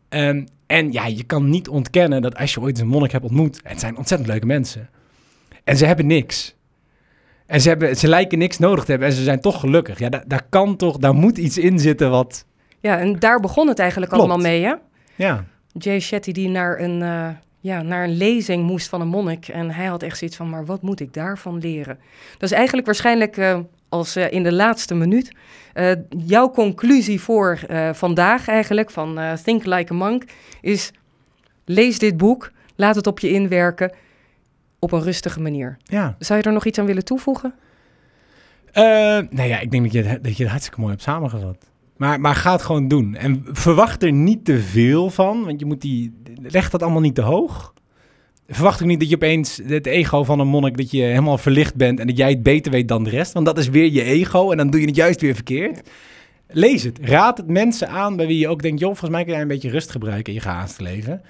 Ehm, 0.10 0.46
en 0.68 0.92
ja, 0.92 1.06
je 1.08 1.24
kan 1.24 1.50
niet 1.50 1.68
ontkennen 1.70 2.22
dat 2.22 2.36
als 2.38 2.54
je 2.54 2.62
ooit 2.62 2.80
een 2.80 2.88
monnik 2.88 3.12
hebt 3.12 3.24
ontmoet... 3.24 3.60
Het 3.64 3.80
zijn 3.80 3.98
ontzettend 3.98 4.30
leuke 4.30 4.46
mensen. 4.46 4.90
En 5.64 5.78
ze 5.78 5.86
hebben 5.86 6.08
niks. 6.08 6.56
En 7.46 7.62
ze, 7.62 7.70
hebben, 7.70 7.96
ze 7.96 8.08
lijken 8.08 8.38
niks 8.38 8.58
nodig 8.58 8.84
te 8.84 8.92
hebben 8.92 9.10
en 9.10 9.16
ze 9.16 9.24
zijn 9.24 9.42
toch 9.42 9.60
gelukkig. 9.60 10.00
Ja, 10.00 10.10
daar, 10.10 10.24
daar 10.28 10.46
kan 10.50 10.76
toch, 10.76 10.98
daar 10.98 11.14
moet 11.14 11.38
iets 11.38 11.58
in 11.58 11.80
zitten 11.80 12.10
wat... 12.10 12.46
Ja, 12.80 13.00
en 13.00 13.20
daar 13.20 13.40
begon 13.40 13.68
het 13.68 13.80
eigenlijk 13.80 14.12
Klopt. 14.12 14.30
allemaal 14.30 14.48
mee, 14.48 14.64
hè? 14.64 14.74
Ja, 15.16 15.46
Jay 15.78 16.00
Shetty 16.00 16.32
die 16.32 16.50
naar 16.50 16.80
een, 16.80 17.02
eh, 17.02 17.30
ja, 17.60 17.82
naar 17.82 18.04
een 18.04 18.18
lezing 18.18 18.64
moest 18.64 18.90
van 18.90 19.02
een 19.02 19.08
monnik. 19.08 19.48
En 19.48 19.72
hij 19.72 19.86
had 19.86 20.04
echt 20.04 20.18
zoiets 20.18 20.38
van, 20.38 20.50
maar 20.50 20.66
wat 20.66 20.82
moet 20.82 21.00
ik 21.00 21.14
daarvan 21.14 21.60
leren? 21.60 22.00
Dat 22.32 22.50
is 22.50 22.52
eigenlijk 22.52 22.86
waarschijnlijk 22.86 23.38
eh, 23.38 23.60
als 23.90 24.16
eh, 24.16 24.32
in 24.32 24.44
de 24.44 24.54
laatste 24.54 24.96
minuut 24.96 25.32
jouw 26.26 26.52
conclusie 26.52 27.22
voor 27.22 27.60
vandaag 27.92 28.48
eigenlijk 28.48 28.92
van 28.92 29.20
Think 29.44 29.66
Like 29.66 29.94
a 29.94 29.96
Monk 29.96 30.24
is 30.62 30.92
lees 31.66 32.00
dit 32.00 32.18
boek, 32.18 32.52
laat 32.76 32.96
het 32.96 33.08
op 33.08 33.20
je 33.20 33.30
inwerken 33.30 33.92
op 34.86 34.92
een 34.92 35.04
rustige 35.04 35.42
manier. 35.42 35.78
ja. 35.84 36.16
Zou 36.20 36.40
je 36.40 36.46
er 36.46 36.54
nog 36.54 36.66
iets 36.66 36.80
aan 36.80 36.86
willen 36.86 37.06
toevoegen? 37.06 37.54
Eh, 38.72 38.84
nou 39.30 39.44
ja, 39.48 39.60
ik 39.60 39.72
denk 39.72 39.84
dat 39.84 39.92
je, 39.92 40.04
het, 40.04 40.24
dat 40.24 40.38
je 40.38 40.42
het 40.42 40.52
hartstikke 40.52 40.80
mooi 40.80 40.92
hebt 40.92 41.04
samengevat. 41.04 41.66
Maar, 41.98 42.20
maar 42.20 42.36
ga 42.36 42.52
het 42.52 42.62
gewoon 42.62 42.88
doen. 42.88 43.16
En 43.16 43.46
verwacht 43.52 44.04
er 44.04 44.12
niet 44.12 44.46
te 44.46 44.60
veel 44.60 45.10
van, 45.10 45.46
want 45.46 45.60
je 45.60 45.66
moet 45.66 45.82
die... 45.82 46.14
Leg 46.42 46.70
dat 46.70 46.82
allemaal 46.82 47.02
niet 47.02 47.16
te 47.16 47.22
hoog. 47.22 47.74
Verwacht 48.48 48.82
ook 48.82 48.88
niet 48.88 49.00
dat 49.00 49.10
je 49.10 49.16
opeens 49.16 49.62
het 49.68 49.86
ego 49.86 50.24
van 50.24 50.40
een 50.40 50.48
monnik... 50.48 50.78
dat 50.78 50.92
je 50.92 51.02
helemaal 51.02 51.38
verlicht 51.38 51.76
bent 51.76 52.00
en 52.00 52.08
dat 52.08 52.18
jij 52.18 52.30
het 52.30 52.44
beter 52.44 52.72
weet 52.72 52.88
dan 52.88 53.04
de 53.04 53.10
rest. 53.10 53.34
Want 53.34 53.46
dat 53.46 53.58
is 53.58 53.70
weer 53.70 53.92
je 53.92 54.04
ego 54.04 54.52
en 54.52 54.58
dan 54.58 54.70
doe 54.70 54.80
je 54.80 54.88
het 54.88 54.96
juist 54.96 55.22
weer 55.22 55.36
verkeerd. 55.36 55.90
Lees 56.48 56.84
het. 56.84 57.00
Raad 57.02 57.38
het 57.38 57.48
mensen 57.48 57.90
aan 57.90 58.16
bij 58.16 58.28
wie 58.28 58.40
je 58.40 58.48
ook 58.48 58.62
denkt... 58.62 58.80
joh, 58.80 58.90
volgens 58.90 59.12
mij 59.12 59.24
kun 59.24 59.34
jij 59.34 59.42
een 59.42 59.48
beetje 59.48 59.70
rust 59.70 59.92
gebruiken 59.92 60.34
in 60.34 60.40
je 60.40 60.46
gehaaste 60.46 60.84
leven. 60.84 61.22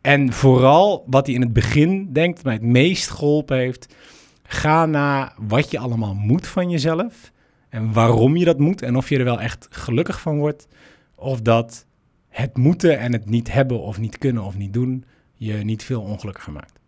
En 0.00 0.32
vooral 0.32 1.04
wat 1.06 1.26
hij 1.26 1.34
in 1.34 1.40
het 1.40 1.52
begin 1.52 2.12
denkt... 2.12 2.44
mij 2.44 2.52
het 2.52 2.62
meest 2.62 3.10
geholpen 3.10 3.56
heeft... 3.56 3.94
Ga 4.42 4.86
naar 4.86 5.34
wat 5.38 5.70
je 5.70 5.78
allemaal 5.78 6.14
moet 6.14 6.46
van 6.46 6.70
jezelf 6.70 7.32
en 7.68 7.92
waarom 7.92 8.36
je 8.36 8.44
dat 8.44 8.58
moet 8.58 8.82
en 8.82 8.96
of 8.96 9.08
je 9.08 9.18
er 9.18 9.24
wel 9.24 9.40
echt 9.40 9.66
gelukkig 9.70 10.20
van 10.20 10.38
wordt 10.38 10.68
of 11.14 11.40
dat 11.40 11.86
het 12.28 12.56
moeten 12.56 12.98
en 12.98 13.12
het 13.12 13.28
niet 13.28 13.52
hebben 13.52 13.80
of 13.80 13.98
niet 13.98 14.18
kunnen 14.18 14.42
of 14.42 14.56
niet 14.56 14.72
doen 14.72 15.04
je 15.34 15.54
niet 15.54 15.84
veel 15.84 16.02
ongelukkiger 16.02 16.52
maakt. 16.52 16.80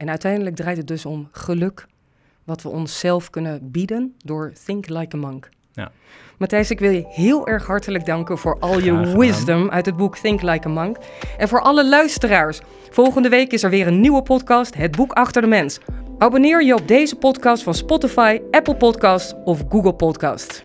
En 0.00 0.08
uiteindelijk 0.08 0.56
draait 0.56 0.76
het 0.76 0.86
dus 0.86 1.06
om 1.06 1.28
geluk, 1.32 1.86
wat 2.44 2.62
we 2.62 2.68
onszelf 2.68 3.30
kunnen 3.30 3.70
bieden 3.70 4.14
door 4.18 4.52
Think 4.64 4.88
Like 4.88 5.16
a 5.16 5.18
Monk. 5.18 5.48
Ja. 5.72 5.90
Matthijs, 6.38 6.70
ik 6.70 6.80
wil 6.80 6.90
je 6.90 7.04
heel 7.08 7.46
erg 7.46 7.66
hartelijk 7.66 8.06
danken 8.06 8.38
voor 8.38 8.58
al 8.60 8.78
je 8.78 9.16
wisdom 9.18 9.70
uit 9.70 9.86
het 9.86 9.96
boek 9.96 10.16
Think 10.18 10.42
Like 10.42 10.68
a 10.68 10.70
Monk. 10.70 10.96
En 11.38 11.48
voor 11.48 11.60
alle 11.60 11.88
luisteraars, 11.88 12.60
volgende 12.90 13.28
week 13.28 13.52
is 13.52 13.62
er 13.62 13.70
weer 13.70 13.86
een 13.86 14.00
nieuwe 14.00 14.22
podcast, 14.22 14.74
Het 14.74 14.96
Boek 14.96 15.12
Achter 15.12 15.42
de 15.42 15.48
Mens. 15.48 15.78
Abonneer 16.18 16.64
je 16.64 16.74
op 16.74 16.88
deze 16.88 17.16
podcast 17.16 17.62
van 17.62 17.74
Spotify, 17.74 18.40
Apple 18.50 18.76
Podcasts 18.76 19.34
of 19.44 19.64
Google 19.68 19.94
Podcasts. 19.94 20.64